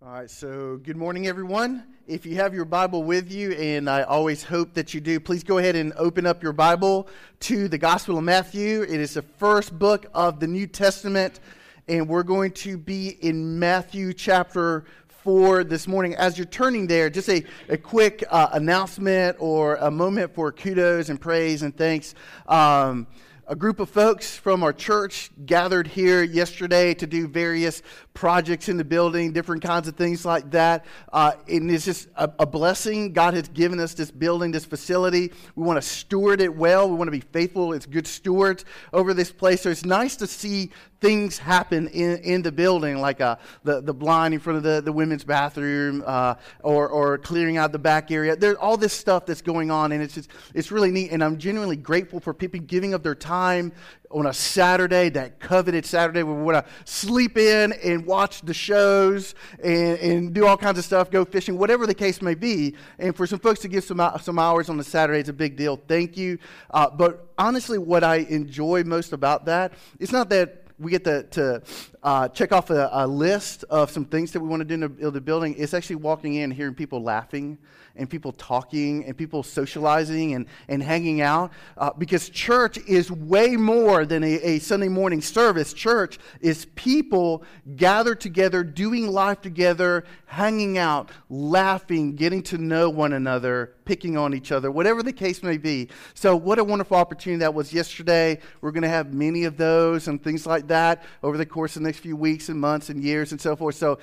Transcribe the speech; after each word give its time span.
All 0.00 0.12
right, 0.12 0.30
so 0.30 0.76
good 0.76 0.96
morning, 0.96 1.26
everyone. 1.26 1.82
If 2.06 2.24
you 2.24 2.36
have 2.36 2.54
your 2.54 2.64
Bible 2.64 3.02
with 3.02 3.32
you, 3.32 3.50
and 3.50 3.90
I 3.90 4.02
always 4.02 4.44
hope 4.44 4.72
that 4.74 4.94
you 4.94 5.00
do, 5.00 5.18
please 5.18 5.42
go 5.42 5.58
ahead 5.58 5.74
and 5.74 5.92
open 5.96 6.24
up 6.24 6.40
your 6.40 6.52
Bible 6.52 7.08
to 7.40 7.66
the 7.66 7.78
Gospel 7.78 8.16
of 8.16 8.22
Matthew. 8.22 8.82
It 8.82 9.00
is 9.00 9.14
the 9.14 9.22
first 9.22 9.76
book 9.76 10.06
of 10.14 10.38
the 10.38 10.46
New 10.46 10.68
Testament, 10.68 11.40
and 11.88 12.08
we're 12.08 12.22
going 12.22 12.52
to 12.52 12.78
be 12.78 13.08
in 13.08 13.58
Matthew 13.58 14.12
chapter 14.12 14.84
4 15.24 15.64
this 15.64 15.88
morning. 15.88 16.14
As 16.14 16.38
you're 16.38 16.46
turning 16.46 16.86
there, 16.86 17.10
just 17.10 17.28
a, 17.28 17.42
a 17.68 17.76
quick 17.76 18.22
uh, 18.30 18.50
announcement 18.52 19.36
or 19.40 19.74
a 19.80 19.90
moment 19.90 20.32
for 20.32 20.52
kudos 20.52 21.08
and 21.08 21.20
praise 21.20 21.62
and 21.62 21.76
thanks. 21.76 22.14
Um, 22.46 23.08
a 23.48 23.56
group 23.56 23.80
of 23.80 23.88
folks 23.88 24.36
from 24.36 24.62
our 24.62 24.74
church 24.74 25.30
gathered 25.46 25.86
here 25.86 26.22
yesterday 26.22 26.92
to 26.92 27.06
do 27.06 27.26
various 27.26 27.82
projects 28.12 28.68
in 28.68 28.76
the 28.76 28.84
building, 28.84 29.32
different 29.32 29.62
kinds 29.62 29.88
of 29.88 29.96
things 29.96 30.26
like 30.26 30.50
that. 30.50 30.84
Uh, 31.10 31.32
and 31.48 31.70
it's 31.70 31.86
just 31.86 32.08
a, 32.16 32.30
a, 32.40 32.46
blessing. 32.46 33.14
God 33.14 33.32
has 33.32 33.48
given 33.48 33.80
us 33.80 33.94
this 33.94 34.10
building, 34.10 34.50
this 34.50 34.66
facility. 34.66 35.32
We 35.54 35.64
want 35.64 35.80
to 35.80 35.88
steward 35.88 36.42
it 36.42 36.54
well. 36.54 36.90
We 36.90 36.96
want 36.96 37.08
to 37.08 37.12
be 37.12 37.20
faithful 37.20 37.72
as 37.72 37.86
good 37.86 38.06
stewards 38.06 38.66
over 38.92 39.14
this 39.14 39.32
place. 39.32 39.62
So 39.62 39.70
it's 39.70 39.84
nice 39.84 40.16
to 40.16 40.26
see 40.26 40.70
things 41.00 41.38
happen 41.38 41.88
in, 41.88 42.18
in 42.18 42.42
the 42.42 42.50
building, 42.50 42.98
like 42.98 43.20
uh, 43.20 43.36
the, 43.62 43.80
the 43.80 43.94
blind 43.94 44.34
in 44.34 44.40
front 44.40 44.56
of 44.56 44.62
the, 44.62 44.80
the 44.80 44.92
women's 44.92 45.24
bathroom 45.24 46.02
uh, 46.06 46.34
or, 46.62 46.88
or 46.88 47.18
clearing 47.18 47.56
out 47.56 47.72
the 47.72 47.78
back 47.78 48.10
area. 48.10 48.34
There's 48.34 48.56
all 48.56 48.76
this 48.76 48.92
stuff 48.92 49.26
that's 49.26 49.42
going 49.42 49.70
on, 49.70 49.92
and 49.92 50.02
it's, 50.02 50.14
just, 50.14 50.30
it's 50.54 50.72
really 50.72 50.90
neat. 50.90 51.12
And 51.12 51.22
I'm 51.22 51.38
genuinely 51.38 51.76
grateful 51.76 52.20
for 52.20 52.34
people 52.34 52.60
giving 52.60 52.94
up 52.94 53.02
their 53.02 53.14
time 53.14 53.72
on 54.10 54.26
a 54.26 54.32
Saturday, 54.32 55.10
that 55.10 55.38
coveted 55.38 55.84
Saturday, 55.84 56.22
where 56.22 56.34
we 56.34 56.42
want 56.42 56.64
to 56.64 56.72
sleep 56.90 57.36
in 57.36 57.72
and 57.84 58.06
watch 58.06 58.40
the 58.40 58.54
shows 58.54 59.34
and, 59.62 59.98
and 59.98 60.34
do 60.34 60.46
all 60.46 60.56
kinds 60.56 60.78
of 60.78 60.84
stuff, 60.84 61.10
go 61.10 61.24
fishing, 61.24 61.58
whatever 61.58 61.86
the 61.86 61.94
case 61.94 62.22
may 62.22 62.34
be. 62.34 62.74
And 62.98 63.14
for 63.14 63.26
some 63.26 63.38
folks 63.38 63.60
to 63.60 63.68
give 63.68 63.84
some, 63.84 64.00
some 64.22 64.38
hours 64.38 64.70
on 64.70 64.80
a 64.80 64.84
Saturday, 64.84 65.20
it's 65.20 65.28
a 65.28 65.34
big 65.34 65.56
deal. 65.56 65.76
Thank 65.76 66.16
you. 66.16 66.38
Uh, 66.70 66.88
but 66.88 67.28
honestly, 67.36 67.76
what 67.76 68.02
I 68.02 68.16
enjoy 68.16 68.82
most 68.84 69.12
about 69.12 69.44
that, 69.44 69.74
it's 70.00 70.12
not 70.12 70.30
that 70.30 70.64
we 70.78 70.90
get 70.90 71.04
to, 71.04 71.22
to 71.24 71.62
uh, 72.02 72.28
check 72.28 72.52
off 72.52 72.70
a, 72.70 72.88
a, 72.92 73.06
list 73.06 73.64
of 73.70 73.90
some 73.90 74.04
things 74.04 74.32
that 74.32 74.40
we 74.40 74.48
want 74.48 74.60
to 74.60 74.64
do 74.64 74.74
in 74.74 74.80
the, 74.80 75.06
in 75.08 75.12
the 75.12 75.20
building. 75.20 75.54
It's 75.58 75.74
actually 75.74 75.96
walking 75.96 76.34
in, 76.34 76.50
hearing 76.50 76.74
people 76.74 77.02
laughing 77.02 77.58
and 77.98 78.08
people 78.08 78.32
talking 78.32 79.04
and 79.04 79.16
people 79.16 79.42
socializing 79.42 80.34
and, 80.34 80.46
and 80.68 80.82
hanging 80.82 81.20
out. 81.20 81.52
Uh, 81.76 81.90
because 81.98 82.28
church 82.28 82.78
is 82.86 83.10
way 83.10 83.56
more 83.56 84.06
than 84.06 84.22
a, 84.22 84.34
a 84.36 84.58
Sunday 84.60 84.88
morning 84.88 85.20
service. 85.20 85.72
Church 85.72 86.18
is 86.40 86.66
people 86.76 87.42
gathered 87.76 88.20
together, 88.20 88.62
doing 88.62 89.08
life 89.08 89.40
together, 89.40 90.04
hanging 90.26 90.78
out, 90.78 91.10
laughing, 91.28 92.14
getting 92.14 92.42
to 92.42 92.58
know 92.58 92.88
one 92.88 93.12
another, 93.12 93.74
picking 93.84 94.16
on 94.16 94.34
each 94.34 94.52
other, 94.52 94.70
whatever 94.70 95.02
the 95.02 95.12
case 95.12 95.42
may 95.42 95.56
be. 95.56 95.88
So, 96.14 96.36
what 96.36 96.58
a 96.58 96.64
wonderful 96.64 96.96
opportunity 96.96 97.40
that 97.40 97.54
was 97.54 97.72
yesterday. 97.72 98.38
We're 98.60 98.70
going 98.70 98.82
to 98.82 98.88
have 98.88 99.12
many 99.12 99.44
of 99.44 99.56
those 99.56 100.06
and 100.06 100.22
things 100.22 100.46
like 100.46 100.68
that 100.68 101.02
over 101.22 101.36
the 101.36 101.46
course 101.46 101.76
of 101.76 101.82
the 101.82 101.88
next 101.88 101.97
few 101.98 102.16
weeks 102.16 102.48
and 102.48 102.60
months 102.60 102.88
and 102.88 103.02
years 103.02 103.32
and 103.32 103.40
so 103.40 103.56
forth. 103.56 103.74
So, 103.74 103.98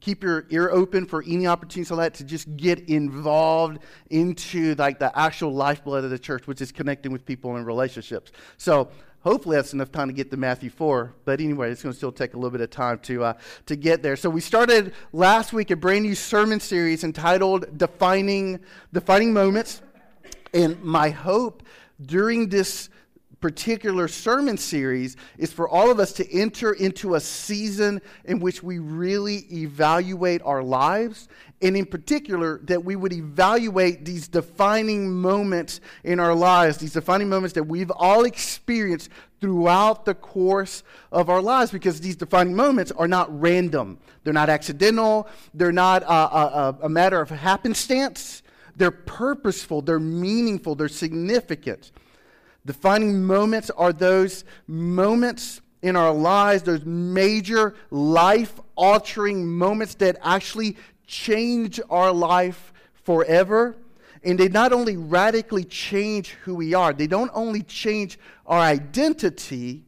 keep 0.00 0.22
your 0.22 0.46
ear 0.50 0.70
open 0.70 1.04
for 1.04 1.22
any 1.26 1.46
opportunities 1.46 1.90
like 1.90 2.12
that 2.12 2.18
to 2.18 2.24
just 2.24 2.56
get 2.56 2.88
involved 2.88 3.78
into 4.10 4.74
like 4.76 4.98
the 4.98 5.16
actual 5.18 5.52
lifeblood 5.52 6.04
of 6.04 6.10
the 6.10 6.18
church 6.18 6.46
which 6.46 6.60
is 6.60 6.72
connecting 6.72 7.12
with 7.12 7.26
people 7.26 7.56
and 7.56 7.66
relationships. 7.66 8.32
So 8.56 8.88
hopefully 9.20 9.56
that's 9.56 9.74
enough 9.74 9.92
time 9.92 10.08
to 10.08 10.14
get 10.14 10.30
to 10.30 10.36
matthew 10.36 10.70
4 10.70 11.12
but 11.24 11.40
anyway 11.40 11.70
it's 11.70 11.82
going 11.82 11.92
to 11.92 11.96
still 11.96 12.12
take 12.12 12.32
a 12.32 12.36
little 12.36 12.50
bit 12.50 12.62
of 12.62 12.70
time 12.70 12.98
to, 13.00 13.24
uh, 13.24 13.32
to 13.66 13.76
get 13.76 14.02
there. 14.02 14.16
So 14.16 14.30
we 14.30 14.40
started 14.40 14.94
last 15.12 15.52
week 15.52 15.70
a 15.70 15.76
brand 15.76 16.04
new 16.04 16.14
sermon 16.14 16.60
series 16.60 17.04
entitled 17.04 17.76
defining 17.76 18.60
defining 18.92 19.32
moments. 19.34 19.82
And 20.54 20.82
my 20.82 21.10
hope 21.10 21.62
during 22.00 22.48
this 22.48 22.88
particular 23.40 24.08
sermon 24.08 24.56
series 24.56 25.16
is 25.38 25.52
for 25.52 25.68
all 25.68 25.90
of 25.90 26.00
us 26.00 26.12
to 26.14 26.32
enter 26.32 26.72
into 26.72 27.14
a 27.14 27.20
season 27.20 28.00
in 28.24 28.40
which 28.40 28.62
we 28.62 28.78
really 28.78 29.46
evaluate 29.52 30.42
our 30.44 30.62
lives, 30.62 31.28
and 31.62 31.76
in 31.76 31.86
particular, 31.86 32.60
that 32.64 32.84
we 32.84 32.96
would 32.96 33.12
evaluate 33.12 34.04
these 34.04 34.28
defining 34.28 35.10
moments 35.10 35.80
in 36.04 36.20
our 36.20 36.34
lives, 36.34 36.78
these 36.78 36.92
defining 36.92 37.28
moments 37.28 37.54
that 37.54 37.64
we've 37.64 37.90
all 37.90 38.24
experienced 38.24 39.10
throughout 39.40 40.04
the 40.04 40.14
course 40.14 40.82
of 41.12 41.30
our 41.30 41.42
lives, 41.42 41.70
because 41.70 42.00
these 42.00 42.16
defining 42.16 42.54
moments 42.54 42.90
are 42.92 43.08
not 43.08 43.28
random, 43.40 43.98
they're 44.24 44.32
not 44.32 44.48
accidental, 44.48 45.28
they're 45.54 45.72
not 45.72 46.02
a, 46.02 46.06
a, 46.06 46.78
a 46.82 46.88
matter 46.88 47.20
of 47.20 47.30
happenstance. 47.30 48.42
They're 48.78 48.90
purposeful, 48.90 49.80
they're 49.80 49.98
meaningful, 49.98 50.74
they're 50.74 50.88
significant. 50.88 51.92
Defining 52.66 53.24
moments 53.24 53.70
are 53.70 53.92
those 53.92 54.44
moments 54.66 55.60
in 55.82 55.94
our 55.94 56.12
lives, 56.12 56.64
those 56.64 56.84
major 56.84 57.74
life 57.90 58.60
altering 58.74 59.46
moments 59.46 59.94
that 59.94 60.18
actually 60.20 60.76
change 61.06 61.80
our 61.88 62.12
life 62.12 62.72
forever. 63.04 63.76
And 64.24 64.38
they 64.38 64.48
not 64.48 64.72
only 64.72 64.96
radically 64.96 65.62
change 65.62 66.30
who 66.42 66.56
we 66.56 66.74
are, 66.74 66.92
they 66.92 67.06
don't 67.06 67.30
only 67.32 67.62
change 67.62 68.18
our 68.46 68.58
identity, 68.58 69.84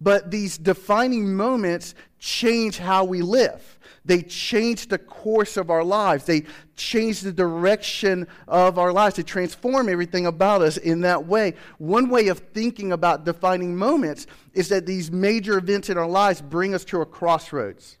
but 0.00 0.32
these 0.32 0.58
defining 0.58 1.36
moments 1.36 1.94
change 2.18 2.78
how 2.78 3.04
we 3.04 3.22
live. 3.22 3.78
They 4.04 4.22
change 4.22 4.88
the 4.88 4.98
course 4.98 5.58
of 5.58 5.70
our 5.70 5.84
lives. 5.84 6.24
They 6.24 6.44
change 6.76 7.20
the 7.20 7.32
direction 7.32 8.26
of 8.46 8.78
our 8.78 8.90
lives. 8.90 9.16
They 9.16 9.22
transform 9.22 9.88
everything 9.88 10.24
about 10.24 10.62
us 10.62 10.78
in 10.78 11.02
that 11.02 11.26
way. 11.26 11.54
One 11.76 12.08
way 12.08 12.28
of 12.28 12.38
thinking 12.38 12.92
about 12.92 13.26
defining 13.26 13.76
moments 13.76 14.26
is 14.54 14.70
that 14.70 14.86
these 14.86 15.10
major 15.10 15.58
events 15.58 15.90
in 15.90 15.98
our 15.98 16.08
lives 16.08 16.40
bring 16.40 16.74
us 16.74 16.86
to 16.86 17.02
a 17.02 17.06
crossroads. 17.06 17.98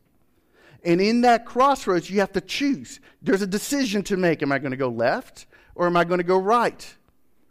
And 0.82 1.00
in 1.00 1.20
that 1.22 1.44
crossroads, 1.44 2.08
you 2.08 2.20
have 2.20 2.32
to 2.32 2.40
choose. 2.40 3.00
There's 3.20 3.42
a 3.42 3.46
decision 3.46 4.02
to 4.04 4.16
make. 4.16 4.42
Am 4.42 4.50
I 4.50 4.58
going 4.58 4.70
to 4.70 4.76
go 4.76 4.88
left 4.88 5.46
or 5.74 5.86
am 5.86 5.96
I 5.96 6.04
going 6.04 6.18
to 6.18 6.24
go 6.24 6.38
right? 6.38 6.94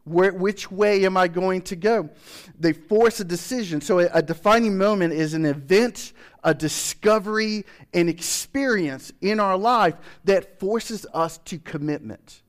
Where, 0.05 0.33
which 0.33 0.71
way 0.71 1.05
am 1.05 1.17
I 1.17 1.27
going 1.27 1.61
to 1.63 1.75
go? 1.75 2.09
They 2.57 2.71
force 2.73 3.19
a 3.19 3.25
decision. 3.25 3.81
So, 3.81 3.99
a, 3.99 4.09
a 4.13 4.21
defining 4.21 4.77
moment 4.77 5.13
is 5.13 5.33
an 5.33 5.45
event, 5.45 6.13
a 6.47 6.53
discovery, 6.53 7.65
an 7.93 8.07
experience 8.07 9.11
in 9.19 9.37
our 9.37 9.57
life 9.57 9.95
that 10.23 10.61
forces 10.61 11.05
us 11.13 11.39
to 11.39 11.59
commitment. 11.59 12.41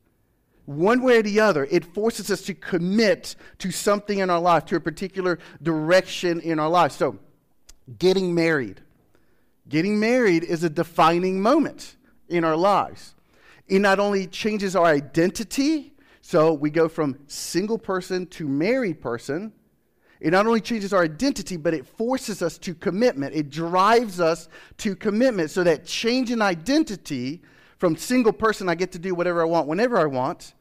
One 0.66 1.02
way 1.02 1.18
or 1.18 1.22
the 1.22 1.40
other, 1.40 1.66
it 1.68 1.84
forces 1.84 2.30
us 2.30 2.42
to 2.42 2.54
commit 2.54 3.34
to 3.58 3.72
something 3.72 4.20
in 4.20 4.30
our 4.30 4.38
life, 4.38 4.66
to 4.66 4.76
a 4.76 4.80
particular 4.80 5.40
direction 5.60 6.38
in 6.38 6.60
our 6.60 6.68
life. 6.68 6.92
So, 6.92 7.18
getting 7.98 8.36
married. 8.36 8.80
Getting 9.68 9.98
married 9.98 10.44
is 10.44 10.62
a 10.62 10.70
defining 10.70 11.42
moment 11.42 11.96
in 12.28 12.44
our 12.44 12.56
lives. 12.56 13.16
It 13.66 13.80
not 13.80 13.98
only 13.98 14.28
changes 14.28 14.76
our 14.76 14.86
identity, 14.86 15.92
so 16.20 16.52
we 16.52 16.70
go 16.70 16.88
from 16.88 17.18
single 17.26 17.78
person 17.78 18.26
to 18.26 18.46
married 18.46 19.00
person. 19.00 19.52
It 20.20 20.30
not 20.30 20.46
only 20.46 20.60
changes 20.60 20.92
our 20.92 21.02
identity, 21.04 21.56
but 21.56 21.74
it 21.74 21.86
forces 21.86 22.42
us 22.42 22.58
to 22.58 22.74
commitment. 22.74 23.34
It 23.34 23.50
drives 23.50 24.20
us 24.20 24.48
to 24.78 24.96
commitment. 24.96 25.50
So 25.50 25.62
that 25.64 25.84
change 25.84 26.30
in 26.30 26.42
identity 26.42 27.42
from 27.78 27.96
single 27.96 28.32
person, 28.32 28.68
I 28.68 28.74
get 28.74 28.92
to 28.92 28.98
do 28.98 29.14
whatever 29.14 29.40
I 29.40 29.44
want 29.44 29.68
whenever 29.68 29.96
I 29.98 30.06
want, 30.06 30.54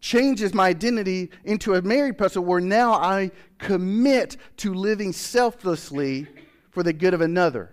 changes 0.00 0.54
my 0.54 0.68
identity 0.68 1.30
into 1.44 1.74
a 1.74 1.82
married 1.82 2.18
person 2.18 2.44
where 2.44 2.60
now 2.60 2.92
I 2.92 3.30
commit 3.58 4.36
to 4.58 4.74
living 4.74 5.12
selflessly 5.12 6.26
for 6.70 6.82
the 6.82 6.92
good 6.92 7.14
of 7.14 7.20
another, 7.20 7.70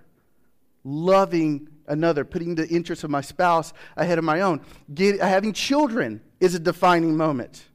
loving 0.84 1.68
another, 1.88 2.26
putting 2.26 2.56
the 2.56 2.68
interests 2.68 3.04
of 3.04 3.10
my 3.10 3.22
spouse 3.22 3.74
ahead 3.96 4.18
of 4.18 4.24
my 4.24 4.42
own. 4.42 4.62
Get, 4.94 5.20
having 5.22 5.54
children 5.54 6.22
is 6.40 6.56
a 6.56 6.60
defining 6.60 7.16
moment. 7.16 7.66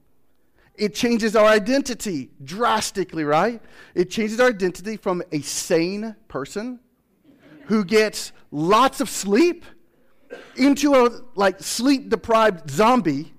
It 0.74 0.94
changes 0.94 1.36
our 1.36 1.46
identity 1.46 2.30
drastically, 2.42 3.24
right? 3.24 3.60
It 3.94 4.10
changes 4.10 4.40
our 4.40 4.48
identity 4.48 4.96
from 4.96 5.22
a 5.30 5.40
sane 5.40 6.16
person 6.28 6.80
who 7.66 7.84
gets 7.84 8.32
lots 8.50 9.00
of 9.00 9.08
sleep 9.08 9.64
into 10.56 10.94
a 10.94 11.20
like 11.34 11.60
sleep 11.60 12.08
deprived 12.08 12.70
zombie 12.70 13.32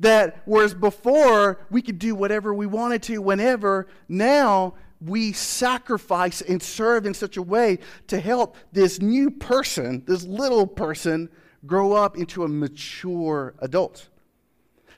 that 0.00 0.42
whereas 0.44 0.74
before 0.74 1.66
we 1.70 1.82
could 1.82 1.98
do 1.98 2.14
whatever 2.14 2.54
we 2.54 2.66
wanted 2.66 3.02
to 3.02 3.20
whenever 3.20 3.86
now 4.08 4.74
we 5.00 5.32
sacrifice 5.32 6.40
and 6.40 6.62
serve 6.62 7.06
in 7.06 7.14
such 7.14 7.36
a 7.36 7.42
way 7.42 7.78
to 8.08 8.18
help 8.20 8.56
this 8.72 9.00
new 9.00 9.30
person, 9.30 10.02
this 10.06 10.24
little 10.24 10.66
person, 10.66 11.28
grow 11.66 11.92
up 11.92 12.16
into 12.16 12.44
a 12.44 12.48
mature 12.48 13.54
adult. 13.60 14.08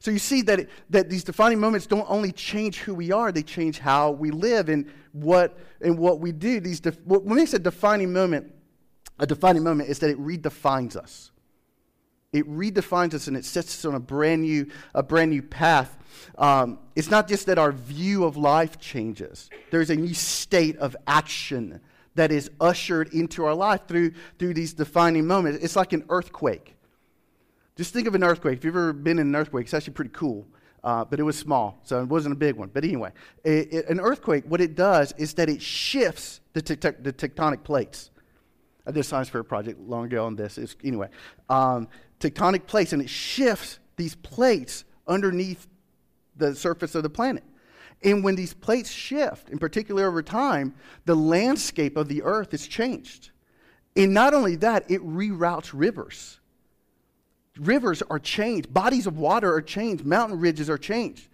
So 0.01 0.11
you 0.11 0.19
see 0.19 0.41
that, 0.43 0.61
it, 0.61 0.71
that 0.89 1.11
these 1.11 1.23
defining 1.23 1.61
moments 1.61 1.87
don't 1.87 2.07
only 2.09 2.33
change 2.33 2.79
who 2.79 2.95
we 2.95 3.13
are, 3.13 3.31
they 3.31 3.43
change 3.43 3.79
how 3.79 4.11
we 4.11 4.31
live 4.31 4.71
and 4.71 4.91
what, 5.13 5.59
and 5.83 5.99
what 5.99 6.21
we 6.21 6.33
do. 6.33 6.59
These 6.59 6.81
def, 6.81 6.99
when 7.05 7.37
we 7.37 7.45
say 7.47 7.59
defining 7.59 8.13
moment, 8.13 8.53
a 9.19 9.27
defining 9.27 9.63
moment 9.63 9.91
is 9.91 9.99
that 9.99 10.09
it 10.09 10.19
redefines 10.19 10.97
us. 10.97 11.31
It 12.33 12.49
redefines 12.49 13.13
us 13.13 13.27
and 13.27 13.37
it 13.37 13.45
sets 13.45 13.79
us 13.79 13.85
on 13.85 13.95
a 13.95 14.01
brand 14.01 14.43
new, 14.43 14.71
a 14.95 15.03
brand 15.03 15.33
new 15.33 15.43
path. 15.43 15.99
Um, 16.39 16.79
it's 16.97 17.11
not 17.11 17.29
just 17.29 17.45
that 17.47 17.59
our 17.59 17.73
view 17.73 18.25
of 18.25 18.39
life 18.39 18.79
changes, 18.81 19.51
there's 19.71 19.91
a 19.91 19.97
new 19.97 20.15
state 20.15 20.79
of 20.79 20.97
action 21.07 21.81
that 22.15 22.33
is 22.33 22.51
ushered 22.59 23.13
into 23.13 23.45
our 23.45 23.55
life 23.55 23.87
through, 23.87 24.13
through 24.39 24.55
these 24.55 24.73
defining 24.73 25.27
moments. 25.27 25.63
It's 25.63 25.77
like 25.77 25.93
an 25.93 26.05
earthquake. 26.09 26.77
Just 27.77 27.93
think 27.93 28.07
of 28.07 28.15
an 28.15 28.25
earthquake. 28.25 28.59
If 28.59 28.65
you've 28.65 28.75
ever 28.75 28.93
been 28.93 29.19
in 29.19 29.29
an 29.29 29.37
earthquake, 29.37 29.65
it's 29.65 29.75
actually 29.75 29.95
pretty 29.95 30.13
cool. 30.13 30.47
Uh, 30.83 31.05
but 31.05 31.21
it 31.21 31.23
was 31.23 31.37
small, 31.37 31.79
so 31.83 32.01
it 32.01 32.09
wasn't 32.09 32.33
a 32.33 32.37
big 32.37 32.57
one. 32.57 32.71
But 32.73 32.85
anyway, 32.85 33.13
it, 33.45 33.73
it, 33.73 33.89
an 33.91 34.01
earthquake, 34.01 34.45
what 34.47 34.63
it 34.63 34.75
does 34.75 35.13
is 35.19 35.35
that 35.35 35.51
it 35.51 35.61
shifts 35.61 36.41
the, 36.55 36.63
te- 36.63 36.75
the 36.75 37.13
tectonic 37.13 37.63
plates. 37.65 38.11
I 38.87 38.91
did 38.91 39.01
a 39.01 39.05
science 39.05 39.29
fair 39.29 39.43
project 39.43 39.79
long 39.79 40.07
ago 40.07 40.25
on 40.25 40.37
this. 40.37 40.57
It's, 40.57 40.75
anyway, 40.83 41.09
um, 41.51 41.87
tectonic 42.19 42.67
plates, 42.67 42.95
and 42.95 43.03
it 43.03 43.11
shifts 43.11 43.79
these 43.97 44.15
plates 44.15 44.85
underneath 45.07 45.67
the 46.37 46.55
surface 46.55 46.95
of 46.95 47.03
the 47.03 47.11
planet. 47.11 47.45
And 48.03 48.25
when 48.25 48.35
these 48.35 48.55
plates 48.55 48.91
shift, 48.91 49.51
in 49.51 49.59
particular 49.59 50.07
over 50.07 50.23
time, 50.23 50.75
the 51.05 51.15
landscape 51.15 51.99
of 51.99 52.09
the 52.09 52.23
earth 52.23 52.55
is 52.55 52.67
changed. 52.67 53.31
And 53.97 54.15
not 54.15 54.33
only 54.33 54.57
that, 54.57 54.91
it 54.91 55.03
reroutes 55.03 55.73
rivers. 55.75 56.40
Rivers 57.59 58.03
are 58.03 58.19
changed, 58.19 58.73
bodies 58.73 59.07
of 59.07 59.19
water 59.19 59.53
are 59.53 59.63
changed, 59.63 60.05
mountain 60.05 60.39
ridges 60.39 60.71
are 60.71 60.79
changed. 60.79 61.29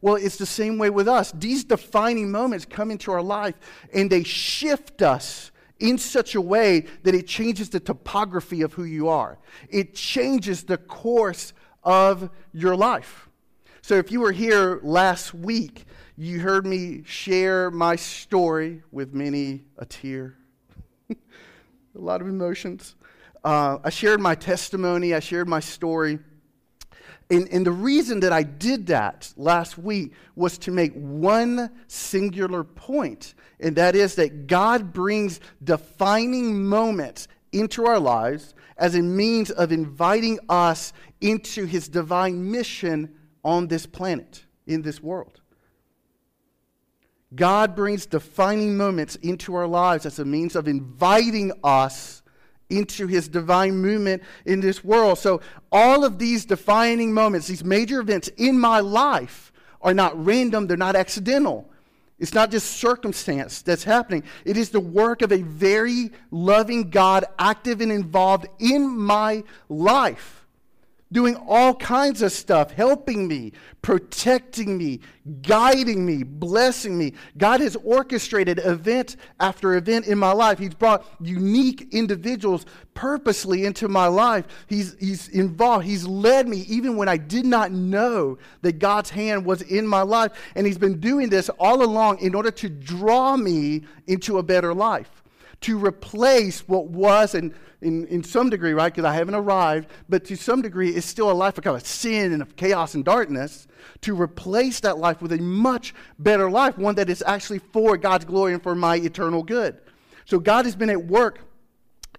Well, 0.00 0.16
it's 0.16 0.36
the 0.36 0.46
same 0.46 0.78
way 0.78 0.90
with 0.90 1.06
us. 1.06 1.30
These 1.32 1.64
defining 1.64 2.30
moments 2.30 2.64
come 2.64 2.90
into 2.90 3.12
our 3.12 3.22
life 3.22 3.54
and 3.94 4.10
they 4.10 4.24
shift 4.24 5.00
us 5.00 5.52
in 5.78 5.98
such 5.98 6.34
a 6.34 6.40
way 6.40 6.86
that 7.02 7.14
it 7.14 7.26
changes 7.26 7.68
the 7.68 7.80
topography 7.80 8.62
of 8.62 8.72
who 8.72 8.84
you 8.84 9.08
are. 9.08 9.38
It 9.68 9.94
changes 9.94 10.64
the 10.64 10.78
course 10.78 11.52
of 11.84 12.30
your 12.52 12.76
life. 12.76 13.28
So, 13.82 13.96
if 13.96 14.12
you 14.12 14.20
were 14.20 14.32
here 14.32 14.80
last 14.82 15.34
week, 15.34 15.84
you 16.16 16.38
heard 16.40 16.66
me 16.66 17.02
share 17.04 17.70
my 17.70 17.96
story 17.96 18.82
with 18.92 19.12
many 19.12 19.64
a 19.76 19.84
tear, 19.84 20.36
a 21.10 21.14
lot 21.94 22.20
of 22.20 22.28
emotions. 22.28 22.94
Uh, 23.44 23.78
I 23.82 23.90
shared 23.90 24.20
my 24.20 24.34
testimony, 24.34 25.14
I 25.14 25.20
shared 25.20 25.48
my 25.48 25.60
story. 25.60 26.18
And, 27.30 27.48
and, 27.48 27.66
the 27.66 27.72
reason 27.72 28.20
that 28.20 28.32
I 28.32 28.42
did 28.42 28.88
that 28.88 29.32
last 29.36 29.78
week 29.78 30.12
was 30.36 30.58
to 30.58 30.70
make 30.70 30.92
one 30.92 31.70
singular 31.86 32.62
point, 32.62 33.34
and 33.58 33.74
that 33.76 33.94
is 33.94 34.16
that 34.16 34.46
God 34.46 34.92
brings 34.92 35.40
defining 35.64 36.68
moments 36.68 37.28
into 37.52 37.86
our 37.86 37.98
lives 37.98 38.54
as 38.76 38.94
a 38.94 39.02
means 39.02 39.50
of 39.50 39.72
inviting 39.72 40.38
us 40.48 40.92
into 41.20 41.64
his 41.64 41.88
divine 41.88 42.50
mission 42.50 43.14
on 43.44 43.66
this 43.66 43.86
planet, 43.86 44.44
in 44.66 44.82
this 44.82 45.00
world. 45.00 45.40
God 47.34 47.74
brings 47.74 48.04
defining 48.04 48.76
moments 48.76 49.16
into 49.16 49.54
our 49.54 49.66
lives 49.66 50.04
as 50.04 50.18
a 50.18 50.24
means 50.24 50.54
of 50.54 50.68
inviting 50.68 51.52
us 51.64 52.21
into 52.72 53.06
his 53.06 53.28
divine 53.28 53.76
movement 53.76 54.22
in 54.44 54.60
this 54.60 54.82
world. 54.82 55.18
So, 55.18 55.40
all 55.70 56.04
of 56.04 56.18
these 56.18 56.44
defining 56.44 57.12
moments, 57.12 57.46
these 57.46 57.64
major 57.64 58.00
events 58.00 58.28
in 58.36 58.58
my 58.58 58.80
life, 58.80 59.52
are 59.80 59.94
not 59.94 60.24
random, 60.24 60.66
they're 60.66 60.76
not 60.76 60.96
accidental. 60.96 61.68
It's 62.18 62.34
not 62.34 62.52
just 62.52 62.76
circumstance 62.76 63.62
that's 63.62 63.82
happening. 63.82 64.22
It 64.44 64.56
is 64.56 64.70
the 64.70 64.80
work 64.80 65.22
of 65.22 65.32
a 65.32 65.42
very 65.42 66.12
loving 66.30 66.90
God, 66.90 67.24
active 67.38 67.80
and 67.80 67.90
involved 67.90 68.46
in 68.60 68.96
my 68.96 69.42
life 69.68 70.41
doing 71.12 71.36
all 71.46 71.74
kinds 71.74 72.22
of 72.22 72.32
stuff, 72.32 72.70
helping 72.72 73.28
me, 73.28 73.52
protecting 73.82 74.76
me, 74.76 75.00
guiding 75.42 76.04
me, 76.04 76.22
blessing 76.22 76.96
me. 76.96 77.12
God 77.36 77.60
has 77.60 77.76
orchestrated 77.76 78.58
event 78.58 79.16
after 79.38 79.74
event 79.76 80.06
in 80.06 80.18
my 80.18 80.32
life. 80.32 80.58
He's 80.58 80.74
brought 80.74 81.06
unique 81.20 81.88
individuals 81.92 82.66
purposely 82.94 83.64
into 83.64 83.88
my 83.88 84.06
life. 84.06 84.46
He's, 84.66 84.96
he's 84.98 85.28
involved. 85.28 85.84
He's 85.84 86.06
led 86.06 86.48
me 86.48 86.58
even 86.68 86.96
when 86.96 87.08
I 87.08 87.18
did 87.18 87.44
not 87.44 87.72
know 87.72 88.38
that 88.62 88.78
God's 88.78 89.10
hand 89.10 89.44
was 89.44 89.62
in 89.62 89.86
my 89.86 90.02
life. 90.02 90.32
And 90.54 90.66
He's 90.66 90.78
been 90.78 90.98
doing 90.98 91.28
this 91.28 91.48
all 91.50 91.82
along 91.82 92.20
in 92.20 92.34
order 92.34 92.50
to 92.50 92.68
draw 92.68 93.36
me 93.36 93.82
into 94.06 94.38
a 94.38 94.42
better 94.42 94.74
life, 94.74 95.22
to 95.62 95.78
replace 95.78 96.66
what 96.66 96.86
was 96.88 97.34
and 97.34 97.54
in, 97.82 98.06
in 98.06 98.22
some 98.22 98.50
degree, 98.50 98.72
right? 98.72 98.92
Because 98.92 99.04
I 99.04 99.14
haven't 99.14 99.34
arrived, 99.34 99.88
but 100.08 100.24
to 100.26 100.36
some 100.36 100.62
degree, 100.62 100.90
it's 100.90 101.06
still 101.06 101.30
a 101.30 101.32
life 101.32 101.58
of 101.58 101.64
kind 101.64 101.76
of 101.76 101.86
sin 101.86 102.32
and 102.32 102.42
of 102.42 102.56
chaos 102.56 102.94
and 102.94 103.04
darkness. 103.04 103.66
To 104.02 104.20
replace 104.20 104.80
that 104.80 104.98
life 104.98 105.20
with 105.20 105.32
a 105.32 105.38
much 105.38 105.94
better 106.18 106.50
life, 106.50 106.78
one 106.78 106.94
that 106.94 107.10
is 107.10 107.22
actually 107.26 107.58
for 107.58 107.96
God's 107.96 108.24
glory 108.24 108.54
and 108.54 108.62
for 108.62 108.74
my 108.74 108.96
eternal 108.96 109.42
good. 109.42 109.78
So 110.24 110.38
God 110.38 110.64
has 110.64 110.76
been 110.76 110.90
at 110.90 111.04
work 111.04 111.40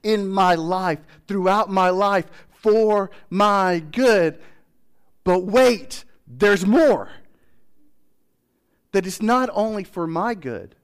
in 0.04 0.28
my 0.28 0.56
life, 0.56 1.00
throughout 1.28 1.70
my 1.70 1.90
life, 1.90 2.26
for 2.52 3.12
my 3.30 3.80
good. 3.80 4.40
But 5.24 5.46
wait, 5.46 6.04
there's 6.28 6.66
more. 6.66 7.10
That 8.92 9.08
it's 9.08 9.22
not 9.22 9.50
only 9.54 9.84
for 9.84 10.06
my 10.06 10.36
good 10.36 10.76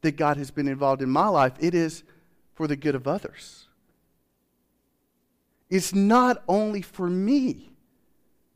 that 0.00 0.16
God 0.16 0.36
has 0.36 0.50
been 0.50 0.66
involved 0.66 1.02
in 1.02 1.10
my 1.10 1.28
life, 1.28 1.52
it 1.60 1.74
is 1.74 2.02
for 2.54 2.66
the 2.66 2.76
good 2.76 2.94
of 2.94 3.06
others. 3.06 3.66
It's 5.72 5.94
not 5.94 6.42
only 6.48 6.82
for 6.82 7.08
me 7.08 7.72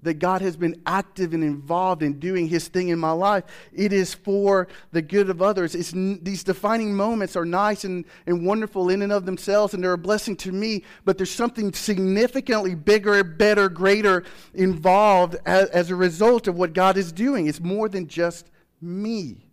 that 0.02 0.18
God 0.18 0.42
has 0.42 0.54
been 0.54 0.82
active 0.84 1.32
and 1.32 1.42
involved 1.42 2.02
in 2.02 2.18
doing 2.20 2.46
his 2.46 2.68
thing 2.68 2.90
in 2.90 2.98
my 2.98 3.12
life. 3.12 3.44
It 3.72 3.90
is 3.90 4.12
for 4.12 4.68
the 4.92 5.00
good 5.00 5.30
of 5.30 5.40
others. 5.40 5.74
It's, 5.74 5.92
these 5.94 6.44
defining 6.44 6.94
moments 6.94 7.34
are 7.34 7.46
nice 7.46 7.84
and, 7.84 8.04
and 8.26 8.44
wonderful 8.44 8.90
in 8.90 9.00
and 9.00 9.12
of 9.12 9.24
themselves, 9.24 9.72
and 9.72 9.82
they're 9.82 9.94
a 9.94 9.98
blessing 9.98 10.36
to 10.36 10.52
me, 10.52 10.84
but 11.06 11.16
there's 11.16 11.30
something 11.30 11.72
significantly 11.72 12.74
bigger, 12.74 13.24
better, 13.24 13.70
greater 13.70 14.22
involved 14.52 15.36
as, 15.46 15.70
as 15.70 15.90
a 15.90 15.96
result 15.96 16.46
of 16.46 16.56
what 16.56 16.74
God 16.74 16.98
is 16.98 17.12
doing. 17.12 17.46
It's 17.46 17.60
more 17.60 17.88
than 17.88 18.08
just 18.08 18.50
me, 18.82 19.48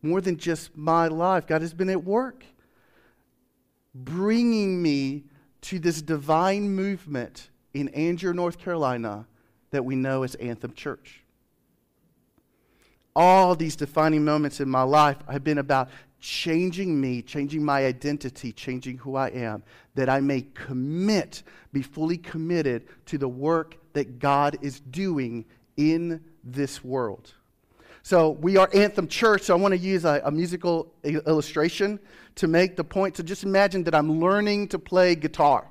more 0.00 0.22
than 0.22 0.38
just 0.38 0.74
my 0.74 1.08
life. 1.08 1.46
God 1.46 1.60
has 1.60 1.74
been 1.74 1.90
at 1.90 2.02
work, 2.02 2.46
bringing 3.94 4.80
me 4.80 5.24
to 5.66 5.80
this 5.80 6.00
divine 6.00 6.70
movement 6.70 7.50
in 7.74 7.88
Angier, 7.88 8.32
North 8.32 8.56
Carolina, 8.56 9.26
that 9.72 9.84
we 9.84 9.96
know 9.96 10.22
as 10.22 10.36
Anthem 10.36 10.72
Church. 10.72 11.24
All 13.16 13.56
these 13.56 13.74
defining 13.74 14.24
moments 14.24 14.60
in 14.60 14.68
my 14.68 14.82
life 14.82 15.16
have 15.28 15.42
been 15.42 15.58
about 15.58 15.88
changing 16.20 17.00
me, 17.00 17.20
changing 17.20 17.64
my 17.64 17.84
identity, 17.84 18.52
changing 18.52 18.98
who 18.98 19.16
I 19.16 19.30
am, 19.30 19.64
that 19.96 20.08
I 20.08 20.20
may 20.20 20.42
commit, 20.54 21.42
be 21.72 21.82
fully 21.82 22.18
committed 22.18 22.86
to 23.06 23.18
the 23.18 23.28
work 23.28 23.76
that 23.92 24.20
God 24.20 24.56
is 24.62 24.78
doing 24.78 25.44
in 25.76 26.22
this 26.44 26.84
world. 26.84 27.32
So 28.06 28.30
we 28.30 28.56
are 28.56 28.70
Anthem 28.72 29.08
Church, 29.08 29.42
so 29.42 29.54
I 29.54 29.58
want 29.58 29.72
to 29.72 29.78
use 29.78 30.04
a, 30.04 30.22
a 30.24 30.30
musical 30.30 30.92
illustration 31.02 31.98
to 32.36 32.46
make 32.46 32.76
the 32.76 32.84
point. 32.84 33.16
So 33.16 33.24
just 33.24 33.42
imagine 33.42 33.82
that 33.82 33.96
I'm 33.96 34.20
learning 34.20 34.68
to 34.68 34.78
play 34.78 35.16
guitar. 35.16 35.66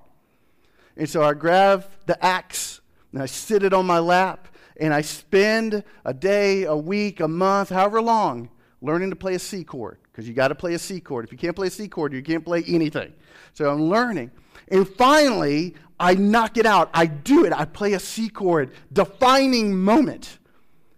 And 0.98 1.10
so 1.10 1.24
I 1.24 1.34
grab 1.34 1.86
the 2.08 2.22
axe 2.22 2.82
and 3.14 3.22
I 3.22 3.26
sit 3.26 3.64
it 3.64 3.72
on 3.72 3.86
my 3.86 4.00
lap 4.00 4.50
and 4.82 4.94
I 4.94 5.00
spend 5.00 5.82
a 6.04 6.14
day, 6.14 6.64
a 6.64 6.76
week, 6.76 7.22
a 7.22 7.28
month, 7.30 7.70
however 7.70 8.02
long, 8.02 8.50
learning 8.82 9.12
to 9.12 9.16
play 9.16 9.36
a 9.36 9.40
C 9.40 9.64
chord 9.64 10.00
because 10.12 10.28
you 10.28 10.34
got 10.34 10.50
to 10.50 10.56
play 10.56 10.74
a 10.74 10.80
C 10.80 11.00
chord. 11.00 11.24
If 11.24 11.32
you 11.32 11.38
can't 11.38 11.56
play 11.56 11.68
a 11.68 11.72
C 11.72 11.88
chord, 11.88 12.12
you 12.12 12.22
can't 12.22 12.44
play 12.44 12.66
anything. 12.68 13.14
So 13.54 13.70
I'm 13.70 13.84
learning. 13.84 14.30
And 14.68 14.86
finally, 14.86 15.76
I 16.02 16.16
knock 16.16 16.58
it 16.58 16.66
out. 16.66 16.90
I 16.94 17.06
do 17.06 17.46
it. 17.46 17.54
I 17.54 17.64
play 17.64 17.94
a 17.94 18.00
C 18.00 18.28
chord, 18.28 18.74
defining 18.92 19.74
moment. 19.74 20.40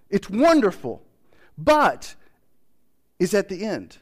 It's 0.10 0.32
wonderful. 0.32 1.04
But 1.58 2.16
is 3.20 3.32
that 3.32 3.50
the 3.50 3.66
end? 3.66 3.98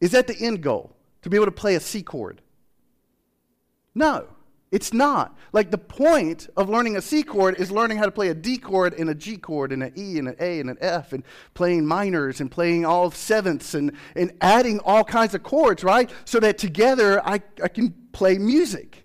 Is 0.00 0.12
that 0.12 0.26
the 0.26 0.36
end 0.36 0.62
goal? 0.62 0.96
To 1.22 1.30
be 1.30 1.36
able 1.36 1.46
to 1.46 1.52
play 1.52 1.74
a 1.74 1.80
C 1.80 2.02
chord? 2.02 2.40
No, 3.94 4.28
it's 4.70 4.92
not. 4.92 5.36
Like 5.52 5.70
the 5.70 5.78
point 5.78 6.48
of 6.56 6.68
learning 6.68 6.96
a 6.96 7.02
C 7.02 7.22
chord 7.22 7.58
is 7.58 7.70
learning 7.70 7.98
how 7.98 8.04
to 8.04 8.10
play 8.10 8.28
a 8.28 8.34
D 8.34 8.58
chord 8.58 8.94
and 8.94 9.10
a 9.10 9.14
G 9.14 9.36
chord 9.36 9.72
and 9.72 9.82
an 9.82 9.92
E 9.96 10.18
and 10.18 10.28
an 10.28 10.36
A 10.38 10.60
and 10.60 10.70
an 10.70 10.78
F 10.80 11.12
and 11.12 11.24
playing 11.54 11.86
minors 11.86 12.40
and 12.40 12.50
playing 12.50 12.84
all 12.84 13.10
sevenths 13.10 13.74
and, 13.74 13.92
and 14.14 14.32
adding 14.40 14.78
all 14.80 15.02
kinds 15.02 15.34
of 15.34 15.42
chords, 15.42 15.82
right? 15.82 16.10
So 16.24 16.40
that 16.40 16.58
together 16.58 17.26
I, 17.26 17.40
I 17.62 17.68
can 17.68 17.94
play 18.12 18.38
music. 18.38 19.04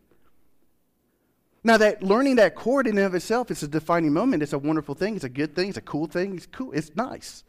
Now, 1.63 1.77
that 1.77 2.01
learning 2.01 2.37
that 2.37 2.55
chord 2.55 2.87
in 2.87 2.97
and 2.97 3.05
of 3.05 3.13
itself 3.13 3.51
is 3.51 3.61
a 3.61 3.67
defining 3.67 4.13
moment. 4.13 4.41
It's 4.41 4.53
a 4.53 4.57
wonderful 4.59 4.95
thing. 4.95 5.15
It's 5.15 5.23
a 5.23 5.29
good 5.29 5.55
thing. 5.55 5.69
It's 5.69 5.77
a 5.77 5.81
cool 5.81 6.07
thing. 6.07 6.35
It's 6.35 6.47
cool. 6.47 6.71
It's 6.71 6.95
nice. 6.95 7.43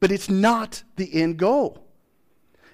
But 0.00 0.12
it's 0.12 0.28
not 0.30 0.82
the 0.96 1.12
end 1.12 1.38
goal. 1.38 1.84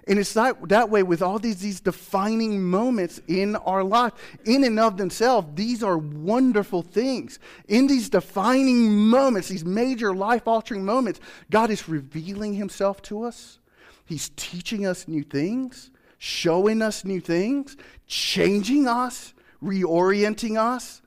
And 0.06 0.18
it's 0.18 0.34
that, 0.34 0.68
that 0.68 0.90
way 0.90 1.02
with 1.02 1.22
all 1.22 1.38
these, 1.38 1.60
these 1.60 1.80
defining 1.80 2.62
moments 2.62 3.20
in 3.26 3.56
our 3.56 3.82
life. 3.82 4.12
In 4.44 4.64
and 4.64 4.78
of 4.78 4.98
themselves, 4.98 5.48
these 5.54 5.82
are 5.82 5.96
wonderful 5.96 6.82
things. 6.82 7.38
In 7.68 7.86
these 7.86 8.10
defining 8.10 8.94
moments, 8.94 9.48
these 9.48 9.64
major 9.64 10.14
life 10.14 10.46
altering 10.46 10.84
moments, 10.84 11.20
God 11.50 11.70
is 11.70 11.88
revealing 11.88 12.54
Himself 12.54 13.00
to 13.02 13.24
us. 13.24 13.58
He's 14.04 14.30
teaching 14.36 14.86
us 14.86 15.08
new 15.08 15.22
things, 15.22 15.90
showing 16.18 16.82
us 16.82 17.06
new 17.06 17.20
things, 17.20 17.76
changing 18.06 18.86
us, 18.86 19.32
reorienting 19.62 20.58
us. 20.58 21.00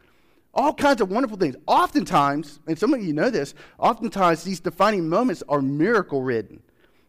All 0.57 0.73
kinds 0.73 1.01
of 1.01 1.11
wonderful 1.11 1.37
things. 1.37 1.55
Oftentimes, 1.67 2.59
and 2.65 2.77
some 2.77 2.91
of 2.91 3.03
you 3.03 3.13
know 3.13 3.29
this, 3.29 3.53
oftentimes 3.77 4.43
these 4.43 4.59
defining 4.59 5.07
moments 5.07 5.43
are 5.47 5.61
miracle 5.61 6.23
ridden. 6.23 6.63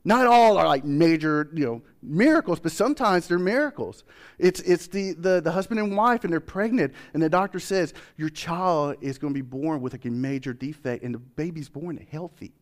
Not 0.05 0.26
all 0.26 0.59
are 0.59 0.67
like 0.67 0.85
major, 0.85 1.50
you 1.55 1.64
know, 1.64 1.83
miracles, 2.02 2.61
but 2.61 2.73
sometimes 2.73 3.26
they're 3.26 3.38
miracles. 3.38 4.05
It's, 4.38 4.61
it's 4.61 4.87
the, 4.87 5.14
the, 5.14 5.40
the 5.40 5.50
husband 5.50 5.81
and 5.81 5.97
wife, 5.97 6.25
and 6.25 6.33
they're 6.33 6.40
pregnant, 6.40 6.93
and 7.14 7.23
the 7.23 7.31
doctor 7.31 7.59
says, 7.59 7.95
Your 8.19 8.28
child 8.28 8.97
is 9.00 9.17
going 9.17 9.33
to 9.33 9.38
be 9.38 9.43
born 9.43 9.81
with 9.81 9.95
like 9.95 10.05
a 10.05 10.11
major 10.11 10.52
defect, 10.52 11.02
and 11.02 11.14
the 11.14 11.19
baby's 11.19 11.71
born 11.71 12.07
healthy. 12.11 12.52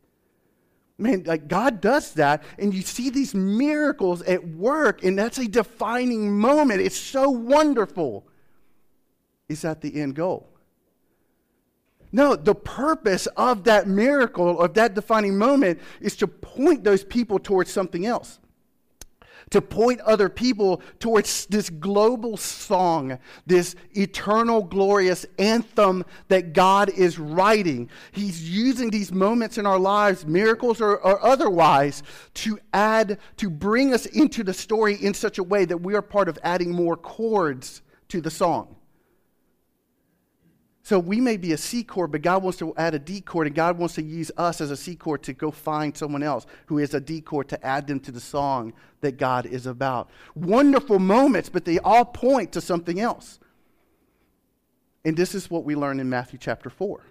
Man, 0.98 1.24
like 1.26 1.48
God 1.48 1.80
does 1.80 2.14
that, 2.14 2.44
and 2.58 2.72
you 2.72 2.82
see 2.82 3.10
these 3.10 3.34
miracles 3.34 4.22
at 4.22 4.46
work, 4.48 5.02
and 5.04 5.18
that's 5.18 5.38
a 5.38 5.48
defining 5.48 6.38
moment. 6.38 6.80
It's 6.80 6.96
so 6.96 7.28
wonderful. 7.28 8.26
Is 9.48 9.62
that 9.62 9.80
the 9.80 10.00
end 10.00 10.14
goal? 10.14 10.55
No, 12.16 12.34
the 12.34 12.54
purpose 12.54 13.26
of 13.36 13.64
that 13.64 13.88
miracle, 13.88 14.58
of 14.58 14.72
that 14.72 14.94
defining 14.94 15.36
moment, 15.36 15.78
is 16.00 16.16
to 16.16 16.26
point 16.26 16.82
those 16.82 17.04
people 17.04 17.38
towards 17.38 17.70
something 17.70 18.06
else. 18.06 18.38
To 19.50 19.60
point 19.60 20.00
other 20.00 20.30
people 20.30 20.80
towards 20.98 21.44
this 21.44 21.68
global 21.68 22.38
song, 22.38 23.18
this 23.44 23.76
eternal, 23.92 24.62
glorious 24.62 25.26
anthem 25.38 26.06
that 26.28 26.54
God 26.54 26.88
is 26.88 27.18
writing. 27.18 27.90
He's 28.12 28.48
using 28.48 28.88
these 28.88 29.12
moments 29.12 29.58
in 29.58 29.66
our 29.66 29.78
lives, 29.78 30.24
miracles 30.24 30.80
or, 30.80 30.96
or 30.96 31.22
otherwise, 31.22 32.02
to 32.36 32.58
add, 32.72 33.18
to 33.36 33.50
bring 33.50 33.92
us 33.92 34.06
into 34.06 34.42
the 34.42 34.54
story 34.54 34.94
in 34.94 35.12
such 35.12 35.36
a 35.36 35.42
way 35.42 35.66
that 35.66 35.82
we 35.82 35.94
are 35.94 36.00
part 36.00 36.30
of 36.30 36.38
adding 36.42 36.72
more 36.72 36.96
chords 36.96 37.82
to 38.08 38.22
the 38.22 38.30
song. 38.30 38.75
So 40.86 41.00
we 41.00 41.20
may 41.20 41.36
be 41.36 41.52
a 41.52 41.56
C 41.56 41.82
chord, 41.82 42.12
but 42.12 42.22
God 42.22 42.44
wants 42.44 42.60
to 42.60 42.72
add 42.76 42.94
a 42.94 43.00
D 43.00 43.20
chord, 43.20 43.48
and 43.48 43.56
God 43.56 43.76
wants 43.76 43.96
to 43.96 44.04
use 44.04 44.30
us 44.36 44.60
as 44.60 44.70
a 44.70 44.76
C 44.76 44.94
chord 44.94 45.20
to 45.24 45.32
go 45.32 45.50
find 45.50 45.96
someone 45.96 46.22
else 46.22 46.46
who 46.66 46.78
is 46.78 46.94
a 46.94 47.00
D 47.00 47.20
chord 47.20 47.48
to 47.48 47.66
add 47.66 47.88
them 47.88 47.98
to 47.98 48.12
the 48.12 48.20
song 48.20 48.72
that 49.00 49.18
God 49.18 49.46
is 49.46 49.66
about. 49.66 50.08
Wonderful 50.36 51.00
moments, 51.00 51.48
but 51.48 51.64
they 51.64 51.80
all 51.80 52.04
point 52.04 52.52
to 52.52 52.60
something 52.60 53.00
else. 53.00 53.40
And 55.04 55.16
this 55.16 55.34
is 55.34 55.50
what 55.50 55.64
we 55.64 55.74
learn 55.74 55.98
in 55.98 56.08
Matthew 56.08 56.38
chapter 56.38 56.70
4 56.70 57.02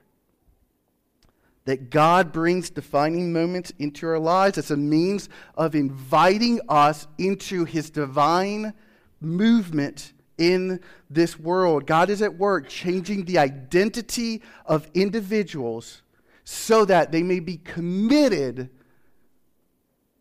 that 1.66 1.90
God 1.90 2.32
brings 2.32 2.70
defining 2.70 3.34
moments 3.34 3.74
into 3.78 4.08
our 4.08 4.20
lives 4.20 4.58
as 4.58 4.72
a 4.72 4.78
means 4.78 5.28
of 5.56 5.76
inviting 5.76 6.62
us 6.70 7.08
into 7.18 7.66
his 7.66 7.90
divine 7.90 8.74
movement 9.20 10.14
in 10.38 10.82
this 11.10 11.40
world. 11.40 11.86
God 11.86 12.10
is 12.10 12.22
at 12.22 12.38
work 12.38 12.68
changing 12.68 13.26
the 13.26 13.38
identity 13.38 14.42
of 14.66 14.88
individuals 14.94 16.02
so 16.44 16.86
that 16.86 17.12
they 17.12 17.24
may 17.24 17.40
be 17.40 17.58
committed 17.58 18.70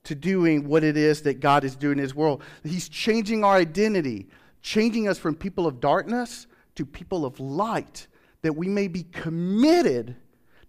to 0.04 0.14
doing 0.14 0.68
what 0.68 0.84
it 0.84 0.96
is 0.96 1.22
that 1.22 1.40
God 1.40 1.64
is 1.64 1.76
doing 1.76 1.98
in 1.98 2.02
His 2.02 2.14
world. 2.14 2.42
He's 2.62 2.88
changing 2.88 3.44
our 3.44 3.56
identity, 3.56 4.28
changing 4.62 5.08
us 5.08 5.18
from 5.18 5.34
people 5.34 5.66
of 5.66 5.80
darkness 5.80 6.46
to 6.76 6.86
people 6.86 7.24
of 7.24 7.40
light, 7.40 8.06
that 8.42 8.54
we 8.54 8.68
may 8.68 8.88
be 8.88 9.04
committed 9.04 10.16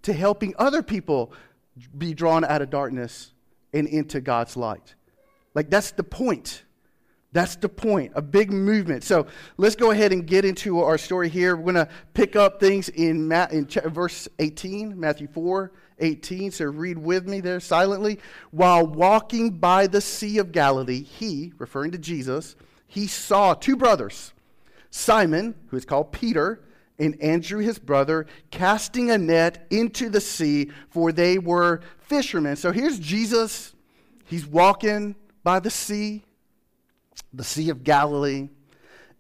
to 0.04 0.14
helping 0.14 0.54
other 0.58 0.82
people 0.84 1.34
be 1.98 2.14
drawn 2.14 2.46
out 2.46 2.62
of 2.62 2.70
darkness 2.70 3.32
and 3.74 3.88
into 3.88 4.22
God's 4.22 4.56
light. 4.56 4.96
Like, 5.54 5.70
that's 5.70 5.92
the 5.92 6.04
point. 6.04 6.64
That's 7.36 7.58
the 7.58 7.68
point, 7.68 8.14
a 8.16 8.22
big 8.22 8.50
movement. 8.50 9.04
So 9.04 9.28
let's 9.58 9.76
go 9.76 9.92
ahead 9.92 10.14
and 10.14 10.26
get 10.26 10.46
into 10.46 10.80
our 10.80 10.98
story 10.98 11.28
here. 11.28 11.58
We're 11.58 11.74
going 11.74 11.86
to 11.86 11.90
pick 12.14 12.38
up 12.38 12.62
things 12.62 12.88
in, 12.88 13.28
Ma- 13.28 13.48
in 13.52 13.68
ch- 13.68 13.84
verse 13.84 14.30
18, 14.40 14.98
Matthew 14.98 15.28
4 15.28 15.74
18. 16.00 16.52
So 16.52 16.64
read 16.64 16.98
with 16.98 17.28
me 17.28 17.42
there 17.42 17.60
silently. 17.60 18.22
While 18.52 18.88
walking 18.88 19.52
by 19.52 19.88
the 19.88 20.00
Sea 20.00 20.38
of 20.38 20.54
Galilee, 20.54 21.04
he, 21.04 21.52
referring 21.58 21.92
to 21.92 21.98
Jesus, 21.98 22.56
he 22.88 23.06
saw 23.06 23.54
two 23.54 23.76
brothers, 23.76 24.32
Simon, 24.90 25.56
who 25.68 25.76
is 25.76 25.84
called 25.84 26.14
Peter, 26.14 26.62
and 26.98 27.22
Andrew 27.22 27.60
his 27.60 27.80
brother, 27.80 28.28
casting 28.50 29.12
a 29.12 29.18
net 29.18 29.68
into 29.72 30.08
the 30.08 30.22
sea, 30.22 30.72
for 30.90 31.12
they 31.12 31.38
were 31.38 31.82
fishermen. 32.00 32.56
So 32.56 32.72
here's 32.72 32.98
Jesus. 32.98 33.76
He's 34.24 34.48
walking 34.48 35.18
by 35.44 35.60
the 35.60 35.70
sea 35.70 36.24
the 37.34 37.44
Sea 37.44 37.70
of 37.70 37.84
Galilee. 37.84 38.50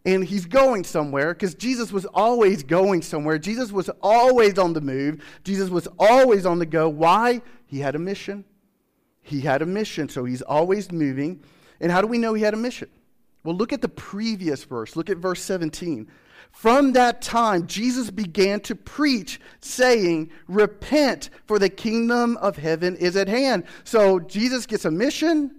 And 0.06 0.24
he's 0.24 0.46
going 0.46 0.84
somewhere 0.84 1.34
because 1.34 1.56
Jesus 1.56 1.92
was 1.92 2.06
always 2.06 2.62
going 2.62 3.02
somewhere. 3.02 3.40
Jesus 3.40 3.72
was 3.72 3.90
always 4.02 4.60
on 4.60 4.74
the 4.74 4.82
move. 4.82 5.24
Jesus 5.44 5.70
was 5.70 5.88
always 5.98 6.46
on 6.46 6.60
the 6.60 6.66
go. 6.66 6.88
Why? 6.88 7.42
He 7.66 7.80
had 7.80 7.96
a 7.96 8.00
mission. 8.00 8.46
He 9.24 9.42
had 9.42 9.64
a 9.64 9.66
mission, 9.66 10.08
so 10.08 10.24
he's 10.24 10.44
always 10.44 10.92
moving. 10.92 11.42
And 11.82 11.92
how 11.92 12.02
do 12.02 12.08
we 12.08 12.20
know 12.20 12.36
he 12.36 12.44
had 12.44 12.54
a 12.54 12.58
mission? 12.58 12.90
Well, 13.44 13.56
look 13.56 13.74
at 13.74 13.82
the 13.82 13.90
previous 13.90 14.64
verse. 14.64 14.96
Look 14.96 15.10
at 15.10 15.18
verse 15.18 15.42
17. 15.42 16.08
From 16.52 16.94
that 16.94 17.22
time, 17.22 17.68
Jesus 17.68 18.10
began 18.12 18.60
to 18.62 18.75
preach, 18.75 19.42
saying, 19.60 20.30
Repent, 20.48 21.30
for 21.46 21.60
the 21.60 21.70
kingdom 21.70 22.38
of 22.38 22.58
heaven 22.58 22.96
is 22.96 23.18
at 23.18 23.28
hand. 23.28 23.66
So 23.84 24.20
Jesus 24.20 24.66
gets 24.66 24.86
a 24.86 24.92
mission, 24.92 25.56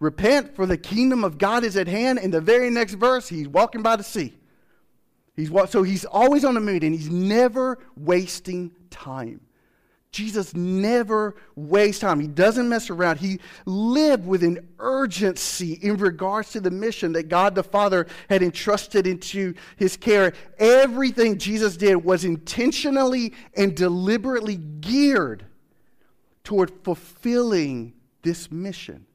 Repent, 0.00 0.54
for 0.54 0.66
the 0.66 0.76
kingdom 0.76 1.24
of 1.24 1.38
God 1.38 1.64
is 1.64 1.76
at 1.76 1.88
hand. 1.88 2.18
In 2.18 2.30
the 2.30 2.40
very 2.40 2.70
next 2.70 2.94
verse, 2.94 3.28
he's 3.28 3.48
walking 3.48 3.82
by 3.82 3.96
the 3.96 4.04
sea. 4.04 4.34
He's, 5.36 5.50
so 5.68 5.82
he's 5.82 6.04
always 6.04 6.44
on 6.44 6.54
the 6.54 6.60
move 6.60 6.82
and 6.82 6.94
he's 6.94 7.10
never 7.10 7.78
wasting 7.96 8.72
time. 8.90 9.40
Jesus 10.12 10.54
never 10.54 11.34
wastes 11.56 12.00
time. 12.00 12.20
He 12.20 12.28
doesn't 12.28 12.68
mess 12.68 12.88
around. 12.88 13.18
He 13.18 13.40
lived 13.66 14.24
with 14.28 14.44
an 14.44 14.68
urgency 14.78 15.72
in 15.72 15.96
regards 15.96 16.52
to 16.52 16.60
the 16.60 16.70
mission 16.70 17.12
that 17.14 17.28
God 17.28 17.56
the 17.56 17.64
Father 17.64 18.06
had 18.30 18.40
entrusted 18.40 19.08
into 19.08 19.54
his 19.76 19.96
care. 19.96 20.32
Everything 20.60 21.36
Jesus 21.36 21.76
did 21.76 21.96
was 21.96 22.24
intentionally 22.24 23.32
and 23.56 23.74
deliberately 23.74 24.54
geared 24.56 25.46
toward 26.44 26.70
fulfilling 26.84 27.92
this 28.22 28.52
mission 28.52 29.06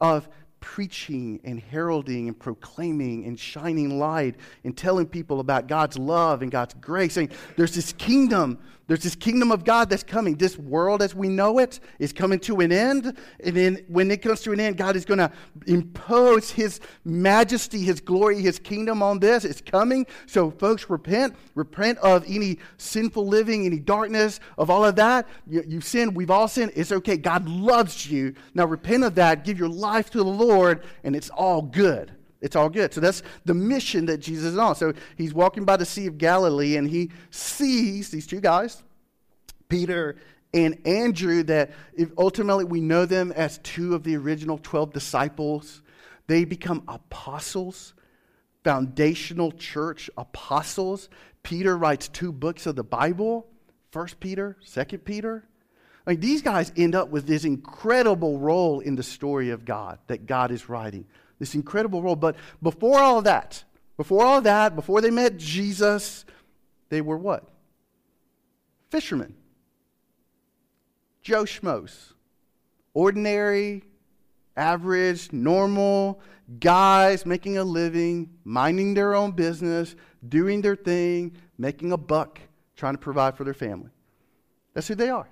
of 0.00 0.28
preaching 0.60 1.40
and 1.44 1.60
heralding 1.60 2.28
and 2.28 2.38
proclaiming 2.38 3.24
and 3.24 3.38
shining 3.38 3.98
light 3.98 4.34
and 4.64 4.76
telling 4.76 5.06
people 5.06 5.40
about 5.40 5.68
God's 5.68 5.98
love 5.98 6.42
and 6.42 6.50
God's 6.50 6.74
grace. 6.74 7.14
Saying 7.14 7.30
there's 7.56 7.74
this 7.74 7.92
kingdom 7.92 8.58
there's 8.86 9.02
this 9.02 9.16
kingdom 9.16 9.50
of 9.50 9.64
God 9.64 9.90
that's 9.90 10.04
coming. 10.04 10.36
This 10.36 10.56
world 10.56 11.02
as 11.02 11.12
we 11.12 11.28
know 11.28 11.58
it 11.58 11.80
is 11.98 12.12
coming 12.12 12.38
to 12.40 12.60
an 12.60 12.70
end. 12.70 13.16
And 13.42 13.56
then 13.56 13.84
when 13.88 14.10
it 14.12 14.22
comes 14.22 14.42
to 14.42 14.52
an 14.52 14.60
end, 14.60 14.76
God 14.76 14.94
is 14.94 15.04
going 15.04 15.18
to 15.18 15.32
impose 15.66 16.50
his 16.50 16.80
majesty, 17.04 17.80
his 17.82 18.00
glory, 18.00 18.40
his 18.40 18.60
kingdom 18.60 19.02
on 19.02 19.18
this. 19.18 19.44
It's 19.44 19.60
coming. 19.60 20.06
So, 20.26 20.52
folks, 20.52 20.88
repent. 20.88 21.34
Repent 21.56 21.98
of 21.98 22.24
any 22.28 22.58
sinful 22.78 23.26
living, 23.26 23.66
any 23.66 23.80
darkness, 23.80 24.38
of 24.56 24.70
all 24.70 24.84
of 24.84 24.94
that. 24.96 25.26
You, 25.48 25.64
you 25.66 25.80
sinned. 25.80 26.14
We've 26.14 26.30
all 26.30 26.46
sinned. 26.46 26.72
It's 26.76 26.92
okay. 26.92 27.16
God 27.16 27.48
loves 27.48 28.08
you. 28.08 28.34
Now, 28.54 28.66
repent 28.66 29.02
of 29.02 29.16
that. 29.16 29.44
Give 29.44 29.58
your 29.58 29.68
life 29.68 30.10
to 30.10 30.18
the 30.18 30.24
Lord, 30.24 30.84
and 31.02 31.16
it's 31.16 31.30
all 31.30 31.60
good. 31.60 32.12
It's 32.40 32.56
all 32.56 32.68
good. 32.68 32.92
So 32.92 33.00
that's 33.00 33.22
the 33.44 33.54
mission 33.54 34.06
that 34.06 34.18
Jesus 34.18 34.52
is 34.52 34.58
on. 34.58 34.76
So 34.76 34.92
he's 35.16 35.32
walking 35.32 35.64
by 35.64 35.76
the 35.76 35.86
Sea 35.86 36.06
of 36.06 36.18
Galilee 36.18 36.76
and 36.76 36.88
he 36.88 37.10
sees 37.30 38.10
these 38.10 38.26
two 38.26 38.40
guys, 38.40 38.82
Peter 39.68 40.16
and 40.52 40.78
Andrew, 40.86 41.42
that 41.44 41.70
ultimately 42.16 42.64
we 42.64 42.80
know 42.80 43.06
them 43.06 43.32
as 43.32 43.58
two 43.58 43.94
of 43.94 44.02
the 44.02 44.16
original 44.16 44.58
12 44.62 44.92
disciples. 44.92 45.82
They 46.26 46.44
become 46.44 46.82
apostles, 46.88 47.94
foundational 48.64 49.52
church 49.52 50.10
apostles. 50.16 51.08
Peter 51.42 51.76
writes 51.76 52.08
two 52.08 52.32
books 52.32 52.66
of 52.66 52.76
the 52.76 52.84
Bible 52.84 53.46
First 53.92 54.20
Peter, 54.20 54.58
Second 54.62 55.00
Peter. 55.00 55.44
Like 56.06 56.20
these 56.20 56.42
guys 56.42 56.70
end 56.76 56.94
up 56.94 57.08
with 57.08 57.26
this 57.26 57.44
incredible 57.44 58.38
role 58.38 58.80
in 58.80 58.94
the 58.94 59.02
story 59.02 59.50
of 59.50 59.64
God 59.64 59.98
that 60.06 60.26
God 60.26 60.50
is 60.50 60.68
writing 60.68 61.06
this 61.38 61.54
incredible 61.54 62.02
role. 62.02 62.16
But 62.16 62.36
before 62.62 62.98
all 63.00 63.18
of 63.18 63.24
that, 63.24 63.64
before 63.96 64.24
all 64.24 64.38
of 64.38 64.44
that, 64.44 64.74
before 64.76 65.00
they 65.00 65.10
met 65.10 65.36
Jesus, 65.36 66.24
they 66.88 67.00
were 67.00 67.16
what? 67.16 67.48
Fishermen. 68.90 69.34
Joe 71.22 71.44
Schmoes. 71.44 72.12
Ordinary, 72.94 73.82
average, 74.56 75.32
normal 75.32 76.20
guys 76.60 77.26
making 77.26 77.58
a 77.58 77.64
living, 77.64 78.30
minding 78.44 78.94
their 78.94 79.14
own 79.14 79.32
business, 79.32 79.96
doing 80.28 80.62
their 80.62 80.76
thing, 80.76 81.36
making 81.58 81.92
a 81.92 81.96
buck, 81.96 82.40
trying 82.76 82.94
to 82.94 82.98
provide 82.98 83.36
for 83.36 83.44
their 83.44 83.54
family. 83.54 83.90
That's 84.74 84.88
who 84.88 84.94
they 84.94 85.08
are. 85.08 85.28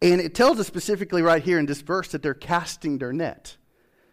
And 0.00 0.20
it 0.20 0.34
tells 0.34 0.58
us 0.58 0.66
specifically 0.66 1.22
right 1.22 1.42
here 1.42 1.58
in 1.58 1.66
this 1.66 1.80
verse 1.80 2.08
that 2.08 2.22
they're 2.22 2.34
casting 2.34 2.98
their 2.98 3.12
net. 3.12 3.56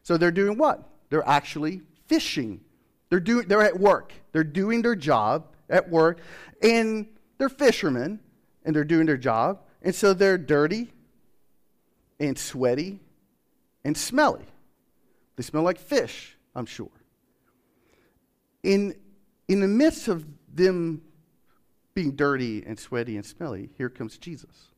So 0.10 0.18
they're 0.18 0.32
doing 0.32 0.58
what? 0.58 0.89
They're 1.12 1.30
actually 1.30 1.84
fishing. 2.08 2.62
They're, 3.10 3.20
doing, 3.20 3.48
they're 3.48 3.62
at 3.62 3.80
work. 3.80 4.12
They're 4.32 4.44
doing 4.44 4.82
their 4.82 4.96
job 4.96 5.54
at 5.70 5.88
work. 5.88 6.22
And 6.63 7.06
they're 7.38 7.48
fishermen, 7.48 8.20
and 8.66 8.75
they're 8.75 8.84
doing 8.84 9.06
their 9.06 9.18
job. 9.18 9.62
And 9.84 9.94
so 9.94 10.16
they're 10.16 10.39
dirty 10.39 10.92
and 12.20 12.39
sweaty 12.39 13.01
and 13.86 13.96
smelly. 13.96 14.48
They 15.36 15.44
smell 15.44 15.62
like 15.62 15.78
fish, 15.78 16.36
I'm 16.56 16.66
sure. 16.66 16.89
In, 18.63 18.96
in 19.48 19.60
the 19.60 19.68
midst 19.68 20.08
of 20.08 20.25
them 20.51 21.04
being 21.94 22.16
dirty 22.16 22.63
and 22.66 22.80
sweaty 22.80 23.16
and 23.16 23.24
smelly, 23.24 23.70
here 23.78 23.89
comes 23.89 24.18
Jesus. 24.18 24.70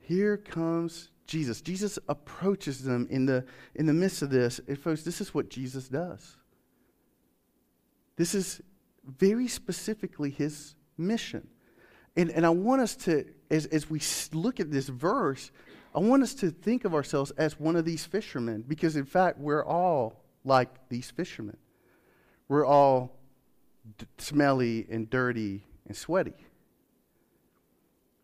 Here 0.00 0.36
comes 0.36 1.11
Jesus. 1.26 1.60
Jesus 1.60 1.98
approaches 2.08 2.82
them 2.82 3.06
in 3.10 3.26
the, 3.26 3.44
in 3.74 3.86
the 3.86 3.92
midst 3.92 4.22
of 4.22 4.30
this. 4.30 4.60
And, 4.66 4.78
folks, 4.78 5.02
this 5.02 5.20
is 5.20 5.34
what 5.34 5.48
Jesus 5.48 5.88
does. 5.88 6.36
This 8.16 8.34
is 8.34 8.60
very 9.04 9.48
specifically 9.48 10.30
his 10.30 10.74
mission. 10.98 11.48
And, 12.16 12.30
and 12.30 12.44
I 12.44 12.50
want 12.50 12.82
us 12.82 12.94
to, 12.96 13.24
as, 13.50 13.66
as 13.66 13.88
we 13.88 14.00
look 14.32 14.60
at 14.60 14.70
this 14.70 14.88
verse, 14.88 15.50
I 15.94 16.00
want 16.00 16.22
us 16.22 16.34
to 16.34 16.50
think 16.50 16.84
of 16.84 16.94
ourselves 16.94 17.30
as 17.32 17.58
one 17.58 17.76
of 17.76 17.84
these 17.84 18.04
fishermen 18.04 18.64
because, 18.66 18.96
in 18.96 19.04
fact, 19.04 19.38
we're 19.38 19.64
all 19.64 20.24
like 20.44 20.88
these 20.88 21.10
fishermen. 21.10 21.56
We're 22.48 22.66
all 22.66 23.18
d- 23.98 24.06
smelly 24.18 24.86
and 24.90 25.08
dirty 25.08 25.64
and 25.86 25.96
sweaty. 25.96 26.34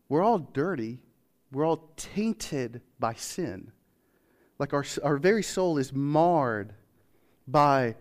We're 0.07 0.23
all 0.23 0.39
dirty 0.39 0.99
we're 1.51 1.65
all 1.65 1.91
tainted 1.95 2.81
by 2.99 3.13
sin. 3.13 3.71
Like 4.59 4.73
our, 4.73 4.85
our 5.03 5.17
very 5.17 5.43
soul 5.43 5.77
is 5.77 5.93
marred 5.93 6.73
by 7.47 7.95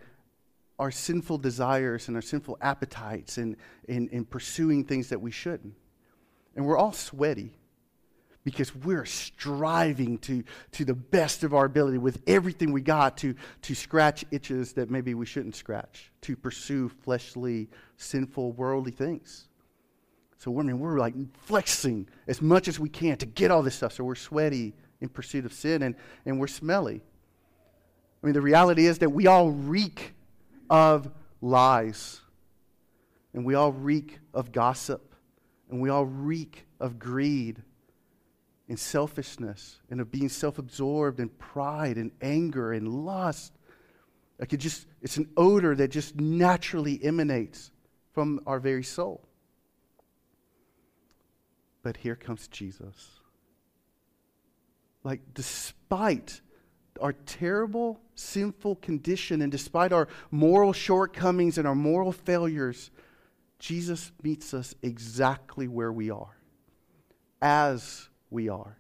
our 0.79 0.91
sinful 0.91 1.39
desires 1.39 2.09
and 2.09 2.17
our 2.17 2.23
sinful 2.23 2.59
appetites 2.61 3.39
and, 3.39 3.57
and, 3.89 4.09
and 4.13 4.29
pursuing 4.29 4.85
things 4.85 5.09
that 5.09 5.21
we 5.21 5.31
shouldn't. 5.31 5.75
And 6.55 6.67
we're 6.67 6.77
all 6.77 6.93
sweaty 6.93 7.59
because 8.45 8.75
we're 8.75 9.05
striving 9.05 10.19
to, 10.19 10.43
to 10.73 10.85
the 10.85 10.95
best 10.95 11.43
of 11.43 11.53
our 11.53 11.65
ability 11.65 11.99
with 11.99 12.23
everything 12.27 12.73
we 12.73 12.81
got 12.81 13.17
to, 13.19 13.35
to 13.63 13.75
scratch 13.75 14.25
itches 14.31 14.73
that 14.75 14.91
maybe 14.91 15.15
we 15.15 15.27
shouldn't 15.27 15.55
scratch, 15.55 16.11
to 16.23 16.37
pursue 16.37 16.89
fleshly, 16.89 17.69
sinful, 17.97 18.53
worldly 18.53 18.93
things. 18.93 19.48
So 20.39 20.59
I 20.59 20.63
mean, 20.63 20.79
we're 20.79 20.99
like 20.99 21.15
flexing 21.45 22.09
as 22.27 22.41
much 22.41 22.69
as 22.69 22.79
we 22.79 22.89
can 22.89 23.17
to 23.19 23.27
get 23.27 23.51
all 23.51 23.63
this 23.63 23.75
stuff. 23.75 23.93
So 23.93 24.05
we're 24.05 24.15
sweaty 24.15 24.73
in 25.01 25.09
pursuit 25.09 25.45
of 25.45 25.53
sin 25.53 25.83
and, 25.83 25.95
and 26.25 26.39
we're 26.39 26.47
smelly. 26.47 27.03
I 28.23 28.27
mean, 28.27 28.35
the 28.35 28.41
reality 28.41 28.87
is 28.87 28.99
that 28.99 29.11
we 29.11 29.27
all 29.27 29.51
reek 29.51 30.15
of 30.71 31.11
lies. 31.41 32.21
And 33.35 33.45
we 33.45 33.55
all 33.55 33.73
reek 33.73 34.19
of 34.33 34.53
gossip. 34.53 35.15
And 35.71 35.81
we 35.81 35.91
all 35.91 36.07
reek 36.07 36.67
of 36.81 36.99
greed 36.99 37.63
and 38.69 38.79
selfishness 38.79 39.81
and 39.91 40.01
of 40.01 40.11
being 40.11 40.29
self 40.29 40.59
absorbed 40.59 41.21
and 41.21 41.37
pride 41.39 41.97
and 41.97 42.11
anger 42.21 42.73
and 42.73 42.89
lust. 42.89 43.53
Like 44.39 44.53
it 44.53 44.59
just, 44.59 44.87
it's 45.03 45.17
an 45.17 45.29
odor 45.37 45.75
that 45.75 45.89
just 45.89 46.17
naturally 46.17 47.03
emanates 47.03 47.71
from 48.13 48.41
our 48.47 48.61
very 48.61 48.85
soul. 48.85 49.28
But 51.83 51.99
here 51.99 52.17
comes 52.17 52.49
Jesus. 52.49 53.21
Like, 55.05 55.21
despite 55.35 56.41
our 57.01 57.13
terrible, 57.13 58.01
sinful 58.15 58.77
condition 58.77 59.43
and 59.43 59.53
despite 59.53 59.93
our 59.93 60.09
moral 60.31 60.73
shortcomings 60.73 61.57
and 61.57 61.67
our 61.67 61.75
moral 61.75 62.13
failures, 62.13 62.91
Jesus 63.59 64.13
meets 64.23 64.53
us 64.55 64.75
exactly 64.83 65.69
where 65.69 65.93
we 65.93 66.11
are, 66.11 66.37
as 67.41 68.09
we 68.31 68.49
are. 68.49 68.77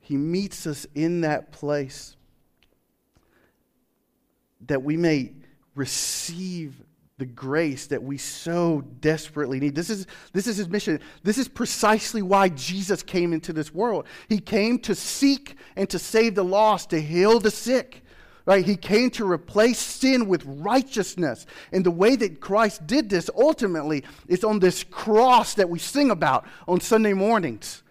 He 0.00 0.16
meets 0.16 0.66
us 0.66 0.86
in 0.94 1.22
that 1.22 1.50
place 1.50 2.16
that 4.66 4.82
we 4.82 4.96
may 4.96 5.32
receive 5.74 6.80
the 7.18 7.26
grace 7.26 7.86
that 7.86 8.02
we 8.02 8.18
so 8.18 8.82
desperately 9.00 9.58
need. 9.58 9.74
This 9.74 9.88
is, 9.88 10.06
this 10.34 10.46
is 10.46 10.58
his 10.58 10.68
mission. 10.68 11.00
This 11.22 11.38
is 11.38 11.48
precisely 11.48 12.20
why 12.20 12.50
Jesus 12.50 13.02
came 13.02 13.32
into 13.32 13.54
this 13.54 13.72
world. 13.72 14.06
He 14.28 14.38
came 14.38 14.78
to 14.80 14.94
seek 14.94 15.56
and 15.76 15.88
to 15.88 15.98
save 15.98 16.34
the 16.34 16.44
lost, 16.44 16.90
to 16.90 17.00
heal 17.00 17.40
the 17.40 17.50
sick. 17.50 18.02
Right? 18.44 18.64
He 18.64 18.76
came 18.76 19.10
to 19.12 19.28
replace 19.28 19.78
sin 19.78 20.28
with 20.28 20.44
righteousness. 20.44 21.46
And 21.72 21.84
the 21.84 21.90
way 21.90 22.16
that 22.16 22.40
Christ 22.40 22.86
did 22.86 23.08
this 23.08 23.30
ultimately 23.34 24.04
is 24.28 24.44
on 24.44 24.60
this 24.60 24.84
cross 24.84 25.54
that 25.54 25.70
we 25.70 25.78
sing 25.78 26.10
about 26.10 26.46
on 26.68 26.80
Sunday 26.80 27.14
mornings. 27.14 27.82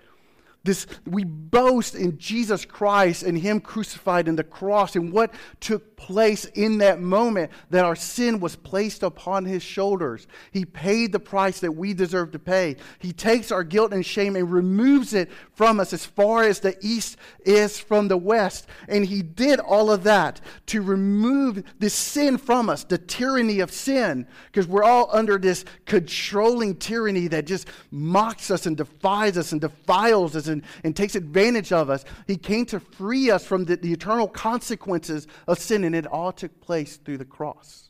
This, 0.65 0.87
we 1.05 1.23
boast 1.23 1.93
in 1.93 2.17
Jesus 2.17 2.65
Christ 2.65 3.21
and 3.21 3.37
Him 3.37 3.59
crucified 3.59 4.27
in 4.27 4.35
the 4.35 4.43
cross 4.43 4.95
and 4.95 5.13
what 5.13 5.31
took 5.59 5.95
place 5.95 6.45
in 6.45 6.79
that 6.79 6.99
moment 6.99 7.51
that 7.69 7.85
our 7.85 7.95
sin 7.95 8.39
was 8.39 8.55
placed 8.55 9.03
upon 9.03 9.45
His 9.45 9.61
shoulders. 9.61 10.25
He 10.51 10.65
paid 10.65 11.11
the 11.11 11.19
price 11.19 11.59
that 11.59 11.71
we 11.71 11.93
deserve 11.93 12.31
to 12.31 12.39
pay. 12.39 12.77
He 12.97 13.13
takes 13.13 13.51
our 13.51 13.63
guilt 13.63 13.93
and 13.93 14.03
shame 14.03 14.35
and 14.35 14.51
removes 14.51 15.13
it 15.13 15.29
from 15.53 15.79
us 15.79 15.93
as 15.93 16.03
far 16.03 16.43
as 16.43 16.59
the 16.59 16.75
east 16.81 17.17
is 17.45 17.79
from 17.79 18.07
the 18.07 18.17
west. 18.17 18.67
And 18.87 19.05
He 19.05 19.21
did 19.21 19.59
all 19.59 19.91
of 19.91 20.03
that 20.03 20.41
to 20.67 20.81
remove 20.81 21.63
the 21.77 21.91
sin 21.91 22.39
from 22.39 22.71
us, 22.71 22.83
the 22.83 22.97
tyranny 22.97 23.59
of 23.59 23.71
sin, 23.71 24.25
because 24.47 24.67
we're 24.67 24.83
all 24.83 25.09
under 25.11 25.37
this 25.37 25.63
controlling 25.85 26.75
tyranny 26.77 27.27
that 27.27 27.45
just 27.45 27.67
mocks 27.91 28.49
us 28.49 28.65
and 28.65 28.75
defies 28.75 29.37
us 29.37 29.51
and 29.51 29.61
defiles 29.61 30.35
us 30.35 30.47
and 30.83 30.95
takes 30.95 31.15
advantage 31.15 31.71
of 31.71 31.89
us. 31.89 32.05
He 32.27 32.37
came 32.37 32.65
to 32.67 32.79
free 32.79 33.31
us 33.31 33.45
from 33.45 33.65
the, 33.65 33.75
the 33.77 33.91
eternal 33.91 34.27
consequences 34.27 35.27
of 35.47 35.59
sin, 35.59 35.83
and 35.83 35.95
it 35.95 36.05
all 36.05 36.31
took 36.31 36.61
place 36.61 36.97
through 36.97 37.17
the 37.17 37.25
cross, 37.25 37.89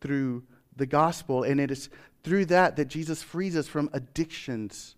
through 0.00 0.44
the 0.76 0.86
gospel. 0.86 1.42
And 1.42 1.60
it 1.60 1.70
is 1.70 1.90
through 2.24 2.46
that 2.46 2.76
that 2.76 2.88
Jesus 2.88 3.22
frees 3.22 3.56
us 3.56 3.66
from 3.66 3.90
addictions, 3.92 4.96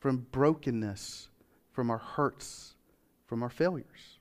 from 0.00 0.26
brokenness, 0.30 1.28
from 1.72 1.90
our 1.90 1.98
hurts, 1.98 2.74
from 3.26 3.42
our 3.42 3.50
failures. 3.50 4.18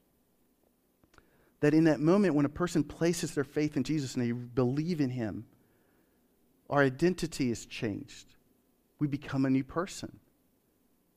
That 1.61 1.73
in 1.73 1.85
that 1.85 1.99
moment 1.99 2.35
when 2.35 2.45
a 2.45 2.49
person 2.49 2.83
places 2.83 3.33
their 3.33 3.43
faith 3.43 3.77
in 3.77 3.83
Jesus 3.83 4.15
and 4.15 4.23
they 4.23 4.31
believe 4.31 4.99
in 4.99 5.09
Him, 5.09 5.45
our 6.69 6.81
identity 6.81 7.51
is 7.51 7.65
changed. 7.65 8.35
We 8.99 9.07
become 9.07 9.45
a 9.45 9.49
new 9.49 9.63
person. 9.63 10.19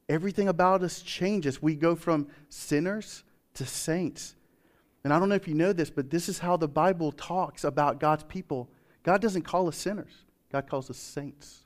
Everything 0.09 0.49
about 0.49 0.83
us 0.83 1.03
changes. 1.03 1.61
We 1.61 1.75
go 1.75 1.95
from 1.95 2.29
sinners 2.49 3.25
to 3.55 3.67
saints. 3.67 4.35
And 5.05 5.13
I 5.13 5.19
don't 5.19 5.29
know 5.29 5.35
if 5.35 5.49
you 5.49 5.55
know 5.55 5.73
this, 5.73 5.91
but 5.91 6.11
this 6.11 6.29
is 6.29 6.39
how 6.39 6.57
the 6.57 6.69
Bible 6.69 7.13
talks 7.13 7.65
about 7.65 8.01
God's 8.01 8.25
people. 8.25 8.69
God 9.03 9.21
doesn't 9.21 9.43
call 9.43 9.69
us 9.69 9.77
sinners, 9.77 10.25
God 10.51 10.69
calls 10.69 10.91
us 10.91 10.97
saints. 10.97 11.65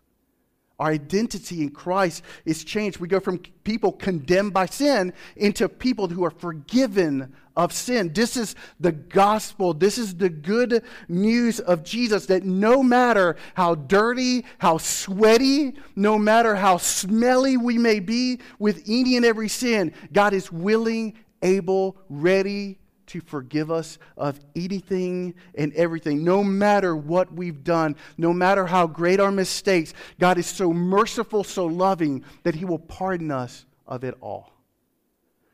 Our 0.83 0.91
identity 0.91 1.63
in 1.63 1.71
Christ 1.71 2.25
is 2.45 2.65
changed. 2.65 2.99
We 2.99 3.07
go 3.07 3.21
from 3.21 3.39
people 3.63 3.93
condemned 3.93 4.53
by 4.53 4.67
sin 4.67 5.13
into 5.37 5.69
people 5.69 6.09
who 6.09 6.25
are 6.25 6.33
forgiven 6.33 7.33
of 7.57 7.73
sin. 7.73 8.13
This 8.13 8.37
is 8.37 8.57
the 8.81 8.91
gospel. 8.91 9.75
This 9.75 9.97
is 9.97 10.17
the 10.17 10.29
good 10.29 10.83
news 11.07 11.61
of 11.61 11.85
Jesus 11.85 12.27
that 12.27 12.43
no 12.43 12.83
matter 12.83 13.37
how 13.55 13.77
dirty, 13.77 14.45
how 14.59 14.79
sweaty, 14.79 15.75
no 15.95 16.19
matter 16.19 16.57
how 16.57 16.79
smelly 16.79 17.57
we 17.57 17.79
may 17.79 18.01
be 18.01 18.41
with 18.59 18.83
any 18.89 19.15
and 19.15 19.25
every 19.25 19.49
sin, 19.49 19.95
God 20.13 20.33
is 20.33 20.51
willing, 20.51 21.15
able, 21.43 21.97
ready, 22.09 22.81
to 23.13 23.21
forgive 23.21 23.71
us 23.71 23.99
of 24.17 24.41
anything 24.57 25.35
and 25.55 25.71
everything, 25.75 26.25
no 26.25 26.43
matter 26.43 26.97
what 26.97 27.31
we've 27.31 27.63
done, 27.63 27.95
no 28.17 28.33
matter 28.33 28.65
how 28.65 28.87
great 28.87 29.21
our 29.21 29.31
mistakes. 29.31 29.93
God 30.19 30.39
is 30.39 30.47
so 30.47 30.73
merciful, 30.73 31.45
so 31.45 31.67
loving 31.67 32.25
that 32.43 32.55
He 32.55 32.65
will 32.65 32.79
pardon 32.79 33.31
us 33.31 33.67
of 33.87 34.03
it 34.03 34.17
all. 34.23 34.55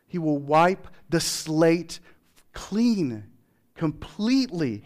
He 0.06 0.18
will 0.18 0.38
wipe 0.38 0.86
the 1.08 1.18
slate 1.18 1.98
clean, 2.52 3.24
completely. 3.74 4.84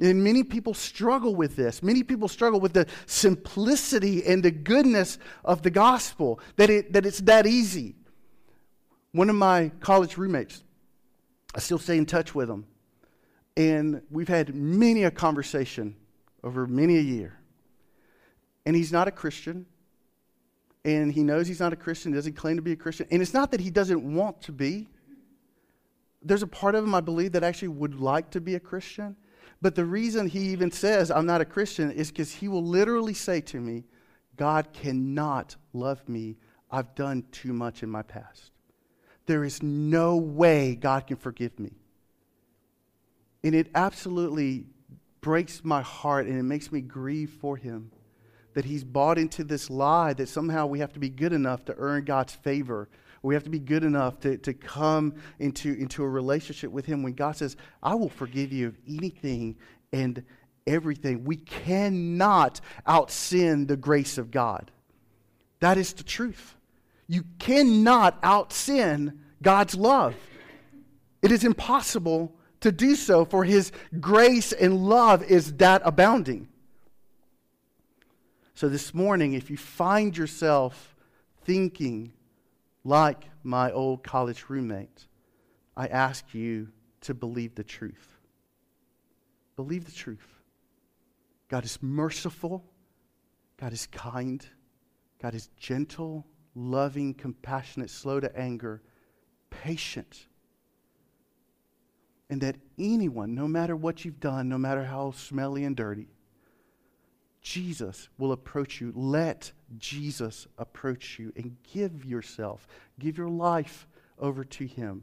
And 0.00 0.24
many 0.24 0.42
people 0.42 0.74
struggle 0.74 1.36
with 1.36 1.54
this. 1.54 1.80
Many 1.80 2.02
people 2.02 2.26
struggle 2.26 2.58
with 2.58 2.72
the 2.72 2.88
simplicity 3.06 4.24
and 4.26 4.42
the 4.42 4.50
goodness 4.50 5.16
of 5.44 5.62
the 5.62 5.70
gospel, 5.70 6.40
that, 6.56 6.70
it, 6.70 6.92
that 6.92 7.06
it's 7.06 7.20
that 7.20 7.46
easy. 7.46 7.94
One 9.12 9.30
of 9.30 9.36
my 9.36 9.70
college 9.78 10.16
roommates, 10.16 10.64
I 11.54 11.60
still 11.60 11.78
stay 11.78 11.96
in 11.98 12.06
touch 12.06 12.34
with 12.34 12.48
him. 12.48 12.66
And 13.56 14.02
we've 14.10 14.28
had 14.28 14.54
many 14.54 15.04
a 15.04 15.10
conversation 15.10 15.96
over 16.42 16.66
many 16.66 16.96
a 16.96 17.02
year. 17.02 17.38
And 18.64 18.76
he's 18.76 18.92
not 18.92 19.08
a 19.08 19.10
Christian. 19.10 19.66
And 20.84 21.12
he 21.12 21.22
knows 21.22 21.46
he's 21.46 21.60
not 21.60 21.72
a 21.72 21.76
Christian, 21.76 22.12
doesn't 22.12 22.34
claim 22.34 22.56
to 22.56 22.62
be 22.62 22.72
a 22.72 22.76
Christian. 22.76 23.06
And 23.10 23.20
it's 23.20 23.34
not 23.34 23.50
that 23.50 23.60
he 23.60 23.70
doesn't 23.70 24.02
want 24.02 24.40
to 24.42 24.52
be. 24.52 24.88
There's 26.22 26.42
a 26.42 26.46
part 26.46 26.74
of 26.74 26.84
him, 26.84 26.94
I 26.94 27.00
believe, 27.00 27.32
that 27.32 27.42
actually 27.42 27.68
would 27.68 28.00
like 28.00 28.30
to 28.30 28.40
be 28.40 28.54
a 28.54 28.60
Christian. 28.60 29.16
But 29.60 29.74
the 29.74 29.84
reason 29.84 30.26
he 30.26 30.40
even 30.50 30.70
says, 30.70 31.10
I'm 31.10 31.26
not 31.26 31.40
a 31.40 31.44
Christian, 31.44 31.90
is 31.90 32.10
because 32.10 32.32
he 32.32 32.48
will 32.48 32.64
literally 32.64 33.14
say 33.14 33.40
to 33.42 33.60
me, 33.60 33.84
God 34.36 34.72
cannot 34.72 35.56
love 35.74 36.08
me. 36.08 36.38
I've 36.70 36.94
done 36.94 37.24
too 37.30 37.52
much 37.52 37.82
in 37.82 37.90
my 37.90 38.02
past. 38.02 38.49
There 39.30 39.44
is 39.44 39.62
no 39.62 40.16
way 40.16 40.74
God 40.74 41.06
can 41.06 41.16
forgive 41.16 41.56
me. 41.60 41.70
And 43.44 43.54
it 43.54 43.70
absolutely 43.76 44.64
breaks 45.20 45.62
my 45.62 45.82
heart 45.82 46.26
and 46.26 46.36
it 46.36 46.42
makes 46.42 46.72
me 46.72 46.80
grieve 46.80 47.30
for 47.40 47.56
him 47.56 47.92
that 48.54 48.64
he's 48.64 48.82
bought 48.82 49.18
into 49.18 49.44
this 49.44 49.70
lie 49.70 50.14
that 50.14 50.28
somehow 50.28 50.66
we 50.66 50.80
have 50.80 50.92
to 50.94 50.98
be 50.98 51.08
good 51.08 51.32
enough 51.32 51.64
to 51.66 51.76
earn 51.78 52.04
God's 52.04 52.32
favor. 52.32 52.88
We 53.22 53.34
have 53.34 53.44
to 53.44 53.50
be 53.50 53.60
good 53.60 53.84
enough 53.84 54.18
to, 54.22 54.36
to 54.38 54.52
come 54.52 55.14
into, 55.38 55.74
into 55.74 56.02
a 56.02 56.08
relationship 56.08 56.72
with 56.72 56.86
him 56.86 57.04
when 57.04 57.12
God 57.12 57.36
says, 57.36 57.56
I 57.84 57.94
will 57.94 58.08
forgive 58.08 58.52
you 58.52 58.66
of 58.66 58.78
anything 58.88 59.58
and 59.92 60.24
everything. 60.66 61.22
We 61.22 61.36
cannot 61.36 62.60
out 62.84 63.12
sin 63.12 63.68
the 63.68 63.76
grace 63.76 64.18
of 64.18 64.32
God. 64.32 64.72
That 65.60 65.78
is 65.78 65.92
the 65.92 66.02
truth. 66.02 66.56
You 67.10 67.24
cannot 67.40 68.20
out 68.22 68.52
sin 68.52 69.18
God's 69.42 69.74
love. 69.74 70.14
It 71.22 71.32
is 71.32 71.42
impossible 71.42 72.36
to 72.60 72.70
do 72.70 72.94
so, 72.94 73.24
for 73.24 73.42
his 73.42 73.72
grace 73.98 74.52
and 74.52 74.86
love 74.86 75.24
is 75.24 75.54
that 75.54 75.82
abounding. 75.84 76.46
So, 78.54 78.68
this 78.68 78.94
morning, 78.94 79.32
if 79.32 79.50
you 79.50 79.56
find 79.56 80.16
yourself 80.16 80.94
thinking 81.42 82.12
like 82.84 83.24
my 83.42 83.72
old 83.72 84.04
college 84.04 84.44
roommate, 84.48 85.08
I 85.76 85.88
ask 85.88 86.32
you 86.32 86.68
to 87.00 87.12
believe 87.12 87.56
the 87.56 87.64
truth. 87.64 88.20
Believe 89.56 89.84
the 89.84 89.90
truth. 89.90 90.28
God 91.48 91.64
is 91.64 91.76
merciful, 91.82 92.62
God 93.56 93.72
is 93.72 93.88
kind, 93.88 94.46
God 95.20 95.34
is 95.34 95.48
gentle, 95.56 96.24
loving, 96.54 97.14
compassionate, 97.14 97.90
slow 97.90 98.20
to 98.20 98.36
anger, 98.36 98.82
patient 99.50 100.26
and 102.30 102.40
that 102.40 102.56
anyone, 102.78 103.34
no 103.34 103.48
matter 103.48 103.74
what 103.74 104.04
you've 104.04 104.20
done, 104.20 104.48
no 104.48 104.56
matter 104.56 104.84
how 104.84 105.10
smelly 105.10 105.64
and 105.64 105.76
dirty, 105.76 106.06
Jesus 107.42 108.08
will 108.18 108.30
approach 108.30 108.80
you. 108.80 108.92
Let 108.94 109.50
Jesus 109.78 110.46
approach 110.56 111.18
you 111.18 111.32
and 111.34 111.56
give 111.74 112.04
yourself, 112.04 112.68
give 113.00 113.18
your 113.18 113.28
life 113.28 113.88
over 114.16 114.44
to 114.44 114.66
Him. 114.66 115.02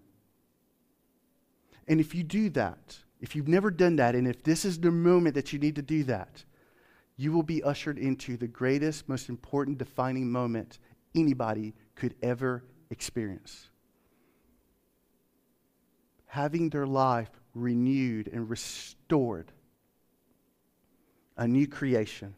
And 1.86 2.00
if 2.00 2.16
you 2.16 2.24
do 2.24 2.50
that, 2.52 2.98
if 3.20 3.36
you've 3.36 3.48
never 3.48 3.72
done 3.72 3.98
that, 3.98 4.16
and 4.16 4.28
if 4.28 4.44
this 4.44 4.64
is 4.64 4.80
the 4.80 4.92
moment 4.92 5.36
that 5.36 5.52
you 5.52 5.60
need 5.60 5.76
to 5.76 5.82
do 5.82 6.06
that, 6.06 6.46
you 7.18 7.34
will 7.34 7.44
be 7.44 7.64
ushered 7.64 7.98
into 7.98 8.38
the 8.38 8.48
greatest, 8.48 9.10
most 9.10 9.28
important, 9.28 9.80
defining 9.80 10.32
moment 10.32 10.80
anybody 11.18 11.74
could 11.96 12.16
ever 12.22 12.64
experience 12.90 13.70
having 16.28 16.70
their 16.70 16.86
life 16.86 17.30
renewed 17.56 18.30
and 18.32 18.50
restored, 18.50 19.52
a 21.36 21.48
new 21.48 21.68
creation. 21.68 22.36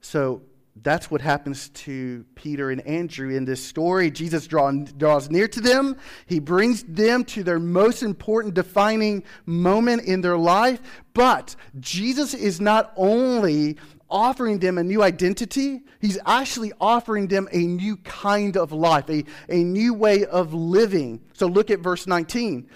So 0.00 0.42
that's 0.82 1.10
what 1.10 1.22
happens 1.22 1.70
to 1.70 2.26
Peter 2.34 2.70
and 2.70 2.86
Andrew 2.86 3.34
in 3.34 3.46
this 3.46 3.64
story. 3.64 4.10
Jesus 4.10 4.46
draw, 4.46 4.70
draws 4.70 5.30
near 5.30 5.48
to 5.48 5.60
them. 5.60 5.96
He 6.26 6.38
brings 6.38 6.82
them 6.82 7.24
to 7.24 7.42
their 7.42 7.58
most 7.58 8.02
important 8.02 8.52
defining 8.52 9.24
moment 9.46 10.02
in 10.02 10.20
their 10.20 10.36
life. 10.36 10.80
But 11.14 11.56
Jesus 11.80 12.34
is 12.34 12.60
not 12.60 12.92
only 12.96 13.78
offering 14.08 14.58
them 14.58 14.78
a 14.78 14.84
new 14.84 15.02
identity, 15.02 15.80
he's 16.00 16.18
actually 16.26 16.72
offering 16.80 17.28
them 17.28 17.48
a 17.52 17.58
new 17.58 17.96
kind 17.98 18.56
of 18.56 18.72
life, 18.72 19.08
a, 19.08 19.24
a 19.48 19.62
new 19.62 19.94
way 19.94 20.24
of 20.24 20.54
living. 20.54 21.20
So 21.32 21.46
look 21.46 21.70
at 21.70 21.80
verse 21.80 22.06
19. 22.06 22.68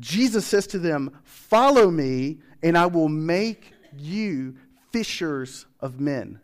Jesus 0.00 0.46
says 0.46 0.66
to 0.68 0.78
them, 0.78 1.16
Follow 1.24 1.90
me, 1.90 2.38
and 2.62 2.76
I 2.76 2.86
will 2.86 3.08
make 3.08 3.72
you 3.96 4.56
fishers 4.90 5.66
of 5.80 6.00
men. 6.00 6.40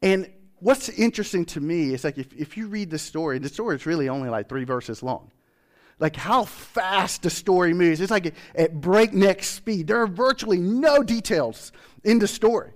And 0.00 0.30
what's 0.60 0.88
interesting 0.88 1.44
to 1.46 1.60
me 1.60 1.92
is 1.92 2.04
like 2.04 2.18
if, 2.18 2.32
if 2.32 2.56
you 2.56 2.68
read 2.68 2.90
the 2.90 2.98
story, 2.98 3.38
the 3.38 3.48
story 3.48 3.76
is 3.76 3.86
really 3.86 4.08
only 4.08 4.28
like 4.28 4.48
three 4.48 4.64
verses 4.64 5.02
long 5.02 5.30
like 5.98 6.16
how 6.16 6.44
fast 6.44 7.22
the 7.22 7.30
story 7.30 7.74
moves. 7.74 8.00
It's 8.00 8.10
like 8.10 8.34
at 8.54 8.80
breakneck 8.80 9.42
speed. 9.42 9.86
There 9.86 10.00
are 10.00 10.06
virtually 10.06 10.58
no 10.58 11.02
details 11.02 11.72
in 12.04 12.18
the 12.18 12.28
story. 12.28 12.72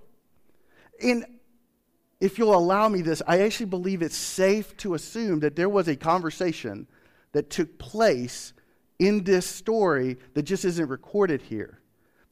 And 1.02 1.24
if 2.20 2.38
you'll 2.38 2.56
allow 2.56 2.88
me 2.88 3.02
this, 3.02 3.22
I 3.26 3.40
actually 3.40 3.66
believe 3.66 4.02
it's 4.02 4.16
safe 4.16 4.76
to 4.78 4.94
assume 4.94 5.40
that 5.40 5.56
there 5.56 5.68
was 5.68 5.88
a 5.88 5.96
conversation 5.96 6.86
that 7.32 7.50
took 7.50 7.78
place 7.78 8.52
in 8.98 9.24
this 9.24 9.46
story 9.46 10.18
that 10.34 10.42
just 10.42 10.64
isn't 10.64 10.88
recorded 10.88 11.42
here. 11.42 11.81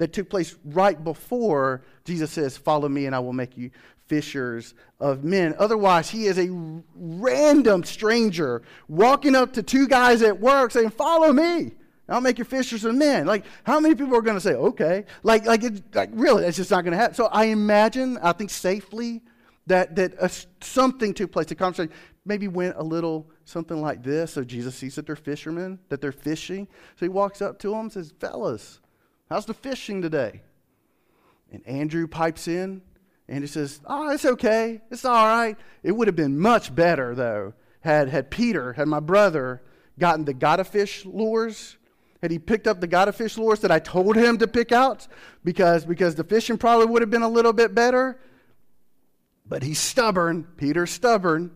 That 0.00 0.14
took 0.14 0.30
place 0.30 0.56
right 0.64 1.02
before 1.04 1.82
Jesus 2.06 2.30
says, 2.30 2.56
Follow 2.56 2.88
me 2.88 3.04
and 3.04 3.14
I 3.14 3.18
will 3.18 3.34
make 3.34 3.58
you 3.58 3.70
fishers 4.06 4.72
of 4.98 5.24
men. 5.24 5.54
Otherwise, 5.58 6.08
he 6.08 6.24
is 6.24 6.38
a 6.38 6.48
random 6.94 7.84
stranger 7.84 8.62
walking 8.88 9.34
up 9.34 9.52
to 9.52 9.62
two 9.62 9.86
guys 9.86 10.22
at 10.22 10.40
work 10.40 10.70
saying, 10.70 10.88
Follow 10.88 11.34
me. 11.34 11.72
I'll 12.08 12.22
make 12.22 12.38
you 12.38 12.46
fishers 12.46 12.86
of 12.86 12.94
men. 12.94 13.26
Like, 13.26 13.44
how 13.62 13.78
many 13.78 13.94
people 13.94 14.16
are 14.16 14.22
going 14.22 14.38
to 14.38 14.40
say, 14.40 14.54
okay? 14.54 15.04
Like, 15.22 15.44
like, 15.44 15.62
it, 15.64 15.94
like 15.94 16.08
really, 16.14 16.46
it's 16.46 16.56
just 16.56 16.70
not 16.70 16.82
going 16.82 16.92
to 16.92 16.98
happen. 16.98 17.14
So 17.14 17.26
I 17.26 17.44
imagine, 17.44 18.16
I 18.22 18.32
think 18.32 18.48
safely, 18.48 19.20
that, 19.66 19.96
that 19.96 20.14
a, 20.18 20.30
something 20.64 21.12
took 21.12 21.30
place. 21.30 21.46
The 21.46 21.56
conversation 21.56 21.92
maybe 22.24 22.48
went 22.48 22.76
a 22.78 22.82
little 22.82 23.30
something 23.44 23.82
like 23.82 24.02
this. 24.02 24.32
So 24.32 24.44
Jesus 24.44 24.74
sees 24.74 24.94
that 24.94 25.04
they're 25.06 25.14
fishermen, 25.14 25.78
that 25.90 26.00
they're 26.00 26.10
fishing. 26.10 26.66
So 26.96 27.04
he 27.04 27.10
walks 27.10 27.42
up 27.42 27.58
to 27.60 27.68
them 27.68 27.80
and 27.80 27.92
says, 27.92 28.14
Fellas, 28.18 28.80
how's 29.30 29.46
the 29.46 29.54
fishing 29.54 30.02
today? 30.02 30.42
And 31.52 31.66
Andrew 31.66 32.06
pipes 32.06 32.46
in 32.46 32.82
and 33.28 33.42
he 33.42 33.46
says, 33.46 33.80
Oh, 33.86 34.10
it's 34.10 34.24
okay. 34.24 34.82
It's 34.90 35.04
all 35.04 35.26
right. 35.26 35.56
It 35.82 35.92
would 35.92 36.08
have 36.08 36.16
been 36.16 36.38
much 36.38 36.74
better, 36.74 37.14
though, 37.14 37.54
had, 37.80 38.08
had 38.08 38.30
Peter, 38.30 38.72
had 38.74 38.88
my 38.88 39.00
brother, 39.00 39.62
gotten 39.98 40.24
the 40.24 40.34
gotta 40.34 40.64
fish 40.64 41.06
lures. 41.06 41.76
Had 42.20 42.30
he 42.30 42.38
picked 42.38 42.66
up 42.66 42.80
the 42.80 42.86
gotta 42.86 43.12
fish 43.12 43.38
lures 43.38 43.60
that 43.60 43.70
I 43.70 43.78
told 43.78 44.16
him 44.16 44.36
to 44.38 44.46
pick 44.46 44.72
out 44.72 45.06
because, 45.44 45.84
because 45.84 46.16
the 46.16 46.24
fishing 46.24 46.58
probably 46.58 46.86
would 46.86 47.02
have 47.02 47.10
been 47.10 47.22
a 47.22 47.28
little 47.28 47.52
bit 47.52 47.74
better. 47.74 48.20
But 49.46 49.62
he's 49.62 49.78
stubborn. 49.78 50.46
Peter's 50.56 50.90
stubborn. 50.90 51.50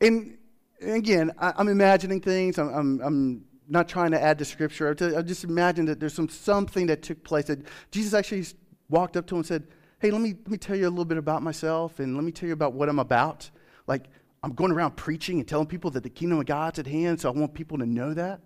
And 0.00 0.38
again, 0.80 1.32
I, 1.38 1.48
am 1.48 1.54
I'm 1.58 1.68
imagining 1.68 2.20
things. 2.20 2.58
I'm, 2.58 2.68
I'm, 2.68 3.00
I'm, 3.00 3.44
not 3.70 3.88
trying 3.88 4.10
to 4.10 4.20
add 4.20 4.38
to 4.38 4.44
scripture. 4.44 4.94
I 5.16 5.22
just 5.22 5.44
imagine 5.44 5.86
that 5.86 6.00
there's 6.00 6.14
some 6.14 6.28
something 6.28 6.86
that 6.86 7.02
took 7.02 7.22
place 7.24 7.46
that 7.46 7.60
Jesus 7.90 8.12
actually 8.12 8.44
walked 8.88 9.16
up 9.16 9.26
to 9.28 9.36
him 9.36 9.38
and 9.38 9.46
said, 9.46 9.68
Hey, 10.00 10.10
let 10.10 10.20
me, 10.20 10.30
let 10.30 10.48
me 10.48 10.58
tell 10.58 10.76
you 10.76 10.88
a 10.88 10.90
little 10.90 11.04
bit 11.04 11.18
about 11.18 11.42
myself 11.42 12.00
and 12.00 12.16
let 12.16 12.24
me 12.24 12.32
tell 12.32 12.46
you 12.46 12.52
about 12.52 12.72
what 12.72 12.88
I'm 12.88 12.98
about. 12.98 13.50
Like, 13.86 14.06
I'm 14.42 14.54
going 14.54 14.72
around 14.72 14.96
preaching 14.96 15.38
and 15.38 15.46
telling 15.46 15.66
people 15.66 15.90
that 15.92 16.02
the 16.02 16.10
kingdom 16.10 16.40
of 16.40 16.46
God's 16.46 16.78
at 16.78 16.86
hand, 16.86 17.20
so 17.20 17.28
I 17.28 17.32
want 17.32 17.54
people 17.54 17.78
to 17.78 17.86
know 17.86 18.14
that. 18.14 18.40